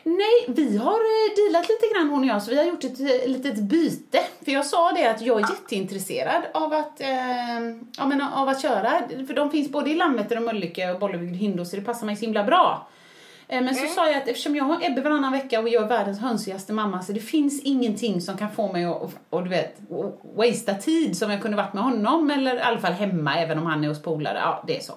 Nej, 0.03 0.39
vi 0.49 0.77
har 0.77 1.01
eh, 1.13 1.29
dealat 1.37 1.69
lite 1.69 1.87
grann 1.95 2.09
hon 2.09 2.21
och 2.21 2.27
jag, 2.27 2.43
så 2.43 2.51
vi 2.51 2.57
har 2.57 2.65
gjort 2.65 2.85
ett 2.85 3.01
eh, 3.01 3.29
litet 3.35 3.59
byte. 3.59 4.21
För 4.45 4.53
jag 4.53 4.67
sa 4.67 4.93
det 4.93 5.07
att 5.07 5.21
jag 5.21 5.41
är 5.41 5.51
jätteintresserad 5.55 6.43
av 6.55 6.73
att, 6.73 7.01
eh, 7.01 7.61
jag 7.99 8.09
menar, 8.09 8.29
av 8.43 8.49
att 8.49 8.63
köra. 8.63 8.91
För 9.27 9.35
de 9.35 9.51
finns 9.51 9.69
både 9.69 9.91
i 9.91 9.95
Landvetter 9.95 10.37
och 10.37 10.43
Mölnlycke 10.43 10.93
och 10.93 11.01
Bollebygd 11.01 11.33
och 11.33 11.39
Hindå, 11.39 11.65
så 11.65 11.77
det 11.77 11.83
passar 11.83 12.07
mig 12.07 12.17
så 12.17 12.25
himla 12.25 12.45
bra. 12.45 12.89
Eh, 13.49 13.63
men 13.63 13.75
så 13.75 13.87
sa 13.87 14.09
jag 14.09 14.17
att 14.17 14.29
eftersom 14.29 14.57
jag 14.57 14.65
har 14.65 14.79
Ebbe 14.83 15.01
varannan 15.01 15.33
vecka 15.33 15.61
och 15.61 15.69
jag 15.69 15.83
är 15.83 15.89
världens 15.89 16.21
hönsigaste 16.21 16.73
mamma 16.73 17.03
så 17.03 17.13
det 17.13 17.21
finns 17.21 17.63
ingenting 17.63 18.21
som 18.21 18.37
kan 18.37 18.51
få 18.51 18.73
mig 18.73 18.85
att, 18.85 19.03
och, 19.03 19.13
och 19.31 19.43
du 19.45 19.51
vet, 19.51 19.77
wastea 20.37 20.75
tid 20.75 21.17
som 21.17 21.31
jag 21.31 21.43
kunde 21.43 21.57
varit 21.57 21.73
med 21.73 21.83
honom 21.83 22.31
eller 22.31 22.57
i 22.57 22.61
alla 22.61 22.79
fall 22.81 22.93
hemma 22.93 23.37
även 23.39 23.59
om 23.59 23.67
han 23.67 23.85
är 23.85 23.89
hos 23.89 24.03
polare. 24.03 24.39
Ja, 24.39 24.65
det 24.67 24.77
är 24.77 24.81
så. 24.81 24.93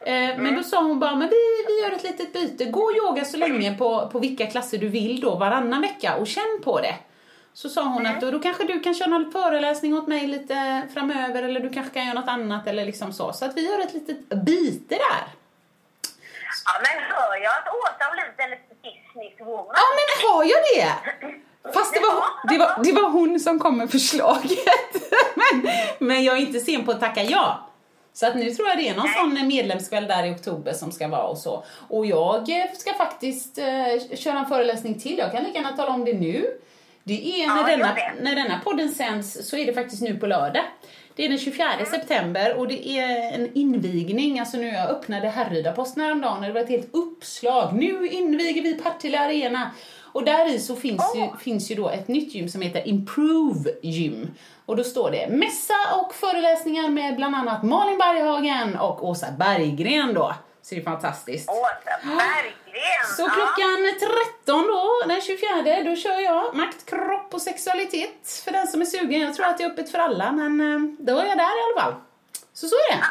Eh, 0.00 0.38
Men 0.38 0.54
då 0.56 0.62
sa 0.62 0.82
hon 0.82 1.00
bara, 1.00 1.14
men 1.16 1.28
vi, 1.28 1.36
vi 1.66 1.82
gör 1.82 1.96
ett 1.96 2.02
litet 2.02 2.32
byte. 2.32 2.64
Gå 2.64 2.80
och 2.80 2.96
yoga 2.96 3.24
så 3.24 3.36
länge 3.36 3.74
på, 3.74 4.08
på 4.12 4.18
vilka 4.18 4.46
klasser 4.46 4.78
du 4.78 4.88
vill 4.88 5.20
då 5.20 5.34
varannan 5.34 5.80
vecka 5.80 6.16
och 6.16 6.26
känn 6.26 6.60
på 6.64 6.80
det. 6.80 6.94
Så 7.54 7.68
sa 7.68 7.82
hon 7.84 8.06
att 8.06 8.20
då, 8.20 8.30
då 8.30 8.38
kanske 8.38 8.64
du 8.64 8.80
kan 8.80 8.94
köra 8.94 9.08
någon 9.08 9.32
föreläsning 9.32 9.94
åt 9.94 10.06
mig 10.06 10.26
lite 10.26 10.82
framöver 10.94 11.42
eller 11.42 11.60
du 11.60 11.70
kanske 11.70 11.94
kan 11.94 12.06
göra 12.06 12.20
något 12.20 12.28
annat 12.28 12.66
eller 12.66 12.84
liksom 12.84 13.12
så. 13.12 13.32
Så 13.32 13.44
att 13.44 13.56
vi 13.56 13.66
gör 13.66 13.80
ett 13.80 13.94
litet 13.94 14.28
byte 14.28 14.94
där. 14.94 15.41
Ja, 16.64 16.72
men 16.84 16.96
hör 17.12 17.36
jag 17.46 17.52
att 17.58 17.68
Åsa 17.78 18.04
har 18.04 18.12
blivit 18.12 18.40
en 18.44 18.50
liten 18.50 18.76
businesswoman? 18.82 19.74
Ja, 19.80 19.86
men 19.98 20.08
har 20.24 20.44
jag 20.44 20.60
det? 20.70 20.88
Fast 21.74 21.94
det 21.94 22.00
var, 22.00 22.24
det 22.50 22.58
var, 22.58 22.84
det 22.84 22.92
var 22.92 23.10
hon 23.10 23.40
som 23.40 23.58
kom 23.58 23.78
med 23.78 23.90
förslaget. 23.90 24.92
men, 25.34 25.72
men 25.98 26.24
jag 26.24 26.36
är 26.36 26.40
inte 26.40 26.60
sen 26.60 26.84
på 26.84 26.90
att 26.92 27.00
tacka 27.00 27.22
ja. 27.22 27.68
Så 28.14 28.26
att 28.26 28.36
nu 28.36 28.50
tror 28.50 28.68
jag 28.68 28.78
det 28.78 28.88
är 28.88 28.94
någon 28.94 29.08
sån 29.08 29.46
medlemskväll 29.46 30.06
där 30.06 30.24
i 30.24 30.30
oktober 30.30 30.72
som 30.72 30.92
ska 30.92 31.08
vara 31.08 31.22
och 31.22 31.38
så. 31.38 31.64
Och 31.88 32.06
jag 32.06 32.48
eh, 32.48 32.72
ska 32.78 32.94
faktiskt 32.94 33.58
eh, 33.58 34.16
köra 34.16 34.38
en 34.38 34.46
föreläsning 34.46 35.00
till. 35.00 35.18
Jag 35.18 35.32
kan 35.32 35.42
lika 35.44 35.58
gärna 35.58 35.76
tala 35.76 35.92
om 35.92 36.04
det 36.04 36.12
nu. 36.12 36.58
Det 37.04 37.42
är 37.42 37.46
när, 37.48 37.70
Ja, 37.70 37.76
denna, 37.76 37.96
när 38.20 38.34
denna 38.34 38.60
podden 38.64 38.88
sänds 38.88 39.48
så 39.48 39.56
är 39.56 39.66
det 39.66 39.72
faktiskt 39.72 40.02
nu 40.02 40.16
på 40.16 40.26
lördag. 40.26 40.64
Det 41.16 41.24
är 41.24 41.28
den 41.28 41.38
24 41.38 41.66
september 41.90 42.56
och 42.56 42.68
det 42.68 42.88
är 42.88 43.32
en 43.32 43.54
invigning. 43.54 44.40
Alltså 44.40 44.56
nu 44.56 44.66
jag 44.66 44.90
öppnade 44.90 45.28
Härryda-posten 45.28 46.02
häromdagen 46.02 46.38
och 46.38 46.46
det 46.46 46.52
var 46.52 46.60
ett 46.60 46.68
helt 46.68 46.94
uppslag. 46.94 47.74
Nu 47.74 48.08
inviger 48.08 48.62
vi 48.62 48.74
Partille 48.74 49.20
Arena. 49.20 49.70
Och 50.12 50.24
där 50.24 50.54
i 50.54 50.58
så 50.58 50.76
finns, 50.76 51.02
ju, 51.16 51.38
finns 51.38 51.70
ju 51.70 51.74
då 51.74 51.88
ett 51.88 52.08
nytt 52.08 52.34
gym 52.34 52.48
som 52.48 52.62
heter 52.62 52.88
Improve 52.88 53.70
Gym. 53.82 54.30
Och 54.66 54.76
då 54.76 54.84
står 54.84 55.10
det 55.10 55.28
mässa 55.28 55.74
och 56.02 56.14
föreläsningar 56.14 56.88
med 56.88 57.16
bland 57.16 57.34
annat 57.34 57.62
Malin 57.62 57.98
Berghagen 57.98 58.76
och 58.76 59.08
Åsa 59.08 59.26
Berggren 59.38 60.14
då. 60.14 60.34
Så 60.62 60.74
det 60.74 60.80
är 60.80 60.84
fantastiskt. 60.84 61.48
Åsa 61.50 61.94
Berggren! 62.02 63.06
Så 63.16 63.24
klockan 63.30 63.76
13 64.44 64.66
då, 64.66 65.02
den 65.08 65.20
24, 65.20 65.82
då 65.84 65.96
kör 65.96 66.18
jag 66.20 66.54
makt, 66.54 66.90
kropp 66.90 67.34
och 67.34 67.42
sexualitet 67.42 68.42
för 68.44 68.50
den 68.52 68.66
som 68.66 68.80
är 68.80 68.84
sugen. 68.84 69.20
Jag 69.20 69.34
tror 69.34 69.46
att 69.46 69.58
det 69.58 69.64
är 69.64 69.70
öppet 69.70 69.90
för 69.90 69.98
alla, 69.98 70.32
men 70.32 70.52
eh, 70.60 70.80
då 70.98 71.18
är 71.18 71.26
jag 71.26 71.38
där 71.38 71.54
i 71.60 71.62
alla 71.66 71.80
fall. 71.82 71.94
Så 72.52 72.68
så 72.68 72.74
är 72.74 72.92
det. 72.96 73.02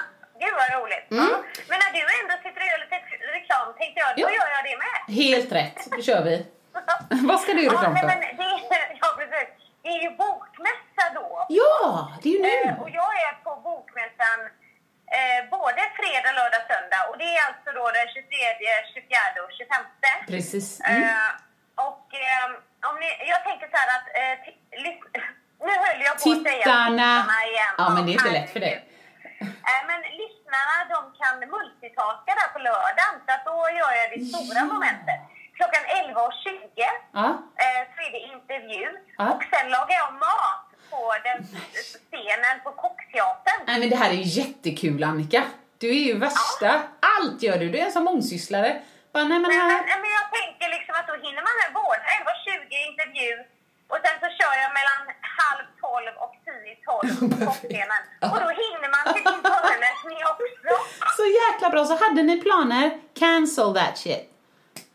Gud 0.44 0.54
vad 0.62 0.82
roligt. 0.82 1.12
Mm. 1.12 1.24
Ja. 1.32 1.38
Men 1.70 1.78
när 1.84 1.92
du 1.98 2.00
ändå 2.20 2.34
sitter 2.44 2.62
och 2.64 2.70
gör 2.72 2.80
lite 2.86 2.98
reklam 3.38 3.68
tänkte 3.80 4.00
jag, 4.04 4.10
då 4.16 4.22
Ja. 4.22 4.30
gör 4.38 4.50
jag 4.58 4.64
det 4.70 4.78
med. 4.86 4.98
Helt 5.24 5.52
rätt, 5.60 5.80
då 5.98 6.02
kör 6.02 6.22
vi. 6.30 6.36
Vad 7.30 7.40
ska 7.40 7.54
du 7.54 7.62
göra 7.64 7.74
reklam 7.78 7.94
ja, 7.96 8.02
för? 8.02 8.08
nej, 8.08 8.18
men 8.20 8.38
det, 8.38 8.44
är- 8.76 8.98
ja, 9.02 9.08
precis. 9.20 9.48
det 9.84 9.90
är 9.90 10.02
ju 10.06 10.10
bokmässa 10.24 11.06
då. 11.20 11.46
Ja, 11.50 12.12
det 12.24 12.30
är 12.30 12.34
ju 12.34 12.42
nu. 12.42 12.70
Eh, 12.70 12.82
och 12.82 12.90
jag 12.90 13.12
är 13.28 13.34
på 13.44 13.52
bokmässan 13.70 14.40
eh, 15.18 15.40
både 15.56 15.82
fredag, 16.00 16.32
lördag, 16.40 16.62
söndag. 16.72 17.02
Och 17.10 17.18
det 17.22 17.28
är 17.38 17.42
alltså 17.48 17.70
då 17.80 17.84
den 17.98 18.08
23, 18.14 18.24
24 18.94 19.44
och 19.46 19.52
25. 19.58 19.86
Precis. 20.34 20.68
Mm. 20.82 21.04
Eh, 21.04 21.32
och 21.88 22.06
eh, 22.28 22.46
om 22.90 22.96
ni, 23.02 23.10
jag 23.34 23.42
tänker 23.48 23.68
så 23.74 23.78
här 23.82 23.90
att... 23.98 24.08
Eh, 24.22 24.36
nu 25.68 25.72
höll 25.86 26.02
jag 26.10 26.16
på 26.24 26.30
att 26.32 26.44
säga 26.50 26.64
Tittarna. 26.64 27.10
tittarna 27.22 27.40
igen. 27.52 27.74
Ja, 27.82 27.86
men 27.96 28.02
det 28.06 28.12
är 28.12 28.18
inte 28.22 28.32
lätt 28.40 28.52
för 28.56 28.60
dig. 28.68 28.76
Eh, 29.70 29.82
men 29.90 30.00
lyssnarna 30.22 30.76
de 30.94 31.00
kan 31.22 31.36
multitaska 31.56 32.32
där 32.40 32.50
på 32.54 32.60
lördagen. 32.70 33.14
Så 33.26 33.30
att 33.36 33.46
då 33.46 33.58
gör 33.80 33.92
jag 34.00 34.08
det 34.14 34.20
stora 34.32 34.62
momentet. 34.74 35.20
Klockan 35.58 35.84
11.20 35.84 36.86
Ja. 37.14 37.26
eh, 37.64 37.82
så 37.94 37.98
är 38.08 38.12
det 38.12 38.22
intervju. 38.36 38.88
Ja. 39.18 39.26
Och 39.34 39.44
sen 39.54 39.70
lagar 39.70 39.96
jag 40.04 40.14
mat 40.14 40.68
på 40.92 41.02
den 41.28 41.40
scenen 42.10 42.56
på 42.64 42.72
Kockteatern. 42.84 43.60
Nej 43.68 43.80
men 43.80 43.90
det 43.90 43.96
här 43.96 44.10
är 44.10 44.20
ju 44.24 44.28
jättekul 44.42 45.04
Annika. 45.04 45.44
Du 45.78 45.90
är 45.90 46.04
ju 46.10 46.18
värsta. 46.28 46.72
Allt 47.16 47.42
gör 47.46 47.58
du. 47.58 47.70
Du 47.70 47.78
är 47.80 47.86
en 47.86 47.92
som 47.92 48.04
mångsysslare. 48.04 48.72
Bara, 49.14 49.24
nej 49.24 49.40
men 49.40 49.50
Men, 49.52 49.60
här. 49.60 49.68
men, 49.90 50.00
men 50.04 50.12
jag 50.20 50.28
tänker 50.40 50.68
liksom 50.76 50.94
att 51.00 51.08
då 51.12 51.16
hinner 51.26 51.44
man 51.48 51.56
med 51.62 51.70
båda. 51.82 52.04
11.20 52.18 52.90
intervju 52.90 53.32
och 53.92 54.00
sen 54.06 54.16
så 54.24 54.28
kör 54.40 54.54
jag 54.64 54.72
mellan 54.80 55.02
halv 55.40 55.66
tolv 55.84 56.14
och 56.24 56.34
tio 56.46 56.72
i 56.74 56.78
tolv 56.88 57.10
på 57.32 57.36
kockscenen. 57.46 58.02
Och 58.34 58.40
då 58.46 58.50
hinner 58.64 58.90
man 58.96 59.04
till 59.14 59.24
din 59.32 59.42
föreläsning 59.54 60.20
också. 60.32 60.74
Så 61.18 61.26
jäkla 61.42 61.68
bra. 61.70 61.82
Så 61.86 61.96
hade 62.04 62.24
ni 62.24 62.42
planer, 62.42 62.86
cancel 63.20 63.74
that 63.78 63.98
shit. 63.98 64.24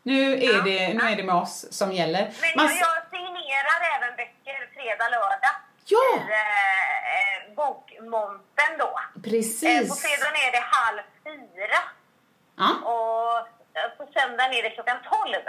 Nu 0.03 0.21
är, 0.35 0.63
det, 0.69 0.95
nu 0.99 1.05
är 1.13 1.17
det 1.17 1.23
med 1.31 1.35
oss 1.35 1.67
som 1.79 1.93
gäller. 1.93 2.23
Men 2.43 2.51
Man, 2.57 2.67
jag, 2.67 2.75
jag 2.87 2.97
signerar 3.15 3.79
även 3.97 4.17
böcker 4.17 4.59
fredag, 4.75 5.09
lördag. 5.17 5.55
Ja. 5.95 6.05
I 6.15 6.19
eh, 6.19 7.17
eh, 7.17 7.55
bokmonten 7.61 8.71
då. 8.83 8.91
Eh, 9.01 9.15
på 9.15 9.21
precis. 9.31 9.87
fredagen 10.05 10.37
är 10.47 10.51
det 10.57 10.65
halv 10.79 11.03
fyra. 11.27 11.81
Ja. 12.63 12.71
Och 12.93 13.37
eh, 13.79 13.89
på 13.99 14.03
söndagen 14.15 14.53
är 14.59 14.63
det 14.67 14.71
klockan 14.71 14.99
tolv. 15.13 15.45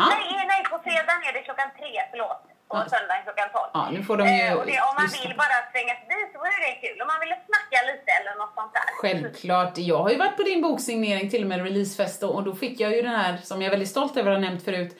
Ja. 0.00 0.06
Nej, 0.12 0.46
nej, 0.52 0.60
på 0.72 0.76
fredagen 0.86 1.22
är 1.28 1.32
det 1.32 1.42
klockan 1.48 1.68
tre, 1.78 1.92
förlåt. 2.10 2.42
Och 2.72 2.78
Ja. 2.78 2.88
söndagen 2.94 3.22
klockan 3.28 3.48
tolv. 3.56 3.70
Ja, 3.78 3.82
nu 3.94 4.00
får 4.08 4.16
de 4.16 4.24
ju 4.28 4.42
Eh, 4.46 4.54
och 4.58 4.66
det, 4.66 4.76
om 4.88 4.94
man 5.00 5.08
vill 5.22 5.34
bara 5.42 5.56
svänga 5.72 5.94
förbi 6.00 6.18
så 6.32 6.36
vore 6.42 6.58
det 6.66 6.74
kul. 6.84 6.96
Om 7.02 7.06
man 7.12 7.20
ville 7.24 7.36
snacka 7.48 7.78
lite 7.90 8.10
eller 8.18 8.34
något 8.40 8.54
sånt 8.58 8.72
där. 8.78 8.88
Självklart. 9.02 9.72
Jag 9.92 9.98
har 10.04 10.10
ju 10.10 10.18
varit 10.24 10.36
på 10.36 10.42
din 10.42 10.62
boksignering, 10.62 11.30
till 11.30 11.42
och 11.42 11.48
med 11.52 11.62
releasefest, 11.68 12.22
och 12.22 12.42
då 12.42 12.54
fick 12.54 12.80
jag 12.80 12.90
ju 12.96 13.02
den 13.02 13.14
här, 13.14 13.36
som 13.36 13.56
jag 13.62 13.66
är 13.66 13.70
väldigt 13.70 13.88
stolt 13.96 14.16
över 14.16 14.30
att 14.32 14.36
ha 14.38 14.46
nämnt 14.48 14.64
förut, 14.64 14.92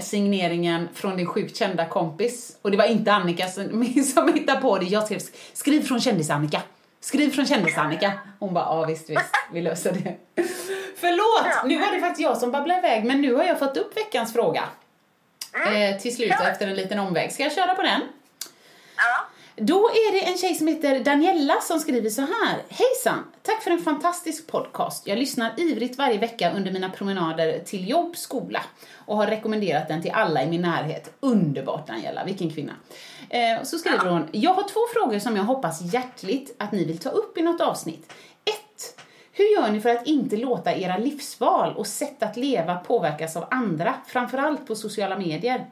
signeringen 0.00 0.88
från 0.94 1.16
din 1.16 1.26
sjukt 1.26 1.56
kända 1.56 1.86
kompis. 1.86 2.58
Och 2.62 2.70
det 2.70 2.76
var 2.76 2.84
inte 2.84 3.12
Annika 3.12 3.48
som, 3.48 3.94
som 4.14 4.34
hittade 4.34 4.60
på 4.60 4.78
det. 4.78 4.84
Jag 4.84 5.04
skrev 5.04 5.20
skriv 5.52 5.80
från 5.80 6.00
kändis-Annika. 6.00 6.62
Skriv 7.00 7.30
från 7.30 7.46
kändis-Annika. 7.46 8.12
Hon 8.38 8.54
bara, 8.54 8.64
ja 8.64 8.84
visst, 8.84 9.10
visst, 9.10 9.34
vi 9.52 9.62
löser 9.62 9.92
det. 9.92 10.42
Förlåt, 10.96 11.68
nu 11.68 11.78
var 11.78 11.94
det 11.94 12.00
faktiskt 12.00 12.20
jag 12.20 12.36
som 12.36 12.52
babblade 12.52 12.78
iväg, 12.78 13.04
men 13.04 13.20
nu 13.20 13.34
har 13.34 13.44
jag 13.44 13.58
fått 13.58 13.76
upp 13.76 13.96
veckans 13.96 14.32
fråga. 14.32 14.62
Eh, 15.66 16.00
till 16.00 16.16
slut 16.16 16.32
efter 16.50 16.66
en 16.66 16.76
liten 16.76 16.98
omväg. 16.98 17.32
Ska 17.32 17.42
jag 17.42 17.52
köra 17.52 17.74
på 17.74 17.82
den? 17.82 18.00
Då 19.58 19.88
är 19.88 20.12
det 20.12 20.26
en 20.26 20.38
tjej 20.38 20.54
som 20.54 20.66
heter 20.66 21.04
Daniella 21.04 21.60
som 21.60 21.80
skriver 21.80 22.10
så 22.10 22.20
här. 22.20 22.62
Hejsan! 22.68 23.24
Tack 23.42 23.62
för 23.62 23.70
en 23.70 23.78
fantastisk 23.78 24.46
podcast. 24.46 25.06
Jag 25.06 25.18
lyssnar 25.18 25.60
ivrigt 25.60 25.98
varje 25.98 26.18
vecka 26.18 26.52
under 26.56 26.72
mina 26.72 26.90
promenader 26.90 27.58
till 27.64 27.88
jobb, 27.88 28.16
skola 28.16 28.62
och 28.94 29.16
har 29.16 29.26
rekommenderat 29.26 29.88
den 29.88 30.02
till 30.02 30.10
alla 30.10 30.42
i 30.42 30.46
min 30.46 30.60
närhet. 30.60 31.14
Underbart 31.20 31.86
Daniella, 31.86 32.24
vilken 32.24 32.50
kvinna. 32.50 32.72
Eh, 33.30 33.62
så 33.62 33.78
skriver 33.78 34.10
hon, 34.10 34.28
jag 34.32 34.54
har 34.54 34.62
två 34.62 34.80
frågor 34.94 35.18
som 35.18 35.36
jag 35.36 35.44
hoppas 35.44 35.80
hjärtligt 35.94 36.56
att 36.58 36.72
ni 36.72 36.84
vill 36.84 36.98
ta 36.98 37.10
upp 37.10 37.38
i 37.38 37.42
något 37.42 37.60
avsnitt. 37.60 38.12
1. 38.44 38.54
Hur 39.32 39.54
gör 39.54 39.72
ni 39.72 39.80
för 39.80 39.90
att 39.90 40.06
inte 40.06 40.36
låta 40.36 40.74
era 40.74 40.98
livsval 40.98 41.76
och 41.76 41.86
sätt 41.86 42.22
att 42.22 42.36
leva 42.36 42.74
påverkas 42.74 43.36
av 43.36 43.44
andra, 43.50 43.94
framförallt 44.06 44.66
på 44.66 44.74
sociala 44.74 45.18
medier? 45.18 45.66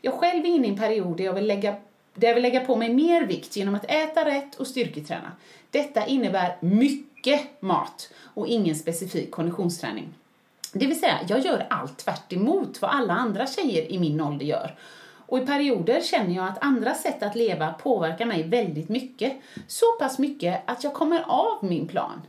Jag 0.00 0.14
själv 0.14 0.44
är 0.44 0.48
inne 0.48 0.66
i 0.66 0.70
en 0.70 0.78
period 0.78 1.16
där 1.16 1.24
jag 1.24 1.32
vill 1.32 1.46
lägga 1.46 1.76
där 2.16 2.28
jag 2.28 2.34
vill 2.34 2.42
lägga 2.42 2.60
på 2.60 2.76
mig 2.76 2.94
mer 2.94 3.26
vikt 3.26 3.56
genom 3.56 3.74
att 3.74 3.90
äta 3.90 4.24
rätt 4.24 4.54
och 4.54 4.66
styrketräna. 4.66 5.32
Detta 5.70 6.06
innebär 6.06 6.56
mycket 6.60 7.62
mat 7.62 8.12
och 8.34 8.46
ingen 8.46 8.76
specifik 8.76 9.30
konditionsträning. 9.30 10.14
Det 10.72 10.86
vill 10.86 11.00
säga, 11.00 11.18
jag 11.28 11.40
gör 11.40 11.66
allt 11.70 11.98
tvärt 11.98 12.32
emot 12.32 12.82
vad 12.82 12.90
alla 12.90 13.14
andra 13.14 13.46
tjejer 13.46 13.92
i 13.92 13.98
min 13.98 14.20
ålder 14.20 14.46
gör. 14.46 14.78
Och 15.26 15.38
i 15.38 15.46
perioder 15.46 16.00
känner 16.00 16.36
jag 16.36 16.48
att 16.48 16.64
andra 16.64 16.94
sätt 16.94 17.22
att 17.22 17.36
leva 17.36 17.72
påverkar 17.72 18.26
mig 18.26 18.42
väldigt 18.42 18.88
mycket. 18.88 19.32
Så 19.66 19.86
pass 19.98 20.18
mycket 20.18 20.62
att 20.66 20.84
jag 20.84 20.94
kommer 20.94 21.24
av 21.28 21.64
min 21.64 21.88
plan. 21.88 22.22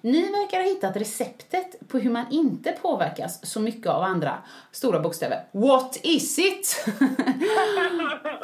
Ni 0.00 0.22
verkar 0.22 0.58
ha 0.58 0.64
hittat 0.64 0.96
receptet 0.96 1.88
på 1.88 1.98
hur 1.98 2.10
man 2.10 2.26
inte 2.30 2.72
påverkas 2.72 3.46
så 3.46 3.60
mycket 3.60 3.86
av 3.86 4.02
andra. 4.02 4.38
Stora 4.72 5.00
bokstäver. 5.00 5.44
What 5.52 5.96
is 6.02 6.38
it? 6.38 6.66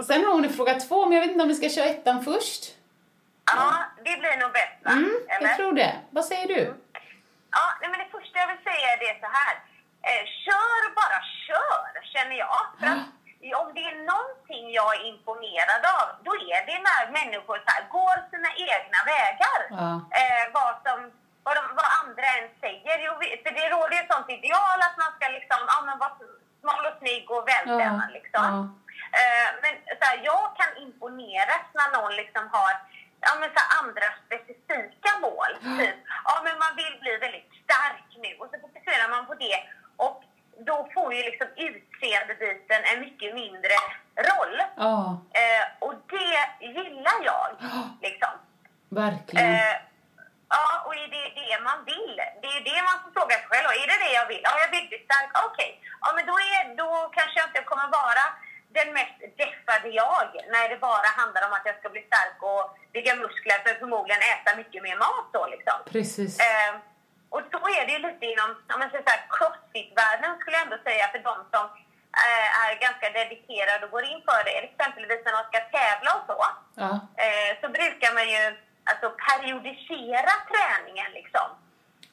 Sen 0.06 0.24
har 0.24 0.32
hon 0.32 0.44
en 0.44 0.52
fråga 0.52 0.74
två, 0.74 1.06
men 1.06 1.12
jag 1.12 1.20
vet 1.20 1.30
inte 1.30 1.42
om 1.42 1.48
vi 1.48 1.54
ska 1.54 1.68
köra 1.68 1.84
ettan 1.86 2.24
först. 2.24 2.62
Ja, 3.56 3.84
det 3.96 4.16
blir 4.20 4.36
nog 4.42 4.52
bäst 4.52 4.78
va? 4.84 4.90
Mm, 4.90 5.16
Eller? 5.28 5.48
jag 5.48 5.56
tror 5.56 5.72
det. 5.72 5.92
Vad 6.10 6.24
säger 6.24 6.48
du? 6.48 6.74
Ja, 7.50 7.64
nej, 7.80 7.90
men 7.90 7.98
det 7.98 8.10
första 8.16 8.38
jag 8.38 8.48
vill 8.52 8.64
säga 8.70 8.86
är 8.94 8.98
det 9.06 9.14
så 9.24 9.28
här. 9.38 9.54
Eh, 10.08 10.22
kör 10.44 10.94
bara 11.00 11.20
kör, 11.46 11.88
känner 12.12 12.36
jag. 12.36 12.60
För 12.78 12.86
att 12.86 13.06
om 13.62 13.68
det 13.76 13.84
är 13.92 13.96
någonting 14.12 14.64
jag 14.80 14.90
är 14.96 15.02
imponerad 15.12 15.82
av, 15.98 16.06
då 16.26 16.32
är 16.54 16.60
det 16.68 16.78
när 16.88 17.02
människor 17.18 17.56
så 17.64 17.70
här, 17.74 17.84
går 17.96 18.16
sina 18.32 18.50
egna 18.70 19.00
vägar. 19.14 19.60
Ja. 19.80 19.90
Eh, 20.20 20.44
vad, 20.56 20.72
som, 20.86 20.98
vad, 21.46 21.54
de, 21.58 21.64
vad 21.80 21.88
andra 22.02 22.26
än 22.36 22.48
säger. 22.64 22.94
Jo, 23.06 23.12
för 23.44 23.52
det 23.58 23.66
råder 23.74 23.94
ju 23.96 24.02
ett 24.02 24.12
sånt 24.14 24.30
ideal 24.38 24.78
att 24.86 24.96
man 25.02 25.10
ska 25.16 25.24
liksom, 25.38 25.60
ja 25.72 25.78
men 25.86 25.96
vara 26.02 26.14
smal 26.60 26.82
och 26.88 26.98
snygg 27.00 27.24
och 27.34 27.48
vältränad 27.52 28.10
liksom. 28.18 28.48
Eh, 29.20 29.48
men 29.62 29.72
så 29.98 30.04
här, 30.08 30.18
jag 30.30 30.44
kan 30.60 30.70
imponeras 30.86 31.64
när 31.78 31.88
någon 31.96 32.14
liksom 32.22 32.44
har 32.56 32.72
ja, 33.26 33.30
men 33.40 33.48
så 33.54 33.58
här, 33.62 33.70
andra 33.80 34.06
specifika 34.26 35.10
mål. 35.26 35.52
Typ, 35.78 35.96
ja 36.28 36.34
men 36.44 36.54
man 36.64 36.72
vill 36.80 36.94
bli 37.02 37.12
väldigt 37.24 37.50
stark 37.64 38.08
nu 38.24 38.30
och 38.40 38.48
så 38.52 38.56
fokuserar 38.64 39.08
man 39.14 39.26
på 39.26 39.34
det. 39.34 39.56
Och 40.06 40.18
då 40.68 40.76
får 40.94 41.14
ju 41.14 41.22
liksom 41.22 41.48
utseendebiten 41.56 42.80
en 42.90 43.00
mycket 43.00 43.34
mindre 43.34 43.76
roll. 44.28 44.56
Ja, 44.76 45.20
Eh, 45.42 45.64
och 45.86 45.94
det 46.08 46.66
gillar 46.66 47.18
jag. 47.24 47.46
Liksom. 48.02 48.34
verkligen. 48.88 49.54
Eh, 49.54 49.76
ja, 50.48 50.64
och 50.86 50.94
är 50.96 51.08
det 51.16 51.26
det 51.40 51.54
man 51.68 51.84
vill? 51.84 52.16
Det 52.42 52.50
är 52.56 52.62
det 52.70 52.78
man 52.88 52.96
får 53.02 53.10
fråga 53.20 53.34
sig 53.38 53.46
själv. 53.50 53.66
Är 53.82 53.86
det 53.92 53.98
det 54.04 54.12
jag 54.20 54.26
vill? 54.32 54.40
Ja, 54.48 54.52
jag 54.64 54.70
vill 54.76 54.88
bli 54.88 54.98
stark. 55.08 55.30
Okej. 55.48 55.70
Ja, 56.00 56.08
men 56.16 56.26
då, 56.26 56.32
är, 56.32 56.62
då 56.82 56.88
kanske 57.16 57.40
jag 57.40 57.48
inte 57.48 57.62
kommer 57.70 57.88
vara 58.00 58.24
den 58.78 58.92
mest 58.98 59.18
deffade 59.42 59.88
jag 59.88 60.28
när 60.54 60.68
det 60.68 60.76
bara 60.90 61.08
handlar 61.20 61.46
om 61.46 61.52
att 61.52 61.66
jag 61.70 61.78
ska 61.78 61.88
bli 61.88 62.02
stark 62.10 62.38
och 62.52 62.64
bygga 62.92 63.14
muskler 63.14 63.58
för 63.64 63.74
förmodligen 63.82 64.22
äta 64.34 64.56
mycket 64.56 64.82
mer 64.82 64.96
mat 64.96 65.28
då 65.32 65.42
liksom. 66.18 66.24
Precis. 66.24 66.40
Eh, 66.40 66.72
och 67.34 67.42
då 67.54 67.58
är 67.78 67.82
det 67.86 67.92
ju 67.92 67.98
lite 68.08 68.26
inom 68.32 68.50
ja, 68.68 68.74
men 68.80 68.90
så 68.90 68.96
här, 68.96 69.20
crossfit-världen 69.36 70.38
skulle 70.38 70.56
jag 70.56 70.64
ändå 70.66 70.78
säga 70.88 71.04
för 71.12 71.18
de 71.30 71.34
som 71.54 71.64
eh, 72.24 72.48
är 72.64 72.72
ganska 72.86 73.06
dedikerade 73.20 73.84
och 73.86 73.90
går 73.96 74.04
in 74.12 74.20
för 74.28 74.40
det. 74.44 74.56
Exempelvis 74.68 75.20
när 75.24 75.32
de 75.38 75.42
ska 75.50 75.58
tävla 75.78 76.10
och 76.18 76.24
så. 76.30 76.38
Ja. 76.82 76.90
Eh, 77.24 77.50
så 77.60 77.66
brukar 77.78 78.10
man 78.18 78.26
ju 78.34 78.42
alltså, 78.90 79.06
periodisera 79.28 80.32
träningen 80.52 81.10
liksom. 81.20 81.48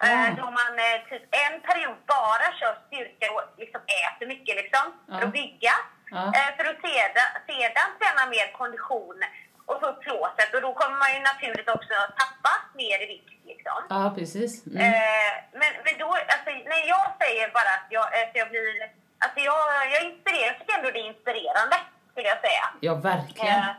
Eh, 0.04 0.22
Ah. 0.24 0.30
då 0.42 0.46
man 0.60 0.74
eh, 0.88 0.98
typ 1.10 1.24
en 1.46 1.56
period 1.62 1.98
bara 2.16 2.48
kör 2.60 2.76
styrka 2.88 3.26
och 3.36 3.44
liksom 3.58 3.82
äter 4.02 4.28
mycket 4.28 4.56
liksom, 4.62 4.86
för 5.08 5.20
Ja. 5.22 5.24
att 5.28 5.32
bygga. 5.42 5.76
Ja. 6.12 6.24
Eh, 6.38 6.50
för 6.58 6.66
att 6.72 6.82
sedan, 6.86 7.28
sedan 7.48 7.90
träna 8.00 8.24
mer 8.36 8.48
kondition 8.52 9.20
och 9.66 9.80
få 9.82 9.86
upp 9.88 10.04
flåset. 10.04 10.54
Och 10.56 10.62
då 10.62 10.74
kommer 10.74 10.98
man 10.98 11.14
ju 11.16 11.20
naturligt 11.20 11.70
också 11.70 11.94
tappa 12.22 12.54
mer 12.74 12.98
i 13.04 13.06
vikt. 13.06 13.30
Liksom. 13.46 13.78
Ja, 13.90 14.14
precis. 14.18 14.52
Mm. 14.68 14.78
Eh, 14.94 15.32
men, 15.60 15.72
men 15.86 15.94
då, 16.00 16.08
alltså, 16.34 16.50
när 16.72 16.84
jag 16.94 17.06
säger 17.22 17.48
bara 17.58 17.72
att 17.78 17.88
jag, 17.90 18.06
att 18.24 18.32
jag 18.34 18.50
blir... 18.50 18.90
Alltså 19.24 19.40
jag, 19.40 19.62
jag 19.94 20.02
inspirerar, 20.10 20.46
jag 20.46 20.60
tycker 20.60 20.78
ändå 20.78 20.92
det 20.92 21.00
är 21.00 21.08
inspirerande, 21.14 21.78
skulle 22.12 22.28
jag 22.28 22.42
säga. 22.48 22.66
Ja, 22.80 22.94
verkligen. 22.96 23.60
Eh, 23.60 23.74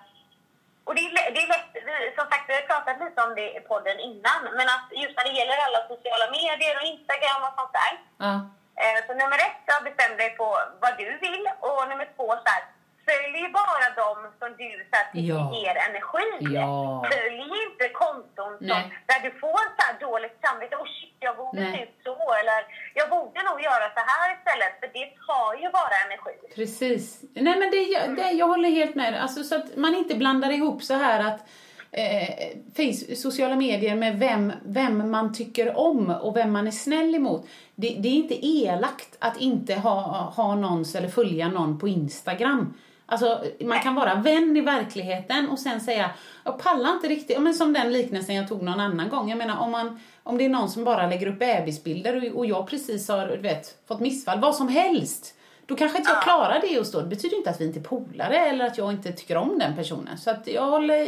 och 0.87 0.95
det 0.95 1.01
är, 1.07 1.11
lä- 1.17 1.31
det 1.35 1.41
är 1.45 1.49
lätt, 1.55 1.71
vi- 1.89 2.13
som 2.19 2.27
sagt, 2.31 2.45
vi 2.49 2.55
har 2.55 2.63
pratat 2.73 3.01
lite 3.05 3.23
om 3.23 3.35
det 3.35 3.49
i 3.59 3.61
podden 3.61 3.99
innan, 4.09 4.41
men 4.59 4.67
att 4.75 4.87
just 5.03 5.17
när 5.17 5.25
det 5.25 5.35
gäller 5.39 5.59
alla 5.67 5.81
sociala 5.93 6.27
medier 6.39 6.75
och 6.79 6.87
Instagram 6.95 7.41
och 7.47 7.55
sånt 7.59 7.75
där. 7.81 7.93
Ja. 8.27 8.35
Eh, 8.83 8.99
så 9.07 9.13
nummer 9.21 9.39
ett, 9.49 9.61
jag 9.73 9.85
bestämde 9.89 10.17
dig 10.25 10.31
på 10.41 10.49
vad 10.83 10.93
du 10.99 11.19
vill 11.25 11.45
och 11.61 11.89
nummer 11.89 12.09
två, 12.17 12.27
så 12.45 12.49
här, 12.55 12.65
följ 13.07 13.49
bara 13.61 13.87
dem 14.03 14.19
som 14.39 14.49
du 14.63 14.71
så 14.91 14.97
här, 14.99 15.07
tycker 15.13 15.35
Ja. 15.35 15.53
ger 15.61 15.77
energi. 15.89 16.29
Ja. 16.59 17.07
Följ 17.13 17.41
inte 17.67 17.89
konton 18.03 18.53
som, 18.59 18.67
Nej. 18.75 18.99
där 19.07 19.21
du 19.27 19.31
får 19.43 19.63
så 19.77 19.81
här 19.87 19.95
dåligt 20.01 20.37
samvete. 20.45 20.77
Oh 20.77 20.87
shit, 20.99 21.17
jag 21.21 21.37
borde 21.37 21.61
Nej. 21.61 21.73
se 21.77 21.83
ut 21.83 21.97
så. 22.05 22.35
Eller 22.41 22.61
jag 22.95 23.11
borde 23.11 23.43
nog 23.43 23.59
göra 23.63 23.87
så 23.97 24.01
här 24.11 24.37
istället. 24.39 24.73
För 24.81 24.89
det 24.99 25.07
tar 25.27 25.55
ju 25.63 25.69
bara 25.71 25.95
energi. 26.07 26.37
Precis. 26.79 27.21
Nej 27.35 27.59
men 27.59 27.71
det, 27.71 28.23
det, 28.23 28.31
jag 28.31 28.49
håller 28.49 28.71
helt 28.71 28.95
med. 28.95 29.23
Alltså, 29.23 29.45
så 29.45 29.55
att 29.55 29.77
man 29.77 29.95
inte 29.95 30.15
blandar 30.15 30.51
ihop 30.51 30.83
så 30.83 30.95
här 30.95 31.21
att 31.21 31.49
eh, 31.91 32.29
face, 32.77 33.17
sociala 33.17 33.57
medier 33.57 33.95
med 33.95 34.19
vem, 34.19 34.53
vem 34.65 35.11
man 35.11 35.35
tycker 35.35 35.79
om 35.79 36.11
och 36.11 36.37
vem 36.37 36.53
man 36.53 36.67
är 36.67 36.71
snäll 36.71 37.15
emot. 37.15 37.47
Det, 37.75 37.89
det 37.89 38.09
är 38.09 38.13
inte 38.13 38.47
elakt 38.47 39.17
att 39.19 39.41
inte 39.41 39.75
ha, 39.75 40.33
ha 40.37 40.55
någons 40.55 40.95
eller 40.95 41.09
följa 41.09 41.49
någon 41.49 41.79
på 41.79 41.89
Instagram. 41.89 42.75
Alltså, 43.07 43.45
man 43.61 43.81
kan 43.81 43.95
vara 43.95 44.15
vän 44.15 44.57
i 44.57 44.61
verkligheten 44.61 45.49
och 45.49 45.59
sen 45.59 45.81
säga, 45.81 46.11
jag 46.45 46.59
pallar 46.59 46.91
inte 46.91 47.09
riktigt, 47.09 47.43
men 47.43 47.55
som 47.55 47.73
den 47.73 47.93
liknelsen 47.93 48.35
jag 48.35 48.49
tog 48.49 48.63
någon 48.63 48.81
annan 48.81 49.09
gång. 49.09 49.29
Jag 49.29 49.39
menar 49.39 49.61
om, 49.61 49.71
man, 49.71 50.01
om 50.23 50.39
det 50.39 50.45
är 50.45 50.49
någon 50.49 50.71
som 50.71 50.85
bara 50.85 51.07
lägger 51.07 51.27
upp 51.27 51.39
bebisbilder 51.39 52.17
och, 52.17 52.39
och 52.39 52.47
jag 52.47 52.69
precis 52.69 53.09
har 53.09 53.37
vet, 53.37 53.87
fått 53.89 54.01
missfall, 54.01 54.41
vad 54.41 54.55
som 54.55 54.69
helst. 54.69 55.35
Då 55.67 55.77
kanske 55.77 55.99
inte 55.99 56.11
jag 56.11 56.23
klarar 56.23 56.61
det 56.61 56.67
just 56.67 56.93
då. 56.93 57.01
Det 57.01 57.13
betyder 57.17 57.37
inte 57.37 57.51
att 57.51 57.61
vi 57.61 57.67
inte 57.67 57.79
är 57.79 57.89
polare 57.95 58.39
eller 58.51 58.65
att 58.67 58.79
jag 58.79 58.93
inte 58.93 59.13
tycker 59.13 59.37
om 59.37 59.59
den 59.59 59.77
personen. 59.77 60.19
Så 60.19 60.31
att 60.31 60.47
jag 60.47 60.67
håller 60.77 61.01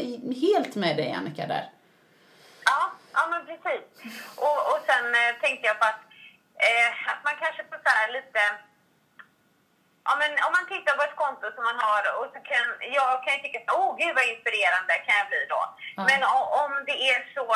helt 0.45 0.75
med 0.75 0.97
dig 0.97 1.13
Annika 1.13 1.47
där. 1.47 1.65
Ja, 2.65 2.81
ja 3.17 3.23
men 3.31 3.41
precis. 3.47 3.83
Och, 4.47 4.59
och 4.71 4.81
sen 4.89 5.05
eh, 5.21 5.33
tänkte 5.43 5.65
jag 5.71 5.79
på 5.81 5.87
att, 5.93 6.03
eh, 6.69 6.91
att 7.13 7.21
man 7.29 7.37
kanske 7.43 7.63
får 7.71 7.79
så 7.87 7.91
här 7.99 8.09
lite... 8.19 8.41
Ja, 10.09 10.13
men 10.21 10.31
om 10.47 10.53
man 10.59 10.67
tittar 10.73 10.93
på 10.99 11.05
ett 11.09 11.21
konto 11.25 11.47
som 11.55 11.65
man 11.71 11.79
har 11.89 12.03
och 12.19 12.29
så 12.35 12.39
kan 12.51 12.65
jag 12.99 13.11
kan 13.25 13.33
ju 13.35 13.41
tycka 13.43 13.61
åh 13.79 13.91
gud 14.01 14.15
vad 14.19 14.27
inspirerande 14.33 14.93
kan 15.07 15.19
jag 15.21 15.29
bli 15.33 15.43
då. 15.55 15.63
Ja. 15.97 16.03
Men 16.11 16.21
om 16.63 16.71
det 16.89 16.97
är 17.11 17.19
så 17.37 17.47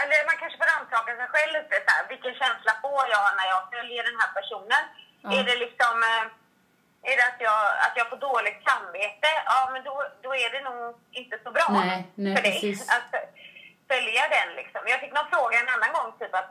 eller 0.00 0.28
man 0.30 0.38
kanske 0.40 0.58
får 0.60 0.70
rannsaka 0.72 1.10
sig 1.18 1.28
själv 1.34 1.52
lite 1.58 1.74
så 1.84 1.90
här, 1.94 2.02
vilken 2.12 2.34
känsla 2.42 2.72
får 2.84 3.02
jag 3.14 3.26
när 3.38 3.46
jag 3.54 3.62
följer 3.74 4.02
den 4.08 4.20
här 4.22 4.30
personen? 4.38 4.84
Ja. 5.22 5.28
Är 5.38 5.44
det 5.44 5.56
liksom 5.56 5.94
eh, 6.10 6.24
är 7.10 7.16
det 7.16 7.26
att 7.32 7.40
jag, 7.48 7.60
att 7.84 7.94
jag 7.96 8.06
får 8.10 8.16
dåligt 8.16 8.60
samvete? 8.68 9.28
Ja, 9.52 9.70
men 9.72 9.80
då, 9.88 9.94
då 10.22 10.30
är 10.34 10.50
det 10.54 10.62
nog 10.70 10.94
inte 11.20 11.38
så 11.44 11.50
bra 11.50 11.66
Nej, 11.70 12.06
nej, 12.14 12.36
för 12.36 12.42
dig 12.42 12.52
precis. 12.52 12.88
att 12.96 13.10
följa 13.90 14.24
den. 14.36 14.48
Liksom. 14.60 14.80
Jag 14.86 15.00
fick 15.00 15.12
någon 15.12 15.30
fråga 15.34 15.54
en 15.60 15.74
annan 15.74 15.92
gång, 15.96 16.08
typ 16.18 16.34
att 16.34 16.50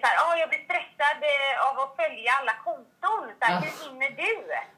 så 0.00 0.06
här, 0.08 0.16
"Ah, 0.26 0.34
jag 0.42 0.48
blir 0.48 0.62
stressad 0.68 1.18
eh, 1.34 1.54
av 1.68 1.74
att 1.82 1.92
följa 2.00 2.30
alla 2.40 2.54
konton. 2.68 3.22
Så 3.38 3.42
här, 3.46 3.52
Ja. 3.54 3.60
Hur 3.64 3.72
hinner 3.82 4.10
du? 4.22 4.32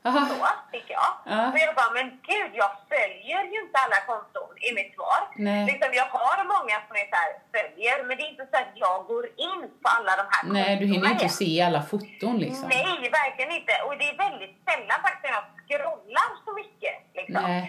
Aha. 0.08 0.20
Så 0.30 0.34
fick 0.72 0.88
jag. 0.96 1.10
Ja. 1.32 1.40
Och 1.52 1.58
jag 1.64 1.74
bara, 1.80 1.90
men 1.98 2.06
gud, 2.30 2.50
jag 2.62 2.70
följer 2.92 3.40
ju 3.52 3.58
inte 3.64 3.76
alla 3.84 4.00
konton 4.10 4.50
i 4.68 4.70
mitt 4.78 4.94
svar. 4.96 5.20
Nej. 5.48 5.66
Liksom, 5.70 5.88
jag 6.00 6.08
har 6.18 6.38
många 6.56 6.76
som 6.86 6.94
jag 7.00 7.08
så 7.12 7.16
här, 7.22 7.32
följer, 7.54 7.96
men 8.06 8.12
det 8.16 8.22
är 8.26 8.30
inte 8.34 8.46
så 8.52 8.56
att 8.62 8.72
jag 8.84 8.96
går 9.12 9.24
in 9.48 9.60
på 9.82 9.86
alla 9.96 10.12
de 10.20 10.24
här 10.32 10.42
Nej, 10.58 10.76
du 10.80 10.84
hinner 10.92 11.10
inte 11.10 11.28
se 11.28 11.62
alla 11.68 11.82
foton 11.90 12.36
liksom. 12.44 12.68
Nej, 12.68 13.10
verkligen 13.20 13.52
inte. 13.58 13.74
Och 13.86 13.94
det 13.98 14.06
är 14.12 14.16
väldigt 14.26 14.54
sällan 14.68 14.98
faktiskt 15.06 15.34
jag 15.34 15.44
scrollar 15.68 16.30
så 16.44 16.50
mycket. 16.60 16.96
Liksom. 17.18 17.44
Eh, 17.44 17.64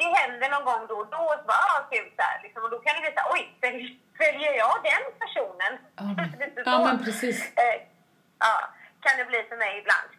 det 0.00 0.08
händer 0.20 0.48
någon 0.54 0.64
gång 0.70 0.82
då 0.90 0.94
och 1.02 1.10
då. 1.14 1.22
och 1.32 1.38
Så 1.40 1.44
bara, 1.50 1.62
ah, 1.70 1.80
kul, 1.92 2.08
så 2.16 2.22
här, 2.28 2.36
liksom, 2.44 2.60
och 2.64 2.70
då 2.74 2.78
kan 2.84 2.92
det 2.96 3.00
bli 3.04 3.12
så 3.16 3.20
här, 3.22 3.30
oj, 3.34 3.42
följ- 3.62 3.96
följer 4.20 4.52
jag 4.62 4.74
den 4.90 5.02
personen? 5.22 5.72
Lite 6.42 6.62
Ja, 6.70 6.76
men 6.86 6.96
precis. 7.04 7.38
Eh, 7.62 7.76
ja, 8.38 8.54
kan 9.04 9.14
det 9.18 9.24
bli 9.24 9.40
för 9.50 9.56
mig 9.64 9.72
ibland. 9.82 10.10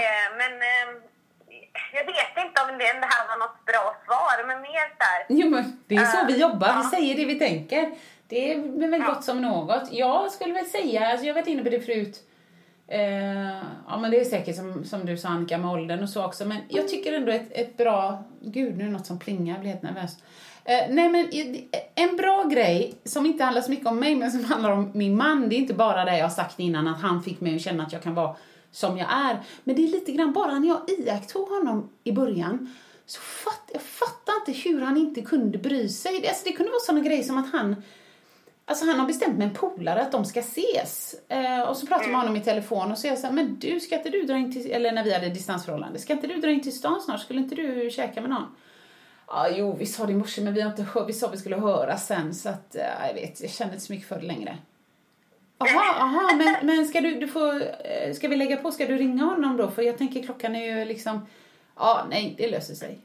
Eh, 0.00 0.26
men 0.40 0.52
eh, 0.72 0.88
jag 1.92 2.04
vet 2.04 2.44
inte 2.46 2.62
om 2.62 2.68
det, 2.78 2.92
det 3.04 3.08
här 3.14 3.28
var 3.30 3.38
något 3.44 3.64
bra 3.70 3.84
svar, 4.06 4.44
men 4.46 4.60
mer 4.60 4.86
så 4.98 5.04
här. 5.10 5.26
Jo, 5.28 5.50
men 5.50 5.82
det 5.88 5.94
är 5.94 6.04
så 6.04 6.18
Eh, 6.18 6.26
vi 6.26 6.40
jobbar. 6.40 6.68
Vi 6.68 6.82
ja. 6.84 6.90
säger 6.90 7.14
det 7.16 7.24
vi 7.24 7.38
tänker. 7.38 7.90
Det 8.28 8.52
är 8.52 8.88
väl 8.90 9.02
gott 9.02 9.24
som 9.24 9.42
något. 9.42 9.92
Jag 9.92 10.30
skulle 10.32 10.54
väl 10.54 10.66
säga, 10.66 11.08
alltså 11.08 11.26
jag 11.26 11.34
har 11.34 11.40
varit 11.40 11.48
inne 11.48 11.62
på 11.64 11.68
det 11.70 11.80
förut, 11.80 12.16
eh, 12.90 13.62
ja 13.88 13.98
men 14.00 14.10
det 14.10 14.20
är 14.20 14.24
säkert 14.24 14.56
som, 14.56 14.84
som 14.84 15.06
du 15.06 15.16
sa 15.16 15.28
Annika 15.28 15.58
med 15.58 15.70
åldern 15.70 16.02
och 16.02 16.08
så 16.08 16.24
också, 16.24 16.44
men 16.44 16.58
jag 16.68 16.88
tycker 16.88 17.12
ändå 17.12 17.32
ett, 17.32 17.48
ett 17.52 17.76
bra, 17.76 18.24
gud 18.40 18.76
nu 18.76 18.84
är 18.84 18.86
det 18.86 18.92
något 18.92 19.06
som 19.06 19.18
plingar, 19.18 19.54
jag 19.54 19.60
blir 19.60 19.70
helt 19.70 19.82
nervös. 19.82 20.16
Eh, 20.64 20.86
nej 20.90 21.08
men 21.08 21.28
en 21.94 22.16
bra 22.16 22.44
grej 22.44 22.94
som 23.04 23.26
inte 23.26 23.44
handlar 23.44 23.62
så 23.62 23.70
mycket 23.70 23.86
om 23.86 24.00
mig 24.00 24.16
men 24.16 24.30
som 24.30 24.44
handlar 24.44 24.70
om 24.70 24.90
min 24.94 25.16
man, 25.16 25.48
det 25.48 25.56
är 25.56 25.58
inte 25.58 25.74
bara 25.74 26.04
det 26.04 26.18
jag 26.18 26.24
har 26.24 26.30
sagt 26.30 26.60
innan 26.60 26.88
att 26.88 27.00
han 27.00 27.22
fick 27.22 27.40
mig 27.40 27.56
att 27.56 27.62
känna 27.62 27.82
att 27.82 27.92
jag 27.92 28.02
kan 28.02 28.14
vara 28.14 28.36
som 28.70 28.98
jag 28.98 29.08
är. 29.12 29.40
Men 29.64 29.76
det 29.76 29.84
är 29.84 29.88
lite 29.88 30.12
grann 30.12 30.32
bara 30.32 30.58
när 30.58 30.68
jag 30.68 30.80
iakttog 30.98 31.48
honom 31.48 31.90
i 32.04 32.12
början 32.12 32.74
så 33.06 33.20
fatt, 33.20 33.70
jag 33.72 33.82
fattar 33.82 34.32
inte 34.34 34.68
hur 34.68 34.80
han 34.80 34.96
inte 34.96 35.22
kunde 35.22 35.58
bry 35.58 35.88
sig. 35.88 36.28
Alltså, 36.28 36.42
det 36.44 36.52
kunde 36.52 36.70
vara 36.70 36.80
såna 36.80 37.00
grejer 37.00 37.22
som 37.22 37.38
att 37.38 37.52
han 37.52 37.82
Alltså 38.70 38.86
han 38.86 39.00
har 39.00 39.06
bestämt 39.06 39.38
med 39.38 39.48
en 39.48 39.54
polare 39.54 40.02
att 40.02 40.12
de 40.12 40.24
ska 40.24 40.40
ses. 40.40 41.14
Eh, 41.28 41.60
och 41.60 41.76
så 41.76 41.86
pratar 41.86 42.04
jag 42.04 42.10
med 42.10 42.20
honom 42.20 42.36
i 42.36 42.40
telefon 42.40 42.92
och 42.92 42.98
så 42.98 43.06
är 43.06 43.10
jag 43.10 43.18
så 43.18 43.26
här, 43.26 43.34
men 43.34 43.58
du, 43.58 43.80
ska 43.80 43.96
inte 43.96 44.10
du 44.10 44.22
dra 44.22 44.36
in 44.36 44.52
till, 44.52 44.70
eller 44.70 44.92
när 44.92 45.04
vi 45.04 45.12
hade 45.12 45.28
distansförhållande, 45.28 45.98
ska 45.98 46.12
inte 46.12 46.26
du 46.26 46.36
dra 46.36 46.50
in 46.50 46.62
till 46.62 46.76
stan 46.76 47.00
snart? 47.00 47.20
Skulle 47.20 47.40
inte 47.40 47.54
du 47.54 47.90
käka 47.90 48.20
med 48.20 48.30
någon? 48.30 48.56
Ja, 49.26 49.48
jo, 49.50 49.76
vi 49.78 49.86
sa 49.86 50.06
det 50.06 50.12
i 50.12 50.16
morse, 50.16 50.42
men 50.42 50.54
vi 50.54 50.60
har 50.60 50.70
inte 50.70 50.82
hört, 50.82 51.08
vi 51.08 51.12
sa 51.12 51.28
vi 51.28 51.36
skulle 51.36 51.56
höra 51.56 51.96
sen, 51.96 52.34
så 52.34 52.48
att, 52.48 52.74
eh, 52.76 53.06
jag 53.06 53.14
vet, 53.14 53.40
jag 53.40 53.50
känner 53.50 53.72
inte 53.72 53.84
så 53.86 53.92
mycket 53.92 54.08
för 54.08 54.20
det 54.20 54.26
längre. 54.26 54.58
Aha, 55.58 55.94
aha, 55.98 56.36
men, 56.36 56.66
men 56.66 56.86
ska 56.86 57.00
du, 57.00 57.20
du 57.20 57.28
får, 57.28 57.62
eh, 57.62 58.14
ska 58.14 58.28
vi 58.28 58.36
lägga 58.36 58.56
på, 58.56 58.72
ska 58.72 58.86
du 58.86 58.96
ringa 58.96 59.24
honom 59.24 59.56
då? 59.56 59.70
För 59.70 59.82
jag 59.82 59.98
tänker 59.98 60.22
klockan 60.22 60.56
är 60.56 60.76
ju 60.76 60.84
liksom, 60.84 61.26
ja, 61.76 61.82
ah, 61.82 62.06
nej, 62.10 62.34
det 62.38 62.50
löser 62.50 62.74
sig. 62.74 62.98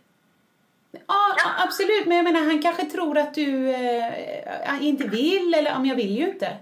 Ja, 1.08 1.36
absolut, 1.68 2.06
men 2.06 2.18
jag 2.18 2.24
menar 2.24 2.40
han 2.40 2.62
kanske 2.62 2.86
tror 2.86 3.18
att 3.18 3.34
du 3.34 3.70
eh, 3.70 4.82
inte 4.82 5.08
vill, 5.08 5.54
eller 5.54 5.76
om 5.76 5.86
jag 5.86 5.96
vill 5.96 6.18
ju 6.18 6.30
inte. 6.30 6.58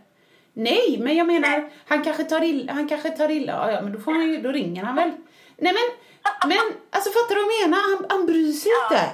Nej, 0.54 0.98
men 1.00 1.16
jag 1.16 1.28
menar, 1.28 1.70
han 1.86 2.04
kanske 2.04 2.24
tar 2.24 2.44
illa, 2.44 2.74
han 2.74 2.88
kanske 2.88 3.10
tar 3.10 3.32
illa, 3.32 3.54
ja, 3.54 3.72
ja 3.72 3.82
men 3.82 3.94
då 3.94 4.00
får 4.00 4.12
han 4.12 4.30
ju, 4.30 4.42
då 4.42 4.52
ringer 4.52 4.84
han 4.84 4.96
väl. 4.96 5.12
Nej 5.58 5.74
men, 5.74 6.50
men 6.50 6.78
alltså 6.90 7.10
fattar 7.12 7.36
du 7.36 7.42
vad 7.44 7.54
jag 7.62 7.70
menar? 7.70 7.98
Han, 7.98 8.06
han 8.10 8.26
bryr 8.26 8.52
sig 8.52 8.72
inte. 8.84 9.10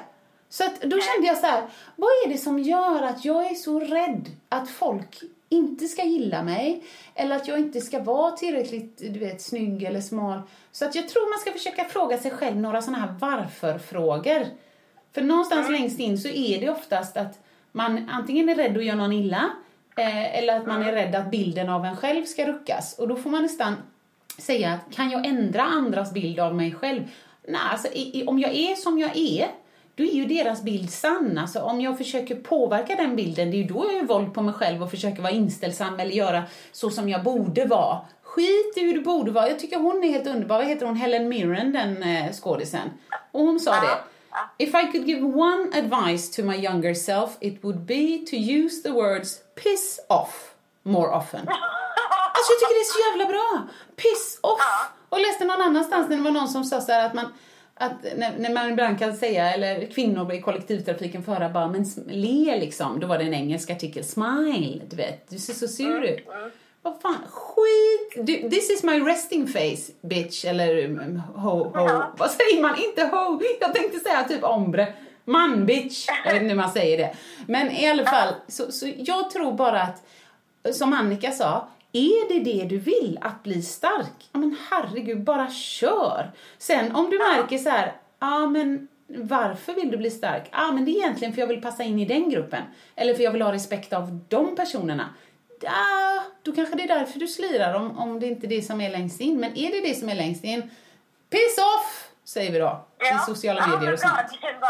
Så 0.50 0.66
att 0.66 0.82
då 0.82 1.00
kände 1.02 1.28
jag 1.28 1.38
så 1.38 1.46
här, 1.46 1.64
vad 1.96 2.10
är 2.10 2.30
det 2.30 2.38
som 2.38 2.60
gör 2.60 3.02
att 3.02 3.26
jag 3.26 3.52
är 3.52 3.56
så 3.56 3.80
rädd 3.80 4.30
att 4.50 4.70
folk 4.70 5.22
inte 5.50 5.88
ska 5.88 6.04
gilla 6.04 6.44
mig 6.44 6.84
eller 7.16 7.36
att 7.36 7.48
jag 7.48 7.60
inte 7.60 7.82
ska 7.82 8.00
vara 8.00 8.32
tillräckligt 8.32 8.98
du 8.98 9.20
vet, 9.20 9.42
snygg 9.42 9.84
eller 9.84 10.02
smal. 10.02 10.42
Så 10.72 10.86
att 10.86 10.96
jag 10.96 11.10
tror 11.10 11.30
man 11.30 11.40
ska 11.40 11.52
försöka 11.52 11.86
fråga 11.86 12.18
sig 12.18 12.32
själv 12.32 12.58
några 12.58 12.82
sådana 12.82 13.00
här 13.00 13.16
varför-frågor. 13.20 14.46
För 15.14 15.22
någonstans 15.22 15.70
längst 15.70 16.00
in 16.00 16.18
så 16.18 16.28
är 16.28 16.60
det 16.60 16.70
oftast 16.70 17.18
att 17.18 17.40
man 17.72 18.10
antingen 18.10 18.50
är 18.50 18.56
rädd 18.56 18.78
att 18.78 18.86
göra 18.86 18.98
någon 18.98 19.14
illa 19.14 19.50
eh, 19.96 20.38
eller 20.38 20.58
att 20.58 20.68
man 20.68 20.84
är 20.84 20.92
rädd 20.92 21.16
att 21.16 21.32
bilden 21.32 21.70
av 21.70 21.86
en 21.86 21.96
själv 21.96 22.26
ska 22.26 22.48
ruckas. 22.48 23.00
Och 23.00 23.08
då 23.08 23.16
får 23.16 23.30
man 23.30 23.42
nästan 23.42 23.76
säga 24.38 24.74
att 24.74 24.96
kan 24.96 25.10
jag 25.10 25.26
ändra 25.26 25.64
andras 25.64 26.14
bild 26.14 26.40
av 26.40 26.56
mig 26.56 26.72
själv? 26.72 27.04
Nej, 27.48 27.62
alltså 27.72 27.88
i, 27.88 28.20
i, 28.20 28.26
om 28.26 28.40
jag 28.40 28.56
är 28.56 28.76
som 28.76 29.00
jag 29.00 29.18
är, 29.18 29.48
då 29.96 30.04
är 30.04 30.14
ju 30.14 30.26
deras 30.26 30.64
bild 30.64 30.90
sann. 30.90 31.38
Alltså 31.38 31.60
om 31.60 31.82
jag 31.82 31.98
försöker 31.98 32.36
påverka 32.36 32.96
den 32.96 33.16
bilden, 33.16 33.52
det 33.52 33.58
är 33.58 33.62
ju 33.62 33.68
då 33.68 33.86
jag 33.86 33.96
gör 33.96 34.04
våld 34.04 34.34
på 34.34 34.42
mig 34.42 34.54
själv 34.54 34.84
och 34.84 34.92
försöker 34.92 35.22
vara 35.22 35.32
inställsam 35.32 36.00
eller 36.00 36.12
göra 36.12 36.44
så 36.72 36.90
som 36.90 37.10
jag 37.10 37.24
borde 37.24 37.66
vara. 37.66 38.00
Skit 38.24 38.74
i 38.76 38.80
hur 38.80 38.94
du 38.94 39.02
borde 39.02 39.32
vara. 39.32 39.50
Jag 39.50 39.60
tycker 39.60 39.78
hon 39.78 40.04
är 40.04 40.08
helt 40.08 40.28
underbar. 40.28 40.58
Vad 40.58 40.68
heter 40.68 40.86
hon? 40.86 40.96
Helen 40.96 41.30
Mirren, 41.30 41.72
den 41.72 42.04
eh, 42.04 42.32
skådisen. 42.32 42.90
Och 43.32 43.42
hon 43.42 43.60
sa 43.60 43.72
det. 43.72 43.98
If 44.58 44.70
I 44.76 44.92
could 44.92 45.06
give 45.06 45.22
one 45.24 45.74
advice 45.74 46.36
to 46.36 46.44
my 46.44 46.56
younger 46.56 46.94
self, 46.94 47.38
it 47.42 47.64
would 47.64 47.86
be 47.86 48.26
to 48.30 48.36
use 48.36 48.84
the 48.84 48.92
words 48.92 49.40
piss 49.56 50.00
off 50.10 50.56
more 50.84 51.16
often. 51.16 51.48
Alltså 52.34 52.54
jag 52.54 52.60
tycker 52.60 52.76
det 52.76 52.86
är 52.88 52.94
så 52.94 53.10
jävla 53.10 53.34
bra. 53.34 53.68
Piss 53.96 54.40
off. 54.42 54.60
Och 55.10 55.20
läste 55.20 55.46
någon 55.46 55.62
annanstans 55.62 56.10
när 56.10 56.18
det 56.18 56.24
var 56.24 56.32
någon 56.32 56.48
som 56.48 56.64
sa 56.64 56.82
så 56.82 56.92
här 56.92 57.06
att 57.06 57.14
man 57.14 57.26
att 57.74 58.04
när, 58.18 58.38
när 58.38 58.54
man 58.54 58.70
ibland 58.72 59.00
kan 59.00 59.14
säga, 59.18 59.54
eller 59.54 59.86
kvinnor 59.86 60.34
i 60.34 60.42
kollektivtrafiken 60.42 61.24
får 61.24 61.34
höra 61.34 61.50
bara 61.50 61.68
men 61.68 61.86
le 62.08 62.60
liksom. 62.60 63.00
Då 63.00 63.08
var 63.08 63.18
det 63.18 63.24
en 63.24 63.34
engelsk 63.34 63.70
artikel. 63.70 64.04
Smile, 64.04 64.82
du 64.90 64.96
vet. 64.96 65.30
Du 65.30 65.38
ser 65.38 65.54
så 65.54 65.68
sur 65.68 66.04
ut. 66.04 66.28
Vad 66.82 67.02
fan, 67.02 67.18
skit! 67.30 68.26
Du, 68.28 68.50
this 68.50 68.70
is 68.70 68.84
my 68.84 69.00
resting 69.00 69.48
face, 69.48 69.92
bitch. 70.02 70.46
Eller 70.46 70.86
mm, 70.86 71.20
ho, 71.20 71.64
ho. 71.64 72.02
Vad 72.18 72.32
säger 72.32 72.62
man? 72.62 72.76
Inte 72.76 73.16
ho. 73.16 73.42
Jag 73.60 73.74
tänkte 73.74 74.00
säga 74.00 74.24
typ 74.24 74.44
ombre. 74.44 74.94
Man, 75.26 75.66
bitch. 75.66 76.08
Jag 76.26 76.34
vet 76.34 76.42
inte 76.42 76.54
hur 76.54 76.62
man 76.62 76.72
säger 76.72 76.98
det. 76.98 77.16
Men 77.48 77.72
i 77.72 77.90
alla 77.90 78.06
fall, 78.06 78.34
så, 78.48 78.72
så 78.72 78.92
jag 78.98 79.30
tror 79.30 79.52
bara 79.52 79.82
att, 79.82 80.04
som 80.76 80.94
Annika 80.94 81.32
sa, 81.32 81.68
är 81.92 82.34
det 82.34 82.52
det 82.52 82.66
du 82.66 82.78
vill, 82.78 83.18
att 83.22 83.44
bli 83.44 83.62
stark? 83.62 84.30
Ja 84.32 84.40
men 84.40 84.56
herregud, 84.70 85.24
bara 85.24 85.50
kör! 85.50 86.32
Sen 86.58 86.96
om 86.96 87.10
du 87.10 87.18
märker 87.18 87.58
så 87.58 87.70
här, 87.70 87.94
ja 88.20 88.48
men 88.48 88.88
varför 89.08 89.74
vill 89.74 89.92
du 89.92 89.98
bli 89.98 90.12
stark? 90.12 90.50
Ja 90.52 90.72
men 90.72 90.86
det 90.86 90.92
är 90.92 90.96
egentligen 90.98 91.34
för 91.34 91.42
jag 91.42 91.48
vill 91.48 91.62
passa 91.62 91.84
in 91.84 92.00
i 92.00 92.06
den 92.06 92.30
gruppen. 92.30 92.64
Eller 92.96 93.14
för 93.14 93.24
jag 93.24 93.32
vill 93.32 93.42
ha 93.42 93.54
respekt 93.54 93.94
av 93.94 94.20
de 94.28 94.56
personerna. 94.56 95.10
Ja, 95.62 96.24
då 96.44 96.52
kanske 96.52 96.76
det 96.76 96.84
är 96.84 96.88
därför 97.00 97.20
du 97.20 97.28
slirar 97.28 97.74
om, 97.74 98.00
om 98.00 98.20
det 98.20 98.26
inte 98.28 98.48
är 98.48 98.50
det 98.50 98.62
som 98.62 98.82
är 98.82 98.90
längst 98.90 99.20
in. 99.22 99.40
Men 99.40 99.58
är 99.58 99.72
det 99.72 99.82
det 99.90 99.96
som 99.96 100.10
är 100.10 100.16
längst 100.16 100.44
in, 100.44 100.62
piss 101.30 101.58
off! 101.76 102.06
Säger 102.24 102.52
vi 102.52 102.60
då. 102.60 102.86
I 103.00 103.18
sociala 103.32 103.68
medier 103.68 103.94
och 103.94 104.00
sånt. 104.00 104.14
Ja, 104.42 104.50
den, 104.52 104.62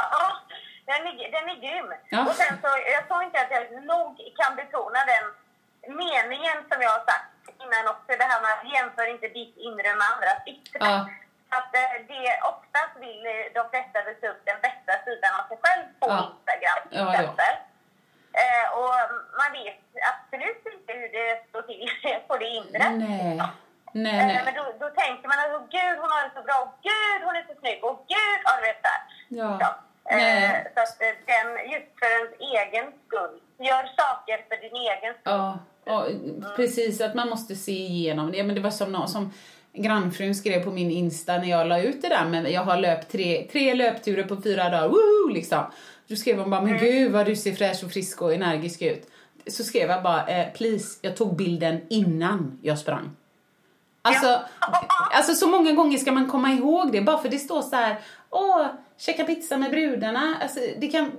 ja, 0.90 0.96
är, 1.26 1.32
den 1.36 1.46
är 1.54 1.58
grym. 1.66 1.90
Ja. 2.10 2.22
Och 2.28 2.36
sen 2.42 2.54
så, 2.64 2.70
jag 2.96 3.04
tror 3.08 3.24
inte 3.24 3.38
att 3.44 3.52
jag 3.58 3.64
nog 3.94 4.12
kan 4.40 4.52
betona 4.62 5.00
den 5.14 5.26
meningen 6.04 6.58
som 6.70 6.78
jag 6.86 6.92
har 6.98 7.04
sagt 7.12 7.32
innan 7.64 7.84
också. 7.94 8.10
Det 8.22 8.28
här 8.32 8.42
med 8.44 8.52
att 8.56 8.66
jämför 8.76 9.06
inte 9.14 9.28
ditt 9.40 9.56
inre 9.68 9.90
med 10.00 10.08
andras 10.14 10.40
yttre. 10.54 10.80
Ja. 10.90 10.98
Att 11.58 11.72
eh, 11.82 11.92
det 12.12 12.24
oftast 12.52 12.94
vill 13.06 13.24
de 13.58 13.64
flesta 13.72 13.98
visa 14.08 14.26
upp 14.32 14.42
den 14.50 14.60
bästa 14.66 14.94
sidan 15.06 15.32
av 15.40 15.44
sig 15.50 15.58
själv 15.64 15.84
på 16.00 16.06
Ja. 16.14 16.18
Instagram 16.30 16.82
till 16.90 17.00
Ja, 17.00 17.24
ja. 17.38 17.69
Eh, 18.44 18.66
och 18.80 18.94
man 19.42 19.50
vet 19.60 19.80
absolut 20.12 20.64
inte 20.76 20.92
hur 21.00 21.10
det 21.18 21.30
står 21.50 21.62
till 21.62 21.90
på 22.28 22.34
det 22.38 22.48
inre. 22.60 22.90
Nej. 22.90 23.42
Nej, 23.94 24.20
Eh, 24.22 24.28
nej. 24.28 24.42
Men 24.46 24.54
då, 24.60 24.64
då 24.84 24.90
tänker 25.02 25.28
man 25.32 25.38
att 25.44 25.52
"Åh, 25.56 25.62
gud 25.78 25.96
hon 26.02 26.10
har 26.16 26.22
det 26.26 26.32
så 26.38 26.42
bra, 26.48 26.58
och 26.66 26.74
gud 26.90 27.20
hon 27.28 27.36
är 27.40 27.46
så 27.50 27.56
snygg, 27.62 27.80
och 27.84 27.98
gud, 28.14 28.40
ja 28.46 28.52
du 28.58 28.62
vet 28.70 28.84
där. 28.90 29.00
Ja. 29.42 29.52
Ja. 29.64 29.72
Eh, 30.18 30.52
så 30.74 30.80
att 30.86 31.02
eh, 31.02 31.14
den, 31.32 31.48
just 31.74 31.90
för 32.00 32.10
ens 32.18 32.34
egen 32.56 32.86
skull, 33.06 33.36
gör 33.70 33.84
saker 34.02 34.38
för 34.50 34.58
din 34.64 34.76
egen 34.76 35.14
skull. 35.14 35.22
Ja, 35.24 35.60
och 35.94 36.06
precis 36.56 37.02
att 37.02 37.16
man 37.16 37.30
måste 37.30 37.56
se 37.56 37.72
igenom 37.72 38.32
det. 38.32 38.44
Men 38.44 38.56
det 38.56 38.62
var 38.62 38.72
som 38.72 38.92
någon 38.92 39.08
som 39.08 39.34
grannfrun 39.74 40.36
skrev 40.36 40.64
på 40.64 40.72
min 40.72 40.92
Insta 40.92 41.38
när 41.38 41.46
jag 41.50 41.68
la 41.68 41.80
ut 41.82 42.02
det 42.02 42.10
där 42.10 42.26
men 42.26 42.52
jag 42.52 42.62
har 42.62 42.78
löpt 42.78 43.12
tre, 43.12 43.48
tre 43.52 43.74
löpturer 43.74 44.24
på 44.24 44.42
fyra 44.44 44.70
dagar, 44.70 44.88
woho 44.88 45.34
liksom. 45.34 45.64
Då 46.10 46.16
skrev 46.16 46.40
hon 46.40 46.50
bara, 46.50 46.62
men 46.62 46.78
gud 46.78 47.12
vad 47.12 47.26
du 47.26 47.36
ser 47.36 47.54
fräsch 47.54 47.84
och 47.84 47.92
frisk 47.92 48.22
och 48.22 48.34
energisk 48.34 48.82
ut. 48.82 49.10
Så 49.48 49.64
skrev 49.64 49.90
jag 49.90 50.04
bara, 50.04 50.28
eh, 50.28 50.54
please, 50.54 51.00
jag 51.02 51.18
tog 51.18 51.36
bilden 51.36 51.82
innan 51.90 52.60
jag 52.62 52.80
sprang. 52.80 53.12
Alltså, 54.02 54.42
alltså 55.12 55.34
så 55.34 55.48
många 55.48 55.72
gånger 55.72 55.98
ska 55.98 56.12
man 56.12 56.28
komma 56.28 56.54
ihåg 56.54 56.92
det, 56.92 57.02
bara 57.02 57.18
för 57.18 57.30
det 57.30 57.38
står 57.38 57.62
så 57.62 57.76
här, 57.76 58.00
åh, 58.30 58.66
käka 58.98 59.24
pizza 59.24 59.58
med 59.58 59.72
brudarna. 59.72 60.38
Alltså, 60.42 60.60
det 60.80 60.88
kan, 60.88 61.12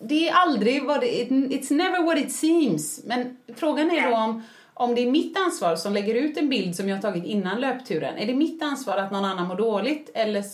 det 0.00 0.28
är 0.28 0.32
aldrig 0.32 0.84
vad 0.84 1.00
det, 1.00 1.20
it, 1.20 1.30
it's 1.30 1.72
never 1.72 2.02
what 2.02 2.18
it 2.18 2.32
seems. 2.32 3.04
Men 3.04 3.36
frågan 3.56 3.90
är 3.90 4.10
då 4.10 4.16
om, 4.16 4.42
om 4.74 4.94
det 4.94 5.00
är 5.00 5.10
mitt 5.10 5.38
ansvar 5.38 5.76
som 5.76 5.92
lägger 5.92 6.14
ut 6.14 6.36
en 6.36 6.48
bild 6.48 6.76
som 6.76 6.88
jag 6.88 6.96
har 6.96 7.02
tagit 7.02 7.24
innan 7.24 7.60
löpturen. 7.60 8.18
Är 8.18 8.26
det 8.26 8.34
mitt 8.34 8.62
ansvar 8.62 8.96
att 8.96 9.12
någon 9.12 9.24
annan 9.24 9.48
mår 9.48 9.56
dåligt? 9.56 10.10
Eller, 10.14 10.44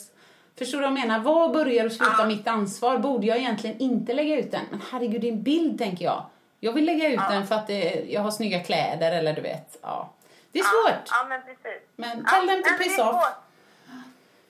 förstår 0.58 0.78
du 0.78 0.82
vad 0.82 0.92
jag 0.92 1.00
menar? 1.00 1.18
Var 1.18 1.48
börjar 1.48 1.84
och 1.84 1.92
slutar 1.92 2.26
mitt 2.26 2.48
ansvar? 2.48 2.98
Borde 2.98 3.26
jag 3.26 3.36
egentligen 3.36 3.78
inte 3.78 4.12
lägga 4.12 4.38
ut 4.38 4.50
den? 4.50 4.64
Men 4.70 4.80
herregud, 4.90 5.20
det 5.20 5.28
är 5.28 5.32
en 5.32 5.42
bild 5.42 5.78
tänker 5.78 6.04
jag. 6.04 6.24
Jag 6.60 6.72
vill 6.72 6.84
lägga 6.84 7.08
ut 7.08 7.20
den 7.30 7.46
för 7.46 7.54
att 7.54 7.66
det, 7.66 8.04
jag 8.08 8.20
har 8.20 8.30
snygga 8.30 8.60
kläder 8.60 9.12
eller 9.12 9.32
du 9.32 9.40
vet, 9.40 9.78
ja. 9.82 10.10
Det 10.52 10.58
är 10.58 10.64
svårt. 10.64 11.08
Ja, 11.10 11.26
men 11.28 11.40
precis. 11.42 11.82
Men 11.96 12.24
tell 12.24 12.48
them 12.48 12.62
to 12.62 12.82
piss 12.82 12.98
off. 12.98 13.16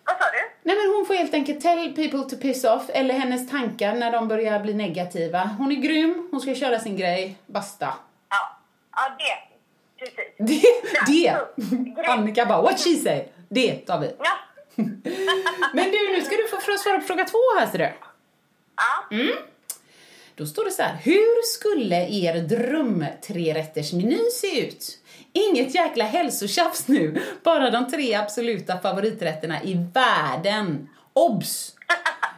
Vad 0.07 0.17
sa 0.19 0.25
du? 0.33 0.51
Nej 0.63 0.77
men 0.77 0.97
hon 0.97 1.07
får 1.07 1.15
helt 1.15 1.35
enkelt 1.35 1.61
tell 1.61 1.95
people 1.95 2.31
to 2.31 2.37
piss 2.37 2.65
off, 2.65 2.83
eller 2.89 3.15
hennes 3.15 3.51
tankar 3.51 3.95
när 3.95 4.13
de 4.13 4.29
börjar 4.29 4.61
bli 4.61 4.75
negativa. 4.75 5.51
Hon 5.59 5.73
är 5.73 5.77
grym, 5.77 6.29
hon 6.31 6.41
ska 6.41 6.55
köra 6.55 6.79
sin 6.81 6.97
grej, 6.97 7.37
basta. 7.47 7.95
Ja, 8.29 8.59
ja 8.97 9.17
det. 9.19 9.55
Precis. 10.05 10.35
Det, 10.39 10.63
det! 11.13 12.09
Annika 12.09 12.47
bara, 12.47 12.63
what 12.63 12.81
she 12.81 12.97
say? 12.97 13.25
Det 13.49 13.73
tar 13.77 14.01
vi. 14.01 14.17
Ja. 14.19 14.33
Men 15.73 15.91
du, 15.91 16.13
nu 16.13 16.23
ska 16.23 16.37
du 16.37 16.49
få 16.49 16.79
svara 16.79 16.99
på 16.99 17.07
fråga 17.07 17.25
två 17.25 17.39
här 17.59 17.67
ser 17.67 17.79
du. 17.79 17.93
Ja. 18.77 19.17
Mm. 19.17 19.35
Då 20.37 20.47
står 20.47 20.65
det 20.65 20.71
så 20.71 20.83
här, 20.83 20.97
hur 21.03 21.43
skulle 21.43 21.97
er 22.09 22.35
dröm 22.41 23.05
trerättersmeny 23.27 24.19
se 24.33 24.67
ut? 24.67 24.99
Inget 25.33 25.75
jäkla 25.75 26.05
hälsotjafs 26.05 26.89
nu, 26.89 27.23
bara 27.43 27.71
de 27.71 27.91
tre 27.91 28.15
absoluta 28.15 28.79
favoriträtterna 28.79 29.63
i 29.63 29.87
världen. 29.95 30.89
Obs! 31.13 31.71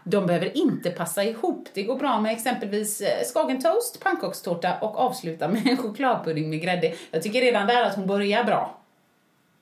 De 0.04 0.26
behöver 0.26 0.56
inte 0.56 0.90
passa 0.90 1.24
ihop. 1.24 1.68
Det 1.74 1.82
går 1.82 1.96
bra 1.96 2.20
med 2.20 2.32
exempelvis 2.32 3.00
eh, 3.00 3.24
skagentoast, 3.24 4.00
pannkakstårta 4.00 4.78
och 4.80 4.96
avsluta 4.98 5.48
med 5.48 5.66
en 5.66 5.76
chokladpudding 5.76 6.50
med 6.50 6.60
grädde. 6.62 6.94
Jag 7.10 7.22
tycker 7.22 7.40
redan 7.40 7.66
där 7.66 7.82
att 7.82 7.94
hon 7.96 8.06
börjar 8.06 8.44
bra. 8.44 8.80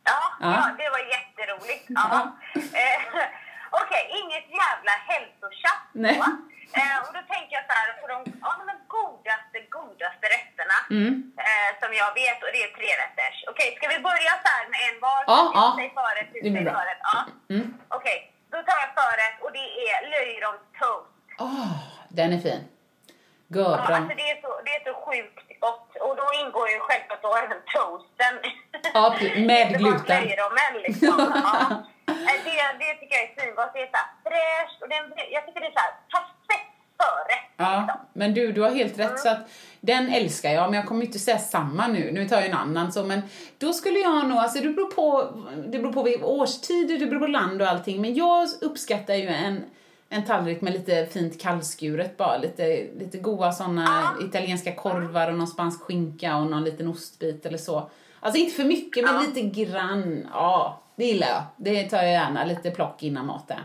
Ja, 0.05 0.13
Ja. 0.41 0.47
ja. 0.51 0.75
det 0.79 0.91
var 0.91 0.99
jätteroligt. 1.55 1.85
Ja. 1.89 2.37
Eh, 2.55 3.01
Okej, 3.83 4.05
inget 4.21 4.47
jävla 4.63 4.93
hälsotjafs 5.11 5.89
Nej. 5.93 6.17
då. 6.17 6.25
Eh, 6.81 6.97
och 7.07 7.13
då 7.17 7.21
tänker 7.35 7.53
jag 7.59 7.65
så 7.69 7.73
här 7.79 7.89
på 8.01 8.07
de, 8.13 8.19
ja, 8.45 8.51
de 8.71 8.75
godaste, 8.97 9.59
godaste 9.77 10.27
rätterna 10.37 10.79
Mm. 10.91 11.13
eh, 11.47 11.71
som 11.81 11.91
jag 12.03 12.11
vet 12.21 12.39
och 12.45 12.51
det 12.55 12.61
är 12.67 12.71
trerätters. 12.79 13.37
Okej, 13.51 13.69
ska 13.77 13.85
vi 13.95 13.99
börja 14.11 14.33
så 14.45 14.49
här 14.57 14.65
med 14.73 14.81
en 14.89 14.97
var? 15.07 15.21
Ja, 15.33 15.41
ja. 15.59 15.67
Förrätt, 15.99 16.31
Det 16.45 16.51
blir 16.55 16.65
bra. 16.69 16.75
förrätt. 16.81 17.03
Ja. 17.13 17.19
Mm. 17.55 17.67
Okej, 17.99 18.19
då 18.53 18.57
tar 18.69 18.79
jag 18.85 18.91
förrätt 19.01 19.37
och 19.45 19.53
det 19.59 19.67
är 19.91 19.97
löjroms 20.15 20.65
toast. 20.81 21.11
Åh, 21.47 21.73
den 22.19 22.33
är 22.37 22.41
fin. 22.49 22.63
Ja, 23.49 23.69
alltså 23.77 24.15
det, 24.21 24.27
är 24.31 24.41
så, 24.45 24.51
det 24.65 24.73
är 24.79 24.83
så 24.89 24.95
sjukt 25.07 25.61
gott. 25.61 25.97
Och 26.07 26.17
då 26.17 26.27
ingår 26.41 26.69
ju 26.71 26.79
självklart 26.81 27.23
då 27.23 27.37
även 27.37 27.59
toasten. 27.75 28.35
Ja, 28.95 29.15
med 29.37 29.79
gluten. 29.79 30.25
löjrommen 30.25 30.83
liksom. 30.87 31.09
Ja. 32.07 32.13
Det, 32.45 32.85
det 32.85 32.95
tycker 33.01 33.15
jag 33.17 33.25
är 33.25 33.41
svingott. 33.41 33.71
Det 33.75 33.81
är 33.81 33.87
så 33.87 34.03
fräscht 34.25 34.83
och 34.83 34.89
den, 34.89 35.27
jag 35.33 35.47
tycker 35.47 35.61
det 35.61 35.67
är 35.67 35.73
så 35.73 35.79
här 35.79 35.95
perfekt 36.15 36.75
förrätt. 36.97 37.51
Ja, 37.57 38.01
men 38.13 38.35
du, 38.35 38.53
du 38.53 38.61
har 38.63 38.71
helt 38.71 38.99
rätt. 38.99 39.19
Så 39.19 39.29
att 39.29 39.51
den 39.81 40.09
älskar 40.09 40.51
jag, 40.51 40.71
men 40.71 40.75
jag 40.75 40.87
kommer 40.87 41.05
inte 41.05 41.19
säga 41.19 41.39
samma 41.39 41.87
nu. 41.87 42.13
Nu 42.13 42.29
tar 42.29 42.37
jag 42.37 42.47
en 42.47 42.55
annan 42.55 42.93
så, 42.93 43.05
men 43.05 43.23
då 43.59 43.73
skulle 43.73 43.99
jag 43.99 44.29
nog, 44.29 44.39
alltså 44.39 44.61
det 44.61 44.69
beror 44.69 44.91
på, 44.91 45.29
det 45.67 45.79
beror 45.79 45.93
på 45.93 46.03
vilken 46.03 46.25
årstid, 46.25 47.01
det 47.01 47.07
beror 47.07 47.21
på 47.21 47.27
land 47.27 47.63
och 47.63 47.69
allting, 47.69 48.01
men 48.01 48.15
jag 48.15 48.49
uppskattar 48.61 49.15
ju 49.15 49.29
en, 49.29 49.65
en 50.09 50.25
tallrik 50.25 50.61
med 50.61 50.73
lite 50.73 51.07
fint 51.07 51.41
kallskuret 51.41 52.17
bara, 52.17 52.39
lite, 52.39 52.87
lite 52.99 53.19
goda 53.19 53.53
såna 53.53 54.17
italienska 54.21 54.75
korvar 54.75 55.29
och 55.29 55.39
någon 55.39 55.47
spansk 55.47 55.83
skinka 55.83 56.37
och 56.37 56.47
någon 56.47 56.65
liten 56.65 56.89
ostbit 56.89 57.47
eller 57.47 57.59
så. 57.59 57.91
Alltså 58.25 58.41
inte 58.41 58.55
för 58.57 58.65
mycket, 58.65 59.05
men 59.05 59.23
lite 59.25 59.41
grann. 59.41 60.29
Ja, 60.33 60.81
det 60.97 61.05
gillar 61.05 61.29
jag. 61.29 61.43
Det 61.57 61.91
tar 61.91 61.97
jag 61.97 62.13
gärna, 62.13 62.45
lite 62.45 62.71
plock 62.71 63.03
innan 63.03 63.27
maten. 63.27 63.61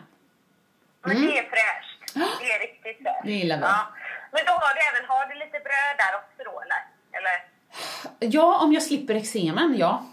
Men 1.02 1.22
det 1.22 1.38
är 1.38 1.44
fräscht. 1.44 2.14
Det 2.14 2.52
är 2.52 2.60
riktigt 2.60 2.98
fräscht. 3.04 3.22
Det 3.26 3.32
gillar 3.32 3.58
vi. 3.58 3.64
Ja. 3.64 3.88
Men 4.32 4.42
då 4.46 4.52
har 4.52 4.74
du 4.76 4.82
även, 4.98 5.10
har 5.10 5.26
du 5.26 5.36
lite 5.36 5.52
bröd 5.60 5.96
där 5.98 6.16
också 6.16 6.52
då 6.52 6.62
eller? 6.62 6.82
eller? 7.12 8.32
Ja, 8.34 8.60
om 8.64 8.74
jag 8.74 8.84
slipper 8.84 9.16
eksemen, 9.16 9.76
ja. 9.78 10.04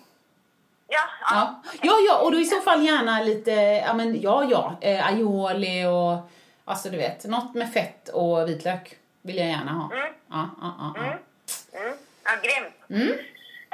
Ja, 0.88 1.00
Ja. 1.30 1.62
ja, 1.82 1.92
ja, 2.08 2.18
och 2.18 2.32
då 2.32 2.38
i 2.38 2.44
så 2.44 2.60
fall 2.60 2.86
gärna 2.86 3.22
lite, 3.22 3.50
ja 3.86 3.94
men 3.94 4.20
ja, 4.20 4.44
ja, 4.50 4.76
eh, 4.80 5.06
aioli 5.06 5.84
och 5.86 6.30
alltså 6.64 6.90
du 6.90 6.96
vet, 6.96 7.24
något 7.24 7.54
med 7.54 7.72
fett 7.72 8.08
och 8.08 8.48
vitlök 8.48 8.96
vill 9.22 9.36
jag 9.36 9.46
gärna 9.48 9.72
ha. 9.72 9.90
Mm. 9.96 10.12
Ja, 10.30 10.50
ja, 10.60 10.74
ja, 10.78 10.94
ja. 10.96 11.02
Mm. 11.80 11.96
Ja, 12.24 12.30
grymt. 12.42 13.02
Mm. 13.02 13.18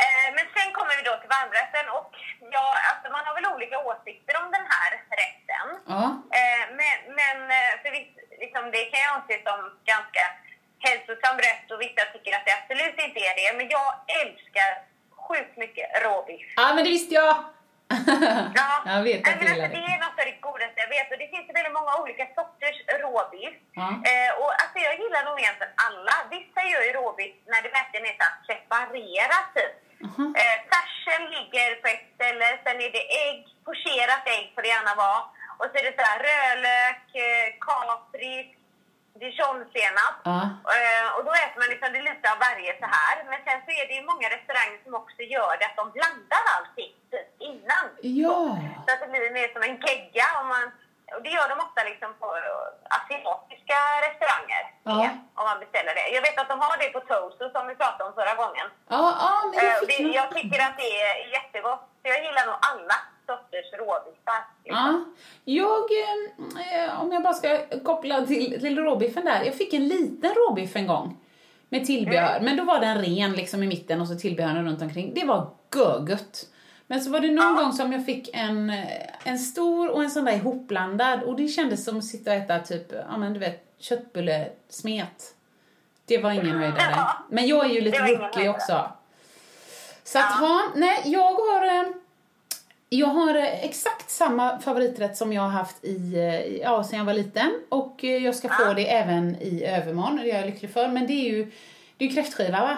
Eh, 0.04 0.28
men 0.36 0.44
sen 0.56 0.68
kommer 0.76 0.94
vi 0.98 1.02
då 1.10 1.14
till 1.20 1.34
varmrätten 1.38 1.86
och 1.98 2.10
ja, 2.56 2.66
alltså 2.90 3.06
man 3.16 3.24
har 3.26 3.34
väl 3.38 3.52
olika 3.54 3.76
åsikter 3.90 4.34
om 4.42 4.48
den 4.56 4.66
här 4.74 4.90
rätten. 5.22 5.66
Ja. 5.94 6.02
Eh, 6.38 6.64
men 6.78 6.96
men 7.20 7.38
eh, 7.58 7.72
för 7.82 7.90
visst, 7.96 8.14
liksom, 8.44 8.62
det 8.74 8.82
kan 8.90 9.00
jag 9.04 9.12
anse 9.16 9.34
som 9.48 9.58
ganska 9.92 10.24
hälsosam 10.86 11.36
rätt 11.48 11.66
och 11.72 11.80
vissa 11.86 12.02
tycker 12.12 12.32
att 12.36 12.46
det 12.46 12.54
absolut 12.60 12.98
inte 13.06 13.20
är 13.28 13.34
det. 13.40 13.48
Men 13.58 13.66
jag 13.76 13.88
älskar 14.20 14.70
sjukt 15.26 15.56
mycket 15.62 15.86
råbiff. 16.04 16.48
ja, 16.56 16.66
men 16.74 16.84
det 16.84 16.90
visste 16.96 17.14
jag! 17.14 17.34
Ja, 18.60 18.70
jag 18.94 19.02
vet 19.02 19.28
att 19.28 19.36
men 19.38 19.48
alltså, 19.52 19.68
det 19.76 19.80
det. 19.86 19.92
är 19.94 19.98
något 20.04 20.18
av 20.20 20.26
det 20.30 20.38
godaste 20.48 20.78
jag 20.84 20.88
vet 20.96 21.08
och 21.12 21.18
det 21.22 21.28
finns 21.34 21.48
väldigt 21.58 21.76
många 21.78 21.92
olika 22.02 22.24
sorters 22.38 22.78
råbiff. 23.04 23.56
Ja. 23.80 23.88
Eh, 24.10 24.30
och 24.40 24.50
alltså, 24.62 24.78
jag 24.88 24.94
gillar 25.02 25.22
nog 25.28 25.36
egentligen 25.40 25.72
alla. 25.86 26.14
Vissa 26.34 26.60
gör 26.70 26.82
ju 26.88 26.92
råbiff 27.00 27.34
när 27.52 27.60
det 27.64 27.70
verkligen 27.78 28.06
är 28.10 28.16
så 28.20 28.28
separerat 28.50 29.46
typ. 29.56 29.72
Eh, 30.42 30.58
färsen 30.72 31.22
ligger 31.34 31.70
på 31.82 31.88
ett 31.94 32.06
ställe, 32.14 32.46
sen 32.64 32.80
är 32.86 32.92
det 32.96 33.04
ägg, 33.24 33.40
pocherat 33.64 34.24
ägg 34.36 34.46
får 34.54 34.62
det 34.62 34.74
gärna 34.76 34.94
vara. 34.94 35.20
Och 35.58 35.66
så 35.70 35.74
är 35.78 35.84
det 35.86 35.94
så 35.98 36.04
här 36.08 36.18
rödlök, 36.28 37.04
eh, 37.26 37.46
kapris, 37.66 38.50
dijonsenap. 39.20 40.16
Ja. 40.24 40.40
Eh, 40.76 41.06
och 41.16 41.22
då 41.26 41.32
äter 41.44 41.58
man 41.62 41.70
liksom 41.72 41.92
det 41.92 42.02
lite 42.10 42.26
av 42.32 42.38
varje 42.46 42.72
så 42.82 42.88
här. 42.96 43.16
Men 43.30 43.40
sen 43.46 43.58
så 43.64 43.70
är 43.80 43.84
det 43.88 43.94
ju 43.98 44.04
många 44.12 44.26
restauranger 44.36 44.78
som 44.84 44.94
också 45.02 45.22
gör 45.34 45.52
det 45.58 45.66
att 45.68 45.80
de 45.82 45.86
blandar 45.96 46.42
allting 46.54 46.92
innan. 47.50 47.86
Ja. 48.22 48.40
Så 48.84 48.88
att 48.92 49.00
det 49.02 49.08
blir 49.12 49.38
mer 49.38 49.48
som 49.54 49.62
en 49.68 49.76
gegga. 49.84 50.26
Om 50.40 50.46
man, 50.54 50.66
och 51.14 51.22
det 51.24 51.30
gör 51.36 51.48
de 51.52 51.56
ofta 51.66 51.80
liksom 51.90 52.10
på 52.22 52.26
eh, 52.36 52.98
asiatiska 52.98 53.78
restauranger. 54.06 54.62
Ja. 54.90 54.94
det, 55.02 55.10
Om 55.38 55.44
man 55.50 55.58
beställer 55.64 55.92
det. 55.98 56.06
Jag 56.16 56.22
vet 56.26 56.36
att 56.40 56.50
de 56.52 56.56
har 56.64 56.74
det 56.82 56.88
på 56.96 57.00
Toaster 57.10 57.48
som 57.54 57.62
vi 57.70 57.74
pratade 57.82 58.04
om 58.08 58.14
förra 58.20 58.34
gången. 58.42 58.66
Ja, 58.94 59.02
ja, 59.24 59.32
men 59.50 59.58
Eh, 59.60 59.64
jag 59.74 59.88
det, 59.90 59.98
nog- 60.04 60.14
jag 60.20 60.28
tycker 60.36 60.60
att 60.66 60.76
det 60.82 60.90
är 61.06 61.14
jättegott. 61.36 61.82
Så 62.02 62.06
jag 62.14 62.20
gillar 62.26 62.44
nog 62.50 62.56
alla 62.70 62.96
sorters 63.28 63.68
råbiffar. 63.80 64.40
Ja, 64.64 65.04
jag, 65.60 65.84
eh, 66.86 67.00
om 67.02 67.12
jag 67.12 67.22
bara 67.22 67.34
ska 67.34 67.50
koppla 67.84 68.26
till, 68.26 68.60
till 68.60 68.78
råbiffen 68.78 69.24
där. 69.24 69.42
Jag 69.44 69.54
fick 69.54 69.72
en 69.72 69.88
liten 69.88 70.30
råbiff 70.34 70.76
en 70.76 70.86
gång 70.86 71.16
med 71.68 71.86
tillbehör, 71.86 72.40
men 72.40 72.56
då 72.56 72.64
var 72.64 72.80
den 72.80 73.02
ren 73.04 73.32
liksom 73.32 73.62
i 73.62 73.66
mitten 73.66 74.00
och 74.00 74.08
så 74.08 74.14
tillbehören 74.14 74.64
runt 74.66 74.82
omkring. 74.82 75.14
Det 75.14 75.24
var 75.24 75.50
görgött. 75.76 76.46
Men 76.92 77.00
så 77.00 77.10
var 77.10 77.20
det 77.20 77.30
någon 77.30 77.56
gång 77.56 77.72
som 77.72 77.92
jag 77.92 78.06
fick 78.06 78.30
en, 78.32 78.70
eh, 78.70 78.84
en 79.24 79.38
stor 79.38 79.88
och 79.90 80.02
en 80.02 80.10
sån 80.10 80.24
där 80.24 80.32
ihopblandad 80.32 81.22
och 81.22 81.36
det 81.36 81.48
kändes 81.48 81.84
som 81.84 81.98
att 81.98 82.04
sitta 82.04 82.30
och 82.30 82.36
äta 82.36 82.58
typ, 82.58 82.92
ja 83.10 83.16
men 83.18 83.32
du 83.32 83.40
vet, 83.40 83.64
köttbullesmet. 83.78 85.34
Det 86.04 86.18
var 86.18 86.30
ingen 86.30 86.58
höjdare. 86.58 87.06
Men 87.30 87.46
jag 87.46 87.64
är 87.64 87.74
ju 87.74 87.80
lite 87.80 87.98
höjdare. 87.98 88.48
också. 88.48 88.90
Så 90.04 90.18
att, 90.18 90.24
ja, 90.40 90.62
nej, 90.74 91.02
jag 91.04 91.32
har... 91.34 91.66
eh, 91.66 91.88
Jag 92.88 93.06
har 93.06 93.34
eh, 93.34 93.64
exakt 93.64 94.10
samma 94.10 94.58
favoriträtt 94.58 95.16
som 95.16 95.32
jag 95.32 95.42
har 95.42 95.48
haft 95.48 95.84
i, 95.84 96.60
ja, 96.64 96.84
sen 96.84 96.98
jag 96.98 97.04
var 97.06 97.14
liten. 97.14 97.50
Och 97.68 98.04
jag 98.04 98.34
ska 98.34 98.48
få 98.48 98.72
det 98.74 98.90
även 98.92 99.36
i 99.42 99.64
övermorgon, 99.64 100.16
det 100.16 100.30
är 100.30 100.36
jag 100.36 100.46
lycklig 100.46 100.70
för. 100.72 100.88
Men 100.88 101.06
det 101.06 101.12
är 101.12 101.30
ju, 101.32 101.50
det 101.96 102.04
är 102.04 102.10
kräftskiva 102.14 102.60
va? 102.60 102.76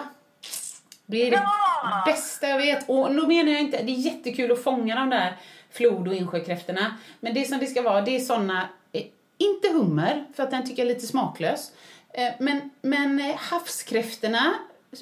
Det 1.05 1.27
är 1.27 1.31
Ja! 1.31 2.03
det 2.05 2.11
bästa 2.11 2.47
jag 2.49 2.57
vet. 2.57 2.89
Och 2.89 3.15
då 3.15 3.27
menar 3.27 3.51
jag 3.51 3.61
inte, 3.61 3.83
det 3.83 3.91
är 3.91 3.95
jättekul 3.95 4.51
att 4.51 4.63
fånga 4.63 4.95
de 4.95 5.09
där 5.09 5.37
flod 5.71 6.07
och 6.07 6.13
insjökräftorna. 6.15 6.95
Men 7.19 7.33
det 7.33 7.45
som 7.49 7.59
det 7.59 7.67
ska 7.67 7.81
vara, 7.81 8.01
det 8.01 8.15
är 8.15 8.19
såna, 8.19 8.69
eh, 8.91 9.03
inte 9.37 9.69
hummer, 9.69 10.25
för 10.35 10.43
att 10.43 10.51
den 10.51 10.65
tycker 10.69 10.83
jag 10.83 10.91
är 10.91 10.95
lite 10.95 11.07
smaklös. 11.07 11.71
Eh, 12.13 12.33
Men, 12.39 12.69
men 12.81 13.19
eh, 13.19 13.35
havskräftorna 13.37 14.53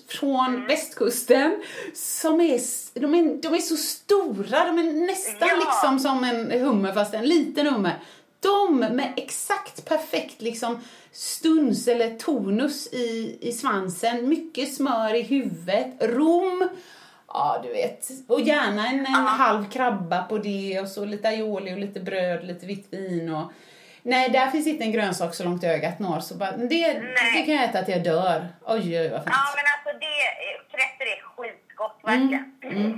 från 0.07 0.65
västkusten 0.67 1.63
som 1.93 2.41
är, 2.41 2.59
de 2.99 3.15
är, 3.15 3.41
de 3.41 3.53
är 3.53 3.57
så 3.59 3.77
stora, 3.77 4.65
de 4.65 4.79
är 4.79 5.07
nästan 5.07 5.47
Ja. 5.51 5.55
liksom 5.65 5.99
som 5.99 6.23
en 6.23 6.51
hummer 6.61 6.93
fast 6.93 7.13
en 7.13 7.25
liten 7.27 7.67
hummer. 7.67 7.99
De 8.39 8.79
med 8.79 9.13
exakt 9.17 9.85
perfekt 9.85 10.41
liksom 10.41 10.79
stuns 11.13 11.87
eller 11.87 12.09
tonus 12.09 12.93
i, 12.93 13.37
i 13.41 13.51
svansen, 13.51 14.29
mycket 14.29 14.73
smör 14.75 15.13
i 15.13 15.21
huvudet, 15.21 15.87
rom, 15.99 16.69
ja 17.27 17.59
du 17.63 17.69
vet, 17.73 18.09
och 18.27 18.41
gärna 18.41 18.87
en, 18.87 18.99
en 18.99 19.05
halv 19.13 19.69
krabba 19.71 20.23
på 20.23 20.37
det 20.37 20.79
och 20.79 20.87
så 20.87 21.05
lite 21.05 21.27
aioli 21.27 21.73
och 21.73 21.77
lite 21.79 21.99
bröd, 21.99 22.43
lite 22.43 22.65
vitt 22.65 22.87
vin 22.93 23.33
och 23.33 23.51
Nej, 24.05 24.29
där 24.29 24.47
finns 24.47 24.67
inte 24.67 24.83
en 24.83 24.91
grönsak 24.91 25.31
så 25.35 25.43
långt 25.43 25.63
ögat 25.63 25.99
når. 25.99 26.19
Så 26.19 26.35
bara, 26.35 26.51
det, 26.51 26.87
det 27.33 27.41
kan 27.45 27.55
jag 27.55 27.63
äta 27.69 27.79
att 27.79 27.87
jag 27.95 28.03
dör. 28.03 28.39
Oj, 28.75 28.99
oj, 29.01 29.09
vad 29.13 29.23
fint. 29.23 29.35
Ja, 29.39 29.43
men 29.57 29.65
alltså 29.73 29.91
det, 30.05 30.15
kräftor 30.75 31.05
är 31.13 31.19
skitgott 31.35 31.97
verkligen. 32.11 32.45
Mm. 32.63 32.91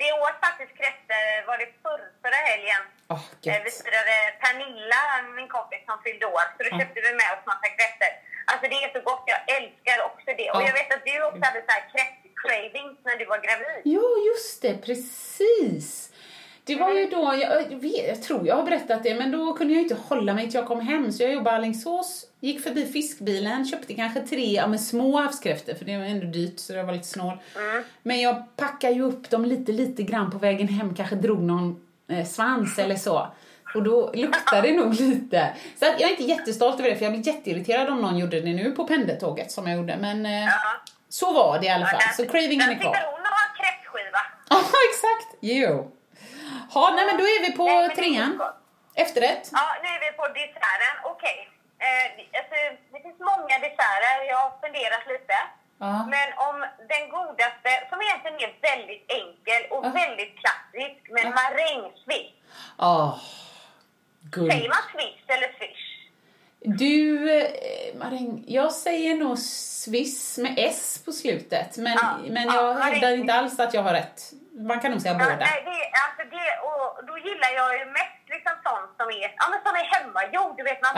Det 0.00 0.08
åt 0.24 0.38
faktiskt 0.46 0.72
kräftor, 0.80 1.24
var 1.48 1.56
det 1.62 1.68
förr, 1.84 2.02
förra 2.22 2.40
helgen. 2.50 2.82
Eh, 3.10 3.60
Vi 3.66 3.70
firade 3.86 4.16
Pernilla, 4.42 5.02
min 5.38 5.48
kompis 5.56 5.82
som 5.88 5.96
fyllde 6.04 6.17
år, 6.38 6.46
så 6.56 6.60
då 6.66 6.70
köpte 6.80 6.98
vi 7.06 7.10
med 7.20 7.28
oss 7.34 7.44
massa 7.52 7.68
kräftor. 7.76 8.12
Alltså 8.50 8.64
det 8.72 8.78
är 8.84 8.88
så 8.96 9.00
gott, 9.10 9.24
jag 9.34 9.40
älskar 9.56 9.96
också 10.08 10.28
det. 10.40 10.48
Och 10.52 10.60
Ja. 10.62 10.66
jag 10.68 10.74
vet 10.80 10.90
att 10.96 11.04
du 11.10 11.14
också 11.28 11.42
hade 11.48 11.60
så 11.68 11.72
här 11.76 11.84
kräftcravings 11.92 12.96
när 13.08 13.16
du 13.20 13.24
var 13.32 13.40
gravid. 13.46 13.80
Ja, 13.96 14.08
just 14.30 14.62
det. 14.64 14.74
Precis. 14.86 16.12
Det 16.64 16.76
var 16.76 16.90
ju 16.94 17.06
då, 17.06 17.34
jag, 17.42 17.62
jag, 17.72 17.78
vet, 17.78 18.08
jag 18.08 18.22
tror 18.22 18.46
jag 18.46 18.56
har 18.56 18.62
berättat 18.62 19.02
det, 19.02 19.14
men 19.14 19.30
då 19.32 19.52
kunde 19.52 19.74
jag 19.74 19.82
inte 19.82 19.94
hålla 19.94 20.34
mig 20.34 20.44
till 20.44 20.54
jag 20.54 20.66
kom 20.66 20.80
hem. 20.80 21.12
Så 21.12 21.22
jag 21.22 21.32
jobbade 21.32 21.56
i 21.56 21.58
Alingsås, 21.58 22.26
gick 22.40 22.62
förbi 22.62 22.86
fiskbilen, 22.92 23.64
köpte 23.66 23.94
kanske 23.94 24.20
tre 24.20 24.52
ja, 24.52 24.66
men 24.66 24.78
små 24.78 25.16
havskräftor, 25.20 25.74
för 25.74 25.84
det 25.84 25.96
var 25.98 26.04
ändå 26.04 26.26
dyrt 26.26 26.58
så 26.58 26.72
jag 26.72 26.84
var 26.84 26.92
lite 26.92 27.06
snål. 27.06 27.38
Men 28.02 28.20
jag 28.20 28.56
packade 28.56 28.92
ju 28.94 29.02
upp 29.02 29.30
dem 29.30 29.44
lite, 29.44 29.72
lite 29.72 30.02
grann 30.02 30.30
på 30.30 30.38
vägen 30.38 30.68
hem, 30.68 30.94
kanske 30.94 31.14
drog 31.16 31.42
någon 31.42 31.84
eh, 32.10 32.26
svans 32.26 32.78
eller 32.78 32.96
så. 32.96 33.28
Och 33.78 33.84
då 33.84 34.10
luktar 34.14 34.62
det 34.62 34.72
nog 34.72 34.94
lite. 35.00 35.40
Så 35.78 35.84
att 35.86 36.00
jag 36.00 36.06
är 36.10 36.14
inte 36.16 36.22
jättestolt 36.34 36.80
över 36.80 36.90
det, 36.90 36.96
för 36.96 37.04
jag 37.04 37.12
blir 37.12 37.26
jätteirriterad 37.32 37.88
om 37.88 38.00
någon 38.04 38.18
gjorde 38.18 38.40
det 38.40 38.52
nu 38.60 38.66
på 38.78 38.82
pendeltåget 38.92 39.48
som 39.52 39.66
jag 39.68 39.76
gjorde. 39.78 39.96
Men 40.06 40.26
eh, 40.26 40.48
så 41.08 41.26
var 41.32 41.58
det 41.58 41.66
i 41.66 41.70
alla 41.76 41.86
fall. 41.86 42.00
Så 42.16 42.22
cravingen 42.32 42.68
är 42.70 42.74
Där 42.74 42.82
kvar. 42.82 42.94
sitter 42.94 43.06
hon 43.12 43.20
och 43.30 43.36
har 43.40 43.50
kräftskiva. 43.60 44.22
Ja, 44.50 44.58
exakt. 44.90 45.28
Jo. 45.56 45.72
Ja, 46.74 46.82
nej 46.96 47.04
men 47.08 47.16
då 47.20 47.24
är 47.34 47.40
vi 47.46 47.50
på 47.60 47.64
Nej, 47.64 47.94
trean. 47.98 48.32
Efterrätt. 49.04 49.44
Ja, 49.58 49.66
nu 49.82 49.88
är 49.96 50.00
vi 50.06 50.10
på 50.20 50.26
desserten. 50.38 50.94
Okej. 51.12 51.38
Eh, 51.86 52.06
alltså, 52.40 52.56
det 52.92 53.00
finns 53.06 53.20
många 53.32 53.54
desserter. 53.66 54.14
Jag 54.32 54.38
har 54.44 54.52
funderat 54.64 55.04
lite. 55.14 55.36
Ja. 55.86 55.92
Men 56.14 56.28
om 56.48 56.56
den 56.94 57.04
godaste, 57.16 57.70
som 57.90 57.98
egentligen 58.04 58.36
är 58.46 58.52
väldigt 58.70 59.04
enkel 59.20 59.60
och 59.74 59.82
Ja. 59.86 59.90
väldigt 60.02 60.34
klassisk, 60.42 61.00
men 61.16 61.26
marängsviss. 61.40 62.32
Guld. 64.20 64.52
Säger 64.52 64.68
man 64.68 64.78
swiss 64.92 65.24
eller 65.26 65.48
swish? 65.58 65.84
Du, 66.82 67.30
eh, 67.40 67.94
maräng, 67.98 68.44
jag 68.48 68.72
säger 68.72 69.14
nog 69.14 69.38
Swiss 69.84 70.38
med 70.38 70.54
S 70.58 71.02
på 71.04 71.12
slutet. 71.12 71.76
Men, 71.76 71.92
Ja, 72.02 72.18
men 72.28 72.46
ja, 72.46 72.54
jag 72.54 72.74
maräng. 72.74 72.92
hävdar 72.92 73.10
inte 73.20 73.34
alls 73.34 73.58
att 73.60 73.74
jag 73.74 73.82
har 73.82 73.92
rätt. 73.92 74.18
Man 74.70 74.80
kan 74.80 74.90
nog 74.92 75.00
säga 75.02 75.12
Ja, 75.14 75.18
båda. 75.24 75.36
nej, 75.36 75.58
det, 75.68 75.80
alltså 76.04 76.22
det, 76.36 76.48
och 76.68 77.06
då 77.08 77.14
gillar 77.26 77.50
jag 77.60 77.70
ju 77.78 77.84
mest 77.98 78.22
liksom 78.34 78.54
sånt 78.68 78.90
som 78.98 79.06
är, 79.20 79.28
ja, 79.40 79.44
men 79.52 79.60
som 79.66 79.74
är 79.80 79.86
hemmagjord. 79.94 80.54
Du 80.58 80.62
vet, 80.70 80.80
man 80.86 80.94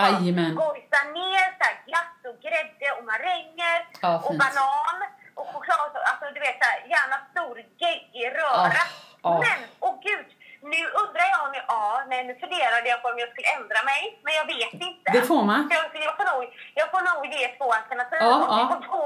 gojsar 0.63 1.05
ner 1.21 1.45
så 1.59 1.65
här, 1.69 1.77
glass 1.89 2.17
och 2.31 2.39
grädde 2.47 2.87
och 2.99 3.05
maränger 3.13 3.79
Ja, 4.05 4.13
och 4.27 4.35
banan 4.43 4.99
och 5.39 5.47
choklad. 5.53 5.91
Alltså 6.11 6.25
du 6.35 6.41
vet, 6.47 6.57
så 6.63 6.67
här, 6.71 6.79
gärna 6.95 7.17
stor 7.33 7.57
geggig 7.83 8.27
röra. 8.41 8.83
Men, 9.45 9.59
åh 9.87 9.95
gud, 10.09 10.29
nu 10.63 10.81
undrar 11.03 11.27
jag 11.33 11.41
om 11.47 11.53
jag, 11.59 11.65
ja, 11.69 12.03
nej, 12.11 12.21
nu 12.29 12.35
funderade 12.43 12.89
jag 12.93 12.99
på 13.03 13.09
om 13.09 13.19
jag 13.23 13.31
skulle 13.33 13.51
ändra 13.59 13.81
mig, 13.91 14.01
men 14.25 14.33
jag 14.41 14.47
vet 14.55 14.73
inte. 14.89 15.09
Det 15.17 15.23
får 15.31 15.43
man. 15.51 15.61
Jag, 15.77 15.85
jag, 16.09 16.15
får 16.19 16.27
nog, 16.33 16.43
jag 16.81 16.87
får 16.93 17.03
nog 17.11 17.21
ge 17.35 17.49
två 17.59 17.67
alternativ. 17.79 18.19
Ja, 18.21 18.35
Och 18.37 18.49
ja. 18.53 18.59
jag, 18.61 18.69
kom 18.73 18.83
på, 18.95 19.05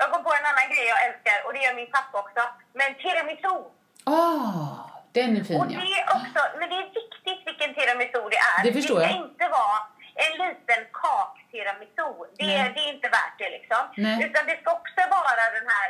jag 0.00 0.08
kom 0.12 0.22
på 0.28 0.32
en 0.38 0.46
annan 0.50 0.66
grej 0.72 0.86
jag 0.94 1.00
älskar 1.06 1.36
och 1.44 1.52
det 1.54 1.60
gör 1.64 1.74
min 1.80 1.90
pappa 1.96 2.16
också. 2.24 2.42
Men 2.78 2.88
tiramisu. 3.02 3.56
Ah, 4.04 4.76
den 5.16 5.30
är 5.36 5.40
Och 5.40 5.46
fin 5.46 5.70
ja. 5.74 5.80
det 5.84 5.92
är 6.00 6.04
också, 6.18 6.40
men 6.58 6.66
det 6.70 6.76
är 6.82 6.88
viktigt 7.00 7.40
vilken 7.48 7.70
tiramisu 7.78 8.20
det 8.34 8.40
är. 8.52 8.58
Det 8.66 8.72
förstår 8.78 8.98
det 8.98 9.02
jag. 9.02 9.10
ska 9.12 9.24
inte 9.28 9.46
vara 9.58 9.78
en 10.24 10.32
liten 10.44 10.80
kak-tiramisu. 11.02 12.08
Det, 12.38 12.46
Nej. 12.46 12.72
det 12.74 12.80
är 12.86 12.90
inte 12.96 13.08
värt 13.18 13.36
det 13.42 13.50
liksom. 13.58 13.82
Nej. 14.06 14.16
Utan 14.26 14.42
det 14.48 14.56
ska 14.60 14.68
också 14.80 15.00
vara 15.16 15.42
den 15.58 15.66
här 15.74 15.88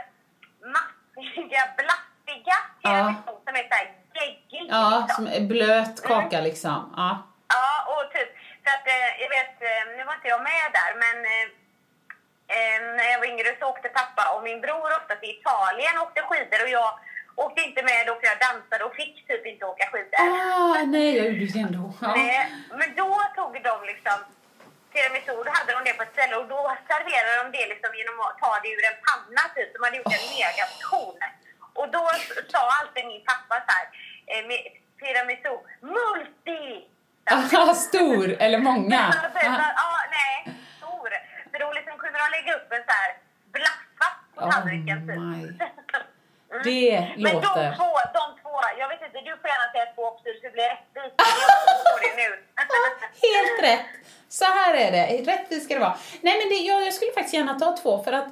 massiga, 0.77 1.63
blattiga 1.81 2.57
tiramisu 2.83 3.33
som 3.47 3.55
är 3.61 3.65
såhär 3.71 3.89
geggig. 4.23 4.67
Ja, 4.71 5.05
liksom. 5.07 5.27
som 5.27 5.35
är 5.37 5.41
blöt 5.53 5.97
kaka 6.09 6.41
liksom. 6.41 6.81
Ja. 6.97 7.11
Ja, 7.55 7.69
och 7.93 8.05
typ, 8.15 8.31
så 8.65 8.69
att 8.77 8.87
eh, 8.97 9.11
jag 9.23 9.31
vet, 9.37 9.55
eh, 9.71 9.83
nu 9.97 10.05
var 10.05 10.15
inte 10.19 10.33
jag 10.35 10.43
med 10.53 10.67
där, 10.79 10.93
men 11.05 11.17
eh, 11.35 11.47
när 12.97 13.09
jag 13.13 13.19
var 13.23 13.29
yngre 13.33 13.51
så 13.59 13.65
åkte 13.73 13.89
pappa 13.89 14.25
och 14.35 14.43
min 14.49 14.61
bror 14.65 14.89
ofta 14.99 15.15
till 15.17 15.35
Italien 15.39 15.95
och 15.99 16.07
åkte 16.07 16.23
skidor 16.29 16.61
och 16.65 16.73
jag 16.81 16.91
åkte 17.45 17.61
inte 17.69 17.83
med 17.91 18.01
då 18.07 18.13
för 18.19 18.27
jag 18.33 18.39
dansade 18.47 18.83
och 18.85 18.95
fick 19.01 19.15
typ 19.29 19.47
inte 19.47 19.65
åka 19.73 19.87
skidor. 19.93 20.21
Ah, 20.21 20.85
nej, 20.95 21.11
jag 21.19 21.27
gjorde 21.27 21.47
det 21.53 21.63
ändå. 21.69 21.85
Ja. 22.01 22.15
Nej, 22.17 22.39
men 22.79 22.89
då 23.03 23.11
tog 23.39 23.53
de 23.71 23.75
liksom 23.93 24.19
tiramisu, 24.93 25.35
då 25.47 25.51
hade 25.59 25.73
de 25.77 25.81
det 25.89 25.95
på 25.99 26.03
ett 26.07 26.15
ställe 26.17 26.35
och 26.41 26.49
då 26.55 26.61
serverade 26.89 27.35
de 27.43 27.47
det 27.59 27.67
liksom 27.73 27.91
genom 27.99 28.17
att 28.27 28.39
ta 28.43 28.53
det 28.63 28.71
ur 28.77 28.85
en 28.91 28.99
panna 29.07 29.45
typ. 29.55 29.71
De 29.75 29.79
hade 29.85 29.97
gjort 29.99 30.17
en 30.19 30.27
megaportion. 30.37 31.19
Och 31.81 31.89
då 31.97 32.05
sa 32.53 32.63
alltid 32.81 33.05
min 33.13 33.25
pappa 33.31 33.55
så 33.67 33.73
här, 33.77 33.87
eh, 34.27 34.45
tiramisu, 35.01 35.55
multi! 35.81 36.89
Aha, 37.31 37.75
stor 37.75 38.37
eller 38.39 38.59
många. 38.59 39.15
Ja, 39.43 39.99
nej, 40.11 40.55
stor. 40.79 41.11
För 41.51 41.59
då 41.59 41.73
liksom 41.73 41.99
kunde 41.99 42.19
de 42.19 42.27
lägga 42.37 42.53
upp 42.59 42.73
en 42.73 42.85
så 42.89 42.93
här 43.01 43.11
blaffa 43.53 44.09
på 44.35 44.41
Oh 44.41 44.51
tallriken 44.51 44.99
typ. 45.09 45.19
my. 45.19 45.67
Mm. 46.53 46.63
Det 46.65 47.13
Men 47.17 47.33
de 47.33 47.33
låter... 47.33 47.75
två, 47.77 47.91
de 48.19 48.25
två, 48.43 48.55
jag 48.79 48.89
vet 48.89 49.03
inte, 49.03 49.19
du 49.19 49.37
får 49.41 49.49
gärna 49.51 49.73
säga 49.73 49.87
två 49.95 50.03
också 50.03 50.25
så 50.25 50.41
det 50.43 50.53
blir 50.53 50.63
rättvist. 50.65 51.15
Men 51.19 52.01
det 52.03 52.17
nu. 52.23 52.31
Helt 53.27 53.63
rätt. 53.63 53.87
Så 54.29 54.45
här 54.45 54.75
är 54.75 54.93
det. 54.93 55.33
Rättvist 55.33 55.65
ska 55.65 55.75
det 55.75 55.81
vara. 55.81 55.97
Nej, 56.21 56.39
men 56.39 56.49
det, 56.49 56.55
jag, 56.55 56.87
jag 56.87 56.95
skulle 56.95 57.13
faktiskt 57.13 57.35
gärna 57.35 57.59
ta 57.59 57.77
två 57.77 58.03
för 58.05 58.13
att 58.13 58.29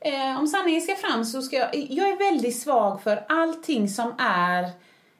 eh, 0.00 0.38
om 0.38 0.46
sanningen 0.46 0.80
ska 0.80 0.94
fram 0.96 1.24
så 1.24 1.42
ska 1.42 1.56
jag... 1.56 1.68
Jag 1.74 2.08
är 2.08 2.16
väldigt 2.16 2.60
svag 2.62 3.02
för 3.02 3.24
allting 3.28 3.88
som 3.88 4.16
är... 4.20 4.70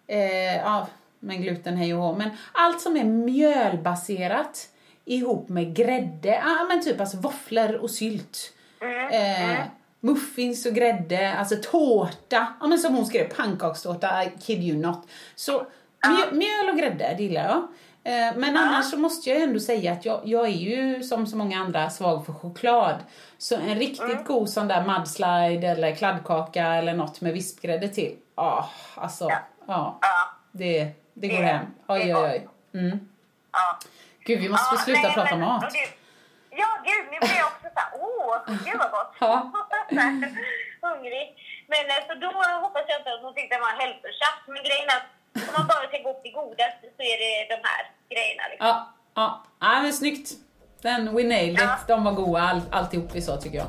Eh, 0.09 0.57
ja, 0.57 0.87
men 1.21 1.43
gluten 1.43 1.77
hej 1.77 1.95
och 1.95 2.03
hå. 2.03 2.17
Men 2.17 2.31
allt 2.53 2.81
som 2.81 2.97
är 2.97 3.05
mjölbaserat 3.05 4.69
ihop 5.05 5.49
med 5.49 5.77
grädde. 5.77 6.29
Ja, 6.29 6.67
men 6.69 6.83
typ 6.83 7.01
alltså 7.01 7.17
våfflor 7.17 7.75
och 7.75 7.91
sylt. 7.91 8.53
Eh, 9.13 9.59
muffins 10.01 10.67
och 10.67 10.73
grädde, 10.73 11.35
alltså 11.35 11.57
tårta. 11.63 12.47
Ja, 12.61 12.67
men 12.67 12.79
som 12.79 12.95
hon 12.95 13.07
skrev, 13.07 13.29
pannkakstårta, 13.29 14.25
I 14.25 14.31
kid 14.41 14.63
you 14.63 14.79
not. 14.79 15.09
Så 15.35 15.67
mjö, 16.09 16.33
mjöl 16.33 16.69
och 16.73 16.79
grädde, 16.79 17.15
det 17.17 17.23
gillar 17.23 17.45
jag. 17.45 17.57
Eh, 18.05 18.37
men 18.37 18.57
annars 18.57 18.91
så 18.91 18.97
måste 18.97 19.31
jag 19.31 19.43
ändå 19.43 19.61
säga 19.61 19.93
att 19.93 20.05
jag, 20.05 20.21
jag 20.25 20.47
är 20.47 20.53
ju 20.53 21.03
som 21.03 21.27
så 21.27 21.37
många 21.37 21.61
andra 21.61 21.91
svag 21.91 22.27
för 22.27 22.33
choklad. 22.33 22.97
Så 23.39 23.57
en 23.57 23.75
riktigt 23.79 24.25
god 24.25 24.51
sån 24.51 24.69
där 24.69 24.85
mudslide 24.87 25.69
eller 25.69 25.95
kladdkaka 25.95 26.67
eller 26.67 26.95
något 26.95 27.21
med 27.21 27.33
vispgrädde 27.33 27.89
till. 27.89 28.17
Ah, 28.35 28.65
alltså, 28.95 29.25
ja. 29.31 29.39
Det, 30.53 30.93
det 31.15 31.29
går 31.29 31.39
Det- 31.39 31.45
hem. 31.53 31.67
Oj, 31.89 31.99
det 32.05 32.15
oj, 32.15 32.23
oj. 32.31 32.49
Mm. 32.81 33.09
Ja. 33.53 33.79
Gud, 34.25 34.39
vi 34.41 34.49
måste 34.49 34.75
Ja, 34.75 34.81
sluta 34.81 35.01
nej, 35.03 35.13
prata 35.15 35.37
men- 35.37 35.41
mat. 35.49 35.61
det- 35.73 35.95
Ja, 36.51 36.71
gud, 36.89 37.05
nu 37.13 37.19
blir 37.21 37.37
jag 37.43 37.47
också 37.53 37.67
så 37.75 37.81
här, 37.83 37.91
åh, 38.07 38.37
gud 38.67 38.79
vad 38.79 38.91
gott. 38.91 39.13
Ja. 39.21 39.53
Hungrig. 40.87 41.27
Men 41.73 41.83
eh, 41.95 42.01
så 42.09 42.15
då 42.25 42.27
hoppas 42.65 42.83
jag 42.89 43.01
inte 43.01 43.11
att 43.15 43.23
hon 43.23 43.35
tyckte 43.35 43.55
det 43.57 43.61
var 43.61 43.75
hälsosamt. 43.83 44.43
Men 44.47 44.57
grejen 44.69 44.89
är 44.95 44.97
att 45.01 45.09
om 45.49 45.53
man 45.59 45.67
bara 45.73 45.89
ska 45.89 45.99
gå 46.07 46.13
på 46.15 46.21
det 46.25 46.31
godaste 46.31 46.87
så 46.97 47.03
är 47.13 47.17
det 47.25 47.33
de 47.55 47.59
här 47.69 47.83
grejerna. 48.15 48.43
Liksom. 48.51 48.67
Ja, 48.69 48.93
ja. 49.15 49.45
ja 49.61 49.83
men 49.83 49.93
snyggt. 49.93 50.29
Den, 50.83 51.17
we 51.17 51.23
nailed 51.23 51.55
it. 51.55 51.61
Ja. 51.61 51.77
De 51.89 52.05
var 52.05 52.13
goda 52.13 52.41
all, 52.43 52.61
alltihop 52.73 53.11
vi 53.15 53.23
sa 53.23 53.37
tycker 53.37 53.59
jag. 53.59 53.69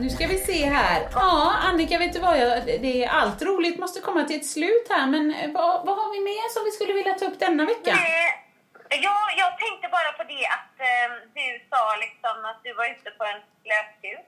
Nu 0.00 0.10
ska 0.10 0.26
vi 0.26 0.38
se 0.38 0.64
här. 0.64 1.08
Ja, 1.12 1.54
Annika, 1.62 1.98
vet 1.98 2.12
du 2.12 2.18
vad? 2.18 2.38
Jag, 2.38 2.64
det 2.66 3.04
är 3.04 3.08
allt 3.08 3.42
roligt 3.42 3.78
måste 3.78 4.00
komma 4.00 4.24
till 4.24 4.36
ett 4.36 4.46
slut 4.46 4.86
här, 4.90 5.06
men 5.06 5.34
eh, 5.34 5.50
vad, 5.50 5.86
vad 5.86 5.96
har 5.96 6.12
vi 6.12 6.20
mer 6.20 6.52
som 6.54 6.64
vi 6.64 6.70
skulle 6.70 6.92
vilja 6.92 7.14
ta 7.14 7.24
upp 7.24 7.38
denna 7.38 7.64
vecka? 7.64 7.94
Nej, 7.94 8.40
Ja, 9.02 9.16
jag 9.36 9.58
tänkte 9.58 9.88
bara 9.96 10.12
på 10.18 10.22
det 10.32 10.46
att 10.56 10.74
eh, 10.90 11.08
du 11.34 11.46
sa 11.70 11.96
liksom 12.04 12.44
att 12.50 12.60
du 12.64 12.74
var 12.74 12.84
ute 12.84 13.10
på 13.18 13.24
en 13.24 13.40
löptur. 13.72 14.18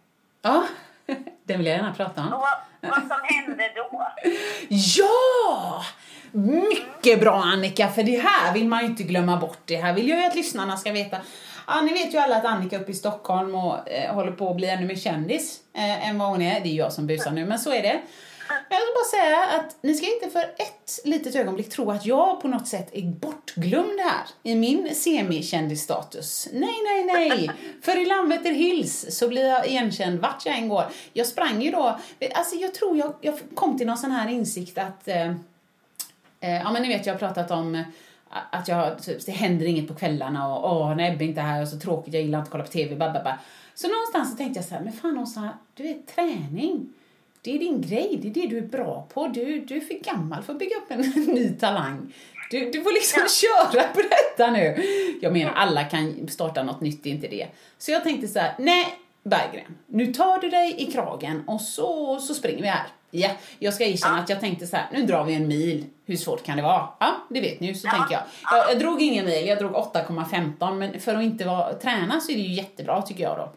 Ja, 0.43 0.65
den 1.47 1.59
vill 1.59 1.67
jag 1.67 1.77
gärna 1.77 1.95
prata 1.95 2.21
om. 2.21 2.33
Och 2.33 2.41
vad, 2.41 2.91
vad 2.91 3.01
som 3.01 3.21
hände 3.23 3.73
då? 3.75 4.13
Ja! 4.69 5.85
Mycket 6.33 7.21
bra 7.21 7.35
Annika, 7.35 7.89
för 7.89 8.03
det 8.03 8.19
här 8.19 8.55
vill 8.55 8.69
man 8.69 8.81
ju 8.81 8.87
inte 8.87 9.03
glömma 9.03 9.37
bort. 9.37 9.59
Det 9.65 9.77
här 9.77 9.93
vill 9.93 10.09
jag 10.09 10.19
ju 10.19 10.25
att 10.27 10.35
lyssnarna 10.35 10.77
ska 10.77 10.93
veta. 10.93 11.17
Ja, 11.67 11.81
ni 11.81 11.93
vet 11.93 12.15
ju 12.15 12.19
alla 12.19 12.37
att 12.37 12.45
Annika 12.45 12.81
uppe 12.81 12.91
i 12.91 12.95
Stockholm 12.95 13.55
och, 13.55 13.89
eh, 13.91 14.15
håller 14.15 14.33
på 14.33 14.51
att 14.51 14.57
bli 14.57 14.69
ännu 14.69 14.87
mer 14.87 14.97
kändis 14.97 15.61
eh, 15.75 16.09
än 16.09 16.19
vad 16.19 16.29
hon 16.29 16.43
är. 16.43 16.61
Det 16.61 16.69
är 16.69 16.75
jag 16.75 16.93
som 16.93 17.07
busar 17.07 17.31
nu, 17.31 17.45
men 17.45 17.59
så 17.59 17.73
är 17.73 17.83
det. 17.83 18.01
Jag 18.49 18.79
vill 18.79 18.95
bara 18.95 19.21
säga 19.21 19.47
att 19.47 19.77
ni 19.81 19.95
ska 19.95 20.07
inte 20.07 20.31
för 20.31 20.43
ett 20.43 21.01
litet 21.05 21.35
ögonblick 21.35 21.71
tro 21.71 21.91
att 21.91 22.07
jag 22.07 22.43
på 22.43 22.49
något 22.49 22.69
sätt 22.69 22.91
är 22.93 23.03
bortglömd 23.03 24.01
här 24.01 24.27
i 24.43 24.55
min 24.55 24.95
semi-kändisstatus. 24.95 26.49
Nej, 26.53 26.75
nej, 26.85 27.29
nej. 27.29 27.51
för 27.83 28.03
i 28.03 28.07
Landvetter 28.07 28.53
Hills 28.53 29.07
så 29.19 29.29
blir 29.29 29.49
jag 29.49 29.67
igenkänd 29.67 30.21
vart 30.21 30.47
jag 30.47 30.59
än 30.59 30.69
går. 30.69 30.85
Jag 31.13 31.27
sprang 31.27 31.63
ju 31.63 31.71
då, 31.71 31.99
alltså 32.35 32.57
jag 32.57 32.75
tror 32.75 32.99
jag, 32.99 33.15
jag 33.21 33.35
kom 33.55 33.79
till 33.79 33.87
någon 33.87 33.99
sån 33.99 34.11
här 34.11 34.29
insikt 34.29 34.79
att 34.79 35.09
eh, 35.09 35.33
Eh, 36.43 36.63
ja 36.63 36.73
men 36.73 36.83
ni 36.83 36.89
vet 36.89 37.07
jag 37.07 37.15
har 37.15 37.19
pratat 37.19 37.51
om 37.51 37.75
eh, 37.75 37.83
att 38.51 38.69
jag, 38.69 39.03
typ, 39.03 39.27
det 39.27 39.33
händer 39.33 39.67
inget 39.67 39.89
på 39.89 39.95
kvällarna 39.95 40.55
och 40.55 40.73
åh, 40.73 40.97
när 40.97 41.13
Ebbe 41.13 41.25
inte 41.25 41.41
är 41.41 41.45
här 41.45 41.63
och 41.63 41.69
så 41.69 41.79
tråkigt, 41.79 42.15
jag 42.15 42.23
gillar 42.23 42.39
inte 42.39 42.47
att 42.47 42.53
kolla 42.53 42.65
på 42.65 42.71
TV, 42.71 42.97
bababa. 42.97 43.39
Så 43.75 43.89
någonstans 43.89 44.31
så 44.31 44.37
tänkte 44.37 44.59
jag 44.59 44.65
så 44.69 44.75
här, 44.75 44.83
men 44.83 44.93
fan 44.93 45.19
Åsa, 45.19 45.49
du 45.75 45.83
vet 45.83 46.07
träning, 46.07 46.93
det 47.43 47.55
är 47.55 47.59
din 47.59 47.81
grej, 47.81 48.19
det 48.23 48.29
är 48.29 48.33
det 48.33 48.47
du 48.47 48.59
är 48.59 48.69
bra 48.69 49.07
på. 49.15 49.27
Du, 49.27 49.61
du 49.61 49.77
är 49.77 49.81
för 49.81 50.05
gammal 50.05 50.43
för 50.43 50.53
att 50.53 50.59
bygga 50.59 50.77
upp 50.77 50.91
en 50.91 51.01
ny 51.35 51.49
talang. 51.49 52.15
Du, 52.51 52.71
du 52.71 52.83
får 52.83 52.93
liksom 52.93 53.23
köra 53.29 53.83
på 53.83 54.01
detta 54.01 54.51
nu. 54.51 54.83
Jag 55.21 55.33
menar, 55.33 55.53
alla 55.53 55.85
kan 55.85 56.29
starta 56.29 56.63
något 56.63 56.81
nytt, 56.81 57.03
det 57.03 57.11
är 57.11 57.15
inte 57.15 57.29
det. 57.29 57.49
Så 57.79 57.91
jag 57.91 58.03
tänkte 58.03 58.29
så 58.29 58.39
här, 58.39 58.55
nej 58.59 58.87
Berggren, 59.23 59.79
nu 59.87 60.07
tar 60.15 60.39
du 60.39 60.51
dig 60.51 60.75
i 60.79 60.93
kragen 60.93 61.43
och 61.47 61.61
så, 61.61 62.19
så 62.19 62.35
springer 62.35 62.63
vi 62.63 62.69
här. 62.69 62.87
Ja, 63.15 63.31
jag 63.59 63.75
ska 63.75 63.85
erkänna 63.85 64.19
att 64.19 64.29
jag 64.29 64.41
tänkte 64.41 64.67
så 64.67 64.77
här, 64.77 64.89
nu 64.93 65.07
drar 65.07 65.25
vi 65.25 65.35
en 65.35 65.49
mil. 65.49 65.85
Hur 66.05 66.17
svårt 66.17 66.43
kan 66.43 66.57
det 66.57 66.63
vara? 66.63 66.89
Ja, 67.01 67.15
det 67.29 67.41
vet 67.41 67.61
ni 67.61 67.75
så 67.75 67.89
tänker 67.89 68.13
jag. 68.13 68.23
jag. 68.51 68.71
Jag 68.71 68.79
drog 68.79 69.03
ingen 69.03 69.25
mil, 69.25 69.47
jag 69.47 69.59
drog 69.59 69.73
8,15 69.73 70.75
men 70.75 71.01
för 71.01 71.15
att 71.15 71.23
inte 71.23 71.45
vara, 71.45 71.75
träna 71.75 72.21
så 72.21 72.33
är 72.33 72.37
det 72.37 72.43
ju 72.43 72.55
jättebra 72.55 73.03
tycker 73.03 73.25
jag 73.25 73.37
då. 73.37 73.53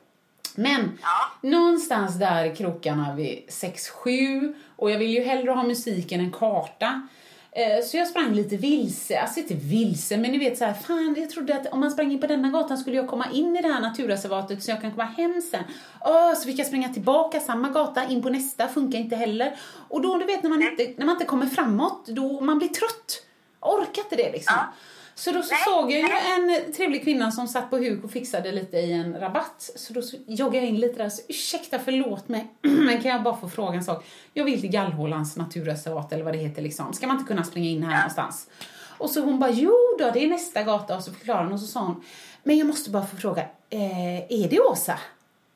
Men 0.55 0.97
någonstans 1.41 2.19
där 2.19 2.45
i 2.45 2.55
krokarna 2.55 3.15
vid 3.15 3.43
6-7 3.49 4.53
och 4.75 4.91
jag 4.91 4.97
vill 4.97 5.09
ju 5.09 5.23
hellre 5.23 5.51
ha 5.51 5.63
musiken 5.63 6.19
än 6.19 6.31
karta. 6.31 7.07
Eh, 7.57 7.83
Så 7.83 7.97
jag 7.97 8.07
sprang 8.07 8.33
lite 8.33 8.57
vilse, 8.57 9.19
alltså 9.19 9.39
inte 9.39 9.53
vilse, 9.53 10.17
men 10.17 10.31
ni 10.31 10.37
vet 10.37 10.57
så 10.57 10.65
här, 10.65 10.73
fan 10.73 11.15
jag 11.19 11.29
trodde 11.29 11.55
att 11.55 11.73
om 11.73 11.79
man 11.79 11.91
sprang 11.91 12.11
in 12.11 12.21
på 12.21 12.27
denna 12.27 12.49
gatan 12.49 12.77
skulle 12.77 12.95
jag 12.95 13.07
komma 13.07 13.25
in 13.33 13.55
i 13.57 13.61
det 13.61 13.67
här 13.67 13.81
naturreservatet 13.81 14.63
så 14.63 14.71
jag 14.71 14.81
kan 14.81 14.91
komma 14.91 15.03
hem 15.05 15.41
sen. 15.51 15.63
Åh, 16.05 16.33
så 16.33 16.45
fick 16.45 16.59
jag 16.59 16.67
springa 16.67 16.89
tillbaka 16.89 17.39
samma 17.39 17.69
gata, 17.69 18.05
in 18.05 18.21
på 18.21 18.29
nästa, 18.29 18.67
funkar 18.67 18.99
inte 18.99 19.15
heller. 19.15 19.55
Och 19.89 20.01
då, 20.01 20.17
du 20.17 20.25
vet 20.25 20.43
när 20.43 20.49
man 20.49 20.61
inte, 20.61 20.93
när 20.97 21.05
man 21.05 21.15
inte 21.15 21.25
kommer 21.25 21.45
framåt, 21.45 22.05
då 22.07 22.41
man 22.41 22.57
blir 22.57 22.69
trött. 22.69 23.21
Orkar 23.61 24.01
inte 24.03 24.15
det 24.15 24.31
liksom. 24.31 24.55
Så 25.17 25.31
då 25.31 25.41
så 25.41 25.55
såg 25.65 25.91
jag 25.91 25.99
ju 25.99 26.07
en 26.07 26.73
trevlig 26.73 27.03
kvinna 27.03 27.31
som 27.31 27.47
satt 27.47 27.69
på 27.69 27.77
huk 27.77 28.03
och 28.03 28.11
fixade 28.11 28.51
lite 28.51 28.77
i 28.77 28.93
en 28.93 29.19
rabatt. 29.19 29.71
Så 29.75 29.93
då 29.93 30.01
så 30.01 30.17
joggade 30.27 30.57
jag 30.57 30.65
in 30.65 30.79
lite 30.79 31.03
där. 31.03 31.09
Så 31.09 31.21
ursäkta, 31.27 31.79
förlåt 31.79 32.27
mig. 32.27 32.47
Men 32.61 33.01
kan 33.01 33.11
jag 33.11 33.23
bara 33.23 33.37
få 33.37 33.49
fråga 33.49 33.77
en 33.77 33.83
sak? 33.83 34.05
Jag 34.33 34.45
vill 34.45 34.61
till 34.61 34.69
Gallhålans 34.69 35.37
naturreservat 35.37 36.13
eller 36.13 36.23
vad 36.23 36.33
det 36.33 36.37
heter 36.37 36.61
liksom. 36.61 36.93
Ska 36.93 37.07
man 37.07 37.15
inte 37.15 37.27
kunna 37.27 37.43
springa 37.43 37.69
in 37.69 37.83
här 37.83 37.97
någonstans? 37.97 38.47
Och 38.97 39.09
så 39.09 39.21
hon 39.21 39.39
bara, 39.39 39.51
jo 39.51 39.75
då, 39.99 40.11
det 40.11 40.23
är 40.23 40.27
nästa 40.27 40.63
gata. 40.63 40.97
Och 40.97 41.03
så 41.03 41.11
förklarade 41.11 41.43
hon 41.43 41.53
och 41.53 41.59
så 41.59 41.67
sa 41.67 41.79
hon, 41.79 42.03
men 42.43 42.57
jag 42.57 42.67
måste 42.67 42.89
bara 42.89 43.05
få 43.05 43.15
fråga, 43.15 43.41
eh, 43.69 44.17
är 44.29 44.49
det 44.49 44.59
Åsa? 44.59 44.99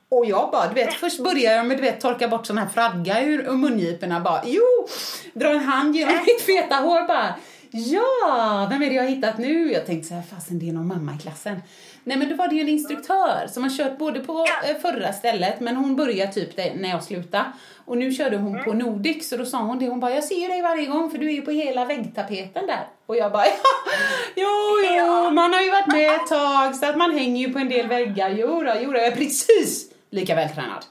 Och 0.10 0.26
jag 0.26 0.51
bara, 0.51 0.68
du 0.68 0.74
vet, 0.74 0.93
först 0.93 1.24
börjar 1.24 1.53
jag 1.53 1.66
med 1.66 1.78
du 1.78 1.82
vet, 1.82 2.01
torka 2.01 2.28
bort 2.28 2.45
sån 2.45 2.57
här 2.57 2.68
fradga 2.68 3.22
ur 3.24 3.39
ur 3.39 3.51
mungiporna. 3.57 4.20
Bara, 4.20 4.41
jo! 4.45 4.88
Dra 5.34 5.49
en 5.49 5.60
hand 5.60 5.95
genom 5.95 6.16
mitt 6.16 6.41
feta 6.41 6.76
hår 6.76 7.07
bara. 7.07 7.36
Ja, 7.72 8.67
vem 8.70 8.82
är 8.82 8.89
det 8.89 8.95
jag 8.95 9.03
har 9.03 9.09
hittat 9.09 9.38
nu? 9.38 9.72
Jag 9.72 9.86
tänkte 9.86 10.07
så 10.07 10.13
här, 10.13 10.22
fasen 10.22 10.59
det 10.59 10.70
är 10.70 10.74
någon 10.74 10.88
mamma 10.88 11.15
i 11.15 11.22
klassen. 11.22 11.61
Nej 12.03 12.17
men 12.17 12.30
då 12.30 12.36
var 12.36 12.47
det 12.47 12.55
ju 12.55 12.61
en 12.61 12.70
instruktör 12.70 13.47
som 13.47 13.63
har 13.63 13.70
kört 13.70 13.97
både 13.97 14.20
på 14.20 14.45
eh, 14.70 14.78
förra 14.82 15.13
stället 15.13 15.59
men 15.59 15.76
hon 15.76 15.95
började 15.95 16.34
typ 16.34 16.57
när 16.57 16.89
jag 16.89 17.03
slutade. 17.03 17.45
Och 17.86 17.97
nu 17.97 18.11
körde 18.11 18.38
hon 18.38 18.63
på 18.63 18.74
Nordic 18.74 19.30
så 19.30 19.38
då 19.38 19.45
sa 19.45 19.57
hon 19.57 19.80
det, 19.80 19.88
hon 19.88 19.99
bara 19.99 20.11
jag 20.11 20.24
ser 20.24 20.49
dig 20.49 20.61
varje 20.61 20.86
gång 20.86 21.11
för 21.11 21.17
du 21.17 21.28
är 21.28 21.34
ju 21.34 21.41
på 21.41 21.51
hela 21.51 21.86
väggtapeten 21.86 22.67
där. 22.67 22.88
Och 23.05 23.15
jag 23.15 23.32
bara 23.32 23.45
ja, 23.45 23.53
jo 24.36 24.47
jo, 24.97 25.32
man 25.32 25.53
har 25.53 25.61
ju 25.61 25.72
varit 25.72 25.93
med 25.93 26.15
ett 26.15 26.28
tag 26.28 26.76
så 26.76 26.86
att 26.86 26.97
man 26.97 27.11
hänger 27.11 27.47
ju 27.47 27.53
på 27.53 27.59
en 27.59 27.70
del 27.70 27.88
väggar. 27.88 28.30
Jo 28.30 28.63
då, 28.63 28.74
jo 28.82 28.91
då, 28.91 28.97
jag 28.97 29.07
är 29.07 29.15
precis 29.15 29.91
lika 30.09 30.36
vältränad. 30.36 30.86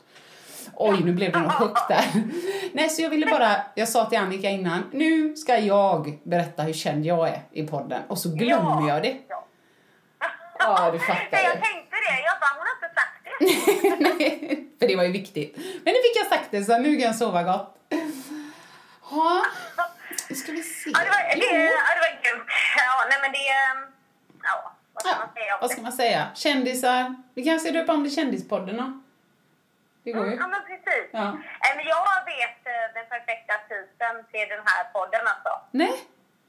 Oj, 0.81 1.05
nu 1.05 1.13
blev 1.13 1.33
det 1.33 1.39
någon 1.39 1.51
chock 1.51 1.89
där. 1.89 2.05
Nej, 2.73 2.91
så 2.91 3.03
jag 3.03 3.11
ville 3.11 3.27
bara, 3.27 3.57
jag 3.75 3.89
sa 3.89 4.05
till 4.05 4.19
Annika 4.19 4.51
innan, 4.51 4.91
nu 4.93 5.37
ska 5.37 5.59
jag 5.59 6.19
berätta 6.23 6.63
hur 6.63 6.73
känd 6.73 7.07
jag 7.07 7.29
är 7.29 7.43
i 7.53 7.67
podden. 7.67 8.03
Och 8.09 8.19
så 8.19 8.29
glömmer 8.29 8.89
jag 8.89 9.03
det. 9.03 9.17
Ja, 10.59 10.91
du 10.93 10.99
fattar 11.07 11.29
Nej, 11.33 11.45
jag 11.45 11.53
tänkte 11.53 11.97
det. 11.97 12.21
Jag 12.25 12.37
bara, 12.41 12.55
hon 12.59 12.67
har 12.67 12.75
inte 12.77 12.95
sagt 12.95 13.25
det. 13.25 13.97
Nej, 14.09 14.67
för 14.79 14.89
det 14.89 14.97
var 14.97 15.05
ju 15.05 15.13
viktigt. 15.13 15.57
Men 15.57 15.95
nu 15.95 15.99
fick 16.03 16.17
jag 16.17 16.27
sagt 16.27 16.51
det, 16.51 16.65
så 16.65 16.79
nu 16.79 16.97
kan 16.97 17.07
jag 17.07 17.17
sova 17.17 17.43
gott. 17.43 17.75
Ja, 19.11 19.43
nu 20.29 20.37
ska 20.37 20.53
vi 20.53 20.63
se. 20.63 20.91
Ja, 20.91 20.99
det 20.99 21.11
var, 21.11 21.41
det, 21.41 21.65
ja, 21.65 21.95
det 21.95 22.03
var 22.07 22.23
grymt. 22.23 22.49
Ja, 22.77 23.07
nej 23.09 23.19
men 23.23 23.33
det... 23.33 23.49
Ja, 24.43 24.73
vad 24.93 25.03
ska 25.03 25.19
man 25.19 25.35
säga 25.35 25.59
Vad 25.61 25.71
ska 25.71 25.83
man 25.83 25.93
säga? 25.93 26.27
Kändisar. 26.35 27.15
Vi 27.35 27.45
kan 27.45 27.61
se 27.61 27.83
upp 27.83 27.89
om 27.89 28.05
är 28.05 28.11
Kändispodden 28.11 28.77
då. 28.77 29.03
Det 30.03 30.13
går 30.13 30.27
ju. 30.27 30.35
Ja, 30.37 30.47
men 30.47 30.61
precis. 30.63 31.09
Ja. 31.13 31.21
Eh, 31.29 31.77
Men 31.77 31.87
jag 31.87 32.25
vet 32.33 32.67
eh, 32.67 32.95
den 32.95 33.07
perfekta 33.09 33.55
titeln 33.69 34.25
till 34.33 34.49
den 34.49 34.63
här 34.65 34.85
podden 34.93 35.21
alltså. 35.25 35.61
Nej, 35.71 35.93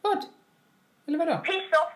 vad? 0.02 0.26
Eller 1.08 1.18
vadå? 1.18 1.38
Piss 1.38 1.72
off. 1.72 1.94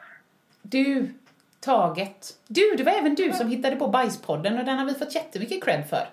Du, 0.61 1.13
taget. 1.59 2.27
Du, 2.47 2.75
det 2.77 2.83
var 2.83 2.91
även 2.91 3.15
du 3.15 3.33
som 3.33 3.47
hittade 3.49 3.75
på 3.75 3.87
Bajspodden 3.87 4.59
och 4.59 4.65
den 4.65 4.77
har 4.77 4.85
vi 4.85 4.93
fått 4.93 5.15
jättemycket 5.15 5.63
cred 5.63 5.89
för. 5.89 6.07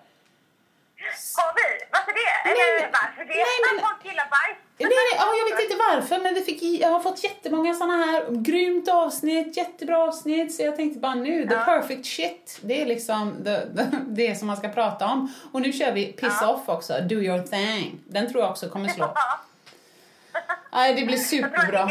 Har 1.37 1.53
vi? 1.59 1.69
Varför 1.93 2.13
det? 2.21 2.33
Nej, 2.45 2.53
Eller 2.53 2.91
varför 2.93 3.25
det? 3.25 3.35
nej, 3.35 3.57
men- 3.75 3.85
folk 3.87 4.05
gillar 4.05 4.29
bajs. 4.37 4.57
Nej, 4.79 4.89
nej, 4.91 5.13
ja, 5.17 5.27
jag 5.39 5.57
vet 5.57 5.65
inte 5.65 5.77
varför, 5.91 6.19
men 6.23 6.35
vi 6.35 6.41
fick, 6.41 6.63
jag 6.81 6.89
har 6.89 7.01
fått 7.01 7.25
jättemånga 7.25 7.75
såna 7.75 7.97
här 7.97 8.27
grymt 8.31 8.89
avsnitt, 8.89 9.57
jättebra 9.57 9.99
avsnitt, 9.99 10.55
så 10.55 10.63
jag 10.63 10.77
tänkte 10.77 11.01
bara 11.01 11.15
nu, 11.15 11.49
the 11.49 11.55
perfect 11.55 12.07
shit, 12.07 12.59
det 12.63 12.83
är 12.83 12.87
liksom 12.87 13.37
the, 13.45 13.61
the, 13.61 13.97
det 14.07 14.35
som 14.39 14.47
man 14.47 14.57
ska 14.57 14.69
prata 14.69 15.07
om. 15.07 15.35
Och 15.53 15.61
nu 15.63 15.73
kör 15.73 15.93
vi 15.93 16.07
piss 16.07 16.43
off 16.43 16.69
också, 16.69 16.93
do 17.01 17.15
your 17.15 17.43
thing. 17.43 18.01
Den 18.09 18.31
tror 18.33 18.43
jag 18.43 18.51
också 18.51 18.69
kommer 18.69 18.89
slå. 18.89 19.15
Nej, 20.73 20.95
det 20.95 21.03
blir 21.07 21.17
superbra. 21.17 21.91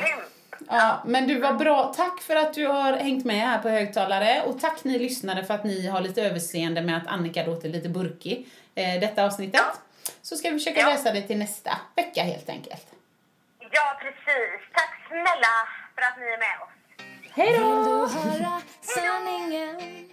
Ja, 0.67 1.03
men 1.05 1.27
du 1.27 1.39
var 1.39 1.53
bra. 1.53 1.93
Tack 1.97 2.21
för 2.21 2.35
att 2.35 2.53
du 2.53 2.67
har 2.67 2.93
hängt 2.93 3.25
med 3.25 3.47
här 3.47 3.57
på 3.57 3.69
högtalare 3.69 4.41
och 4.45 4.59
tack 4.59 4.83
ni 4.83 4.99
lyssnare 4.99 5.43
för 5.43 5.53
att 5.53 5.63
ni 5.63 5.87
har 5.87 6.01
lite 6.01 6.21
överseende 6.23 6.81
med 6.81 6.97
att 6.97 7.07
Annika 7.07 7.45
låter 7.45 7.69
lite 7.69 7.89
burkig 7.89 8.47
detta 8.83 9.25
avsnittet. 9.25 9.61
Så 10.21 10.35
ska 10.37 10.49
vi 10.49 10.59
försöka 10.59 10.89
lösa 10.89 11.11
det 11.11 11.21
till 11.21 11.37
nästa 11.37 11.77
vecka 11.95 12.23
helt 12.23 12.49
enkelt. 12.49 12.87
Ja, 13.71 13.99
precis. 14.01 14.61
Tack 14.73 15.07
snälla 15.07 15.55
för 15.95 16.01
att 16.01 16.17
ni 16.19 16.25
är 16.25 16.37
med 16.39 16.61
oss. 16.61 16.69
Hej 17.31 17.51
Vill 17.51 17.61
då! 17.61 17.83
du 17.83 18.13
höra 18.13 18.61
sanningen? 18.81 20.05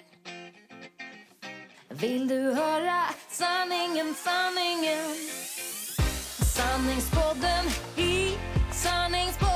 Vill 1.88 2.28
du 2.28 2.52
höra 2.54 3.02
sanningen, 3.28 4.14
sanningen? 4.14 5.14
Sanningspodden 6.56 7.64
i 7.96 8.38
sanningspodden 8.72 9.55